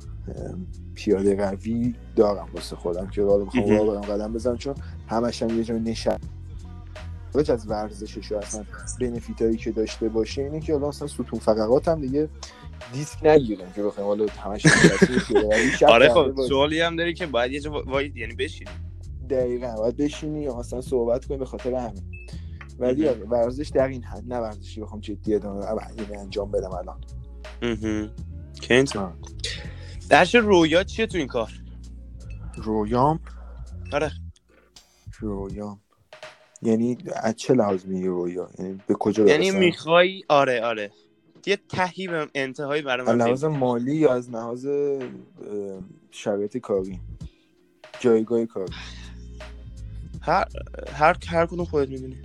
پیاده 0.94 1.50
روی 1.50 1.94
دارم 2.16 2.48
واسه 2.54 2.76
خودم 2.76 3.06
که 3.06 3.22
حالا 3.22 3.44
می‌خوام. 3.44 3.68
راه 3.68 3.86
برم 3.86 4.14
قدم 4.14 4.32
بزنم 4.32 4.56
چون 4.56 4.74
همش 5.06 5.42
هم 5.42 5.58
یه 5.58 5.64
جا 5.64 5.78
نشد 5.78 6.20
خارج 7.32 7.50
از 7.50 7.70
ورزشش 7.70 8.32
و 8.32 8.36
اصلا 8.36 8.64
بنفیت 9.00 9.42
هایی 9.42 9.56
که 9.56 9.70
داشته 9.70 10.08
باشه 10.08 10.42
اینه 10.42 10.60
که 10.60 10.72
حالا 10.72 10.88
اصلا 10.88 11.08
ستون 11.08 11.38
فقرات 11.40 11.88
هم 11.88 12.00
دیگه 12.00 12.28
دیسک 12.92 13.26
نگیرم 13.26 13.72
که 13.76 13.82
بخوایم. 13.82 14.08
حالا 14.08 14.26
همش 14.26 14.66
آره 15.88 16.08
خب. 16.08 16.42
سوالی 16.48 16.80
هم 16.80 16.96
داری 16.96 17.14
که 17.14 17.26
باید 17.26 17.52
یه 17.52 17.60
جا 17.60 17.82
وای 17.86 18.12
یعنی 18.16 18.34
بشینی. 18.34 18.70
دقیقا 19.30 19.74
باید 19.78 19.96
بشینی 19.96 20.42
یا 20.42 20.56
مثلا 20.56 20.80
صحبت 20.80 21.24
کنی 21.24 21.36
به 21.36 21.44
خاطر 21.44 21.74
همین. 21.74 22.02
ولی 22.78 23.08
ورزش 23.08 23.68
در 23.68 23.88
این 23.88 24.02
حد 24.02 24.24
نه 24.26 24.38
ورزشی 24.38 24.80
بخوام 24.80 25.00
جدی 25.00 25.34
انجام 26.18 26.50
بدم 26.50 26.70
الان. 26.70 27.00
اینطور. 28.70 29.12
درش 30.08 30.34
رویا 30.34 30.84
چیه 30.84 31.06
تو 31.06 31.18
این 31.18 31.26
کار؟ 31.26 31.52
رویام؟ 32.56 33.20
آره. 33.92 34.12
رویام. 35.20 35.80
یعنی 36.62 36.98
از 37.16 37.36
چه 37.36 37.54
لحاظ 37.54 37.86
میگی 37.86 38.06
رویا؟ 38.06 38.50
یعنی 38.58 38.80
به 38.86 38.94
کجا 38.94 39.26
یعنی 39.26 39.50
می‌خوای 39.50 40.22
آره 40.28 40.64
آره. 40.64 40.90
یه 41.46 41.58
تهی 41.68 42.08
به 42.08 42.28
انتهایی 42.34 42.82
برای 42.82 43.06
از 43.06 43.08
من 43.08 43.24
لحاظ 43.26 43.44
بگو. 43.44 43.54
مالی 43.54 43.96
یا 43.96 44.14
از 44.14 44.30
لحاظ 44.30 44.66
شرایط 46.10 46.56
کاری؟ 46.56 47.00
جایگاه 48.00 48.46
کاری. 48.46 48.72
هر 50.20 50.48
هر 50.92 51.16
هر 51.26 51.46
کدوم 51.46 51.64
خودت 51.64 51.88
می‌دونی 51.88 52.16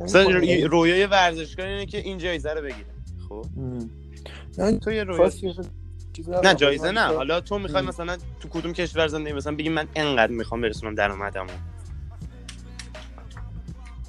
مثلا 0.00 0.24
خب، 0.24 0.30
رویای 0.70 1.06
ورزشکار 1.06 1.66
اینه 1.66 1.86
که 1.86 1.98
این 1.98 2.18
جایزه 2.18 2.50
رو 2.50 2.60
بگیره. 2.60 2.86
خب. 3.28 3.46
نه، 4.58 4.78
تو 4.78 4.92
یه 4.92 5.04
رویا 5.04 5.30
نه. 6.44 6.54
جایزه 6.54 6.90
من 6.90 6.94
نه. 6.94 7.16
حالا 7.16 7.40
تو 7.40 7.58
می‌خوای. 7.58 7.84
مثلا 7.86 8.16
تو 8.40 8.48
کدوم 8.48 8.72
کشور 8.72 9.08
زندگی 9.08 9.32
مثلا 9.34 9.56
بگی 9.56 9.68
من 9.68 9.88
انقدر 9.94 10.32
می‌خوام 10.32 10.60
برسونم 10.60 10.94
درآمدمو 10.94 11.50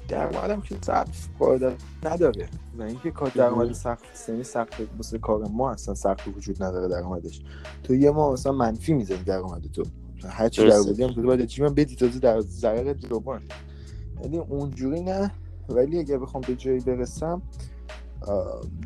درآمدم 0.08 0.60
که 0.60 0.76
سقف 0.80 1.28
قاعدتا 1.38 1.72
نداره. 2.02 2.48
و 2.78 2.82
اینکه 2.82 3.10
کار 3.10 3.32
درآمد 3.34 3.72
سخت 3.72 4.28
یعنی 4.28 4.44
سخت 4.44 4.72
واسه 4.96 5.18
کار 5.18 5.48
ما 5.48 5.70
اصلا 5.70 5.94
سخت 5.94 6.28
وجود 6.36 6.62
نداره 6.62 6.88
درآمدش 6.88 7.40
تو 7.82 7.94
یه 7.94 8.10
ماه 8.10 8.32
مثلا 8.32 8.52
منفی 8.52 8.92
می‌زنی 8.92 9.18
درآمد 9.18 9.62
تو. 9.72 9.84
هر 10.28 10.48
چی. 10.48 10.68
درآمدی 10.68 11.04
هم 11.04 11.12
تو 11.12 11.22
باید 11.22 11.44
جیبم 11.46 11.74
بدی 11.74 11.96
تازه 11.96 12.18
در 12.18 12.40
ضرر 12.40 12.92
دوبار 12.92 13.40
یعنی 14.22 14.38
اونجوری 14.38 15.00
نه. 15.00 15.30
ولی 15.68 15.98
اگه 15.98 16.18
بخوام 16.18 16.42
به 16.46 16.54
جایی 16.54 16.80
برسم 16.80 17.42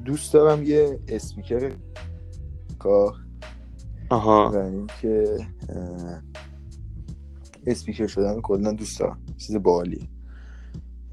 دوست 0.05 0.33
دارم 0.33 0.63
یه 0.63 1.01
اسپیکر 1.09 1.73
کار 2.79 3.15
آها. 4.11 4.51
و 4.55 4.57
اینکه 4.57 5.39
اسپیکر 7.67 8.07
شدن 8.07 8.41
کلا 8.41 8.73
دوست 8.73 9.01
دارم. 9.01 9.19
چیز 9.37 9.57
باحالیه. 9.57 10.09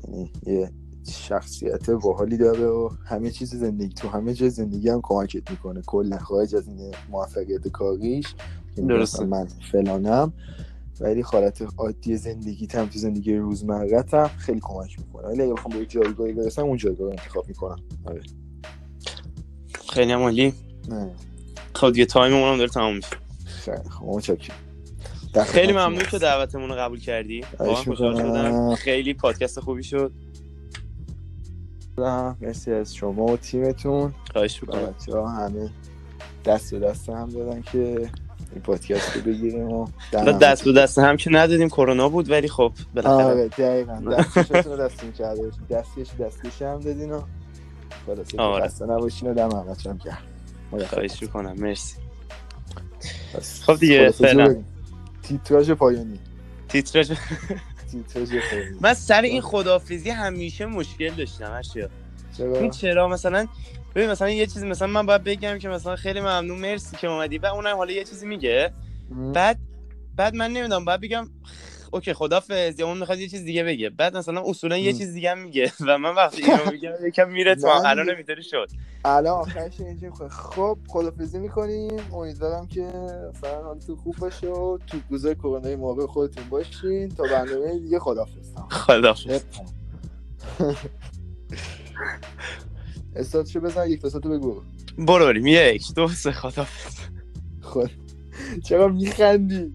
یعنی 0.04 0.32
یه 0.46 0.72
شخصیت 1.10 1.90
باحالی 1.90 2.38
داره 2.38 2.66
و 2.66 2.90
همه 3.06 3.32
چیز 3.32 3.56
زندگی 3.56 3.94
تو 3.94 4.08
همه 4.08 4.34
جای 4.34 4.50
زندگی 4.50 4.90
هم 4.90 5.00
کمکت 5.04 5.52
می‌کنه. 5.52 5.82
کلا 5.82 6.18
خارج 6.18 6.56
از 6.56 6.68
این 6.68 6.92
موفقیت 7.10 7.68
کاریش 7.68 8.36
که 8.76 8.82
درسته. 8.82 9.26
من 9.26 9.48
فلانم. 9.72 10.34
ولی 11.00 11.22
حالت 11.22 11.64
عادی 11.78 12.18
زندگی 12.18 12.68
هم 12.74 12.86
تو 12.86 13.00
زندگی 13.00 13.36
روزمرتم 13.36 14.28
خیلی 14.28 14.60
کمک 14.64 15.00
می‌کنه. 15.00 15.28
ولی 15.28 15.42
اگه 15.42 15.54
بخوام 15.54 15.80
به 15.80 15.86
جایگاهی 15.86 16.34
برسم 16.34 16.64
اون 16.64 16.78
جایگاه 16.78 17.06
رو 17.06 17.10
انتخاب 17.10 17.48
می‌کنم. 17.48 17.80
آره. 18.06 18.22
خیلی 19.90 20.12
هم 20.12 20.22
عالی. 20.22 20.54
خب 21.74 21.92
دیگه 21.92 22.06
تایممون 22.06 22.52
هم 22.52 22.58
داره 22.58 22.70
تموم 22.70 22.96
میشه. 22.96 23.18
خیلی 23.46 25.44
خیلی 25.46 25.74
ممنون 25.74 26.00
که 26.12 26.18
دعوتمون 26.18 26.70
رو 26.70 26.76
قبول 26.76 27.00
کردی. 27.00 27.44
خوشحال. 27.58 27.96
شدم. 27.96 28.76
خیلی 28.76 29.14
پادکست 29.14 29.60
خوبی 29.60 29.84
شد. 29.84 30.12
مرسی 32.42 32.72
از 32.72 32.96
شما 32.96 33.26
و 33.26 33.38
تیمتون. 33.38 34.14
خواهش 34.34 34.62
می‌کنم. 34.62 34.96
ها 35.14 35.30
همه 35.30 35.70
دست 36.46 36.74
به 36.76 36.80
دست 36.80 37.10
هم 37.10 37.30
دادن 37.30 37.62
که 37.62 38.10
این 38.54 38.62
پادکست 38.62 39.16
رو 39.16 39.22
بگیریم 39.22 39.72
و 39.72 39.88
دست 40.14 40.64
به 40.64 40.72
دست 40.72 41.00
هم 41.00 41.18
که 41.18 41.30
ندادیم 41.30 41.70
کرونا 41.70 42.10
بود 42.10 42.32
ولی 42.32 42.48
خب 42.48 42.72
بالاخره. 42.96 43.26
آره 43.26 43.48
دقیقا. 43.48 43.94
دستشتون 44.18 44.72
رو 44.72 44.78
دستیم 44.78 45.12
کرده 45.12 45.42
باشین 45.42 45.64
دستیش 45.70 46.08
دستیش 46.20 46.62
هم 46.62 46.80
دادین 46.80 47.12
و 47.12 47.22
خلاصه 48.06 48.38
آره. 48.38 48.66
خسته 48.66 48.86
نباشین 48.86 49.30
و 49.30 49.34
دم 49.34 49.52
همتون 49.52 49.92
هم 49.92 49.98
کرد 49.98 50.88
خواهش 50.88 51.22
می‌کنم. 51.22 51.56
مرسی. 51.58 51.96
خب 53.66 53.76
دیگه، 53.80 54.12
فعلا. 54.12 54.56
تیتراژ 55.24 55.72
پایانی. 55.72 56.20
تیتراژ. 56.70 57.12
تیتراژ 57.92 58.30
پایانی. 58.52 58.78
من 58.82 58.94
سر 58.94 59.22
این 59.22 59.42
خدافیزی 59.42 60.10
همیشه 60.10 60.66
مشکل 60.66 61.10
داشتم 61.10 61.52
اشیا. 61.52 61.90
این 62.40 62.72
چرا؟ 62.72 63.08
مثلا 63.08 63.48
ببین 63.96 64.10
مثلا 64.10 64.30
یه 64.30 64.46
چیزی 64.46 64.68
مثلا 64.68 64.88
من 64.88 65.06
باید 65.06 65.24
بگم 65.24 65.58
که 65.58 65.70
مثلا 65.70 65.96
خیلی 65.96 66.20
ممنون 66.22 66.60
مرسی 66.60 66.98
که 66.98 67.08
اومدی. 67.08 67.38
و 67.38 67.46
اونم 67.46 67.76
حالا 67.76 67.92
یه 67.92 68.04
چیزی 68.04 68.26
میگه. 68.28 68.74
بعد 69.34 69.60
بعد 70.16 70.36
من 70.36 70.52
نمی‌دونم 70.52 70.86
باید 70.86 71.02
بگم 71.02 71.30
اوکی 71.92 72.14
خدافظ 72.14 72.80
یا 72.80 72.88
اون 72.88 72.98
می‌خواد 72.98 73.20
یه 73.20 73.28
چیز 73.28 73.44
دیگه 73.44 73.64
بگه. 73.64 73.90
بعد 73.90 74.18
مثلا 74.18 74.44
اصولا 74.46 74.78
یه. 74.78 74.94
چیز 74.94 75.14
دیگه 75.14 75.32
هم 75.32 75.38
میگه. 75.40 75.72
و 75.88 75.98
من 75.98 76.16
وقتی 76.16 76.44
اینو 76.44 76.72
میگم 76.72 76.92
یکم 77.08 77.30
میره 77.32 77.56
تو 77.56 77.68
الان. 77.68 78.10
نمی‌تونی 78.10 78.44
شد. 78.44 78.68
الان 79.06 79.34
آخرش 79.40 79.80
می‌خواد. 79.80 80.30
خب 80.30 80.78
خدافزی 80.88 81.40
می‌کنیم. 81.40 82.00
امیدوارم 82.14 82.68
که 82.68 82.82
مثلا 83.30 83.64
حالتون 83.64 83.96
خوب 83.96 84.16
باشه 84.16 84.48
و 84.48 84.78
تو 84.88 84.98
روزای 85.10 85.36
کرونایی 85.36 85.76
موقع 85.76 86.06
خودتون 86.06 86.50
باشین. 86.50 87.10
تا 87.10 87.24
برنامه 87.24 87.80
دیگه 87.80 88.00
خدافز 88.00 88.54
خدافظ 88.72 89.44
استاد 93.16 93.46
چه 93.46 93.60
بزن 93.60 93.90
یک 93.90 94.02
تا 94.02 94.20
بگو. 94.20 94.62
برو 94.98 95.26
بریم. 95.26 95.48
یک 95.48 95.94
دو 95.96 96.08
سه 96.08 96.32
خدافظ 96.32 96.96
خود 97.62 97.92
چرا 98.64 98.88
میخندی؟ 98.88 99.74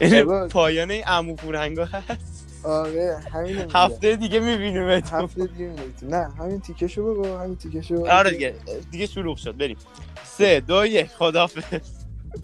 این 0.00 0.14
آقا. 0.14 0.48
پایانه 0.48 1.02
عمو 1.02 1.34
پورنگا 1.34 1.84
هست. 1.84 2.46
آره 2.62 3.22
همین 3.32 3.64
هفته 3.74 4.16
دیگه 4.16 4.40
می‌بینیم 4.40 4.88
هفته 4.88 5.46
دیگه 5.46 5.64
می‌بینیم. 5.66 5.94
نه 6.02 6.28
همین 6.38 6.60
تیکشو 6.60 7.14
بگو 7.14 7.36
همین 7.36 7.56
تیکشو 7.56 8.06
آره 8.06 8.30
دیگه 8.30 8.54
دیگه 8.90 9.06
شروع 9.06 9.36
شد. 9.36 9.56
بریم. 9.56 9.76
سه 10.24 10.60
دو 10.60 10.86
یک. 10.86 11.06
خدافظ 11.06 11.62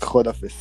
خدافظ 0.00 0.52